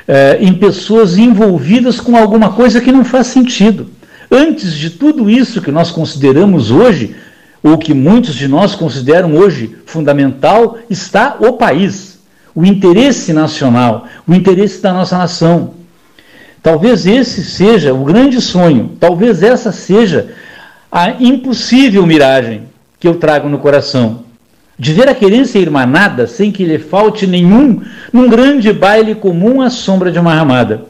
eh, 0.06 0.38
em 0.40 0.54
pessoas 0.54 1.18
envolvidas 1.18 2.00
com 2.00 2.16
alguma 2.16 2.52
coisa 2.52 2.80
que 2.80 2.92
não 2.92 3.04
faz 3.04 3.28
sentido. 3.28 3.90
Antes 4.30 4.74
de 4.74 4.90
tudo 4.90 5.30
isso 5.30 5.62
que 5.62 5.70
nós 5.70 5.90
consideramos 5.90 6.70
hoje, 6.70 7.16
ou 7.62 7.78
que 7.78 7.92
muitos 7.94 8.34
de 8.34 8.48
nós 8.48 8.74
consideram 8.74 9.34
hoje 9.34 9.76
fundamental, 9.86 10.78
está 10.88 11.36
o 11.40 11.54
país, 11.54 12.18
o 12.54 12.64
interesse 12.64 13.32
nacional, 13.32 14.06
o 14.26 14.34
interesse 14.34 14.80
da 14.80 14.92
nossa 14.92 15.18
nação. 15.18 15.74
Talvez 16.62 17.06
esse 17.06 17.44
seja 17.44 17.94
o 17.94 18.04
grande 18.04 18.40
sonho, 18.40 18.92
talvez 18.98 19.42
essa 19.42 19.72
seja 19.72 20.34
a 20.90 21.10
impossível 21.20 22.06
miragem 22.06 22.62
que 22.98 23.06
eu 23.06 23.14
trago 23.14 23.48
no 23.48 23.58
coração, 23.58 24.24
de 24.78 24.92
ver 24.92 25.08
a 25.08 25.14
querência 25.14 25.58
irmanada 25.58 26.26
sem 26.26 26.50
que 26.50 26.64
lhe 26.64 26.78
falte 26.78 27.26
nenhum, 27.26 27.82
num 28.12 28.28
grande 28.28 28.72
baile 28.72 29.14
comum 29.14 29.60
à 29.60 29.70
sombra 29.70 30.10
de 30.10 30.18
uma 30.18 30.34
ramada. 30.34 30.87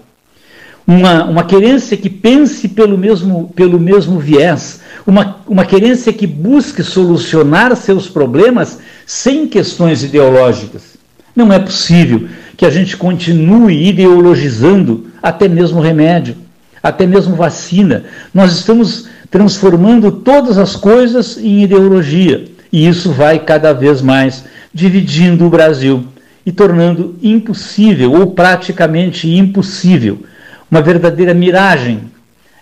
Uma, 0.90 1.24
uma 1.24 1.44
querência 1.44 1.98
que 1.98 2.08
pense 2.08 2.66
pelo 2.66 2.96
mesmo, 2.96 3.52
pelo 3.54 3.78
mesmo 3.78 4.18
viés, 4.18 4.80
uma, 5.06 5.36
uma 5.46 5.66
querência 5.66 6.10
que 6.14 6.26
busque 6.26 6.82
solucionar 6.82 7.76
seus 7.76 8.08
problemas 8.08 8.78
sem 9.04 9.46
questões 9.46 10.02
ideológicas. 10.02 10.96
Não 11.36 11.52
é 11.52 11.58
possível 11.58 12.26
que 12.56 12.64
a 12.64 12.70
gente 12.70 12.96
continue 12.96 13.86
ideologizando 13.86 15.08
até 15.22 15.46
mesmo 15.46 15.78
remédio, 15.78 16.36
até 16.82 17.06
mesmo 17.06 17.36
vacina. 17.36 18.04
Nós 18.32 18.52
estamos 18.52 19.10
transformando 19.30 20.10
todas 20.10 20.56
as 20.56 20.74
coisas 20.74 21.36
em 21.36 21.64
ideologia. 21.64 22.46
E 22.72 22.88
isso 22.88 23.12
vai 23.12 23.38
cada 23.38 23.74
vez 23.74 24.00
mais 24.00 24.44
dividindo 24.72 25.44
o 25.44 25.50
Brasil 25.50 26.06
e 26.46 26.50
tornando 26.50 27.14
impossível, 27.22 28.12
ou 28.12 28.28
praticamente 28.28 29.28
impossível, 29.28 30.22
uma 30.70 30.82
verdadeira 30.82 31.34
miragem, 31.34 32.10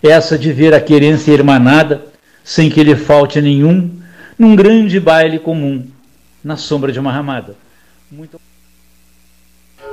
essa 0.03 0.39
de 0.39 0.53
ver 0.53 0.75
a 0.75 0.81
querência 0.81 1.33
irmanada, 1.33 2.05
sem 2.45 2.71
que 2.71 2.83
lhe 2.83 2.95
falte 2.95 3.41
nenhum, 3.41 3.91
num 4.39 4.55
grande 4.55 5.01
baile 5.01 5.39
comum, 5.39 5.87
na 6.45 6.57
sombra 6.57 6.93
de 6.93 7.01
uma 7.01 7.13
ramada. 7.13 7.57
Muito 8.11 8.41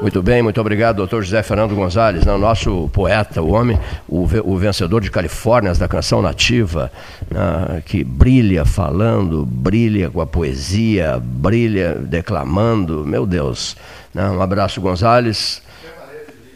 muito 0.02 0.22
bem, 0.22 0.42
muito 0.42 0.60
obrigado, 0.60 0.98
doutor 0.98 1.24
José 1.24 1.42
Fernando 1.42 1.74
Gonzalez, 1.76 2.26
né, 2.26 2.34
o 2.34 2.38
nosso 2.38 2.90
poeta, 2.92 3.42
o 3.42 3.54
homem, 3.54 3.80
o, 4.06 4.28
o 4.44 4.58
vencedor 4.58 5.00
de 5.00 5.10
Califórnias 5.10 5.78
da 5.78 5.88
canção 5.88 6.22
nativa, 6.22 6.92
né, 7.32 7.82
que 7.86 8.04
brilha 8.04 8.66
falando, 8.66 9.46
brilha 9.46 10.10
com 10.10 10.20
a 10.20 10.26
poesia, 10.26 11.22
brilha 11.24 11.96
declamando, 11.96 13.06
meu 13.06 13.26
Deus. 13.26 13.78
Né, 14.14 14.30
um 14.30 14.42
abraço, 14.42 14.82
Gonzalez. 14.82 15.62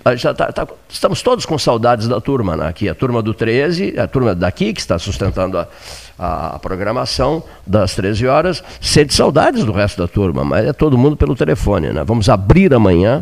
Ah, 0.07 0.15
já 0.15 0.33
tá, 0.33 0.49
tá, 0.53 0.65
estamos 0.87 1.21
todos 1.21 1.45
com 1.45 1.57
saudades 1.57 2.07
da 2.07 2.21
turma, 2.21 2.55
né? 2.55 2.67
aqui 2.69 2.87
a 2.87 2.95
turma 2.95 3.21
do 3.21 3.33
13, 3.33 3.99
a 3.99 4.07
turma 4.07 4.33
daqui 4.33 4.71
que 4.71 4.79
está 4.79 4.97
sustentando 4.97 5.57
a, 5.57 5.67
a 6.17 6.59
programação 6.59 7.43
das 7.65 7.93
13 7.93 8.25
horas, 8.25 8.63
sente 8.79 9.13
saudades 9.13 9.65
do 9.65 9.73
resto 9.73 10.01
da 10.01 10.07
turma, 10.07 10.45
mas 10.45 10.65
é 10.65 10.71
todo 10.71 10.97
mundo 10.97 11.17
pelo 11.17 11.35
telefone. 11.35 11.89
Né? 11.89 12.05
Vamos 12.05 12.29
abrir 12.29 12.73
amanhã 12.73 13.21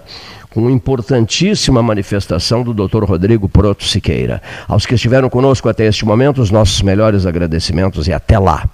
com 0.52 0.62
uma 0.62 0.72
importantíssima 0.72 1.82
manifestação 1.82 2.62
do 2.62 2.72
Dr. 2.72 3.04
Rodrigo 3.04 3.50
Proto 3.50 3.84
Siqueira. 3.84 4.40
Aos 4.68 4.86
que 4.86 4.94
estiveram 4.94 5.28
conosco 5.28 5.68
até 5.68 5.88
este 5.88 6.06
momento, 6.06 6.40
os 6.40 6.52
nossos 6.52 6.84
melhores 6.84 7.26
agradecimentos 7.26 8.08
e 8.08 8.14
até 8.14 8.38
lá. 8.38 8.70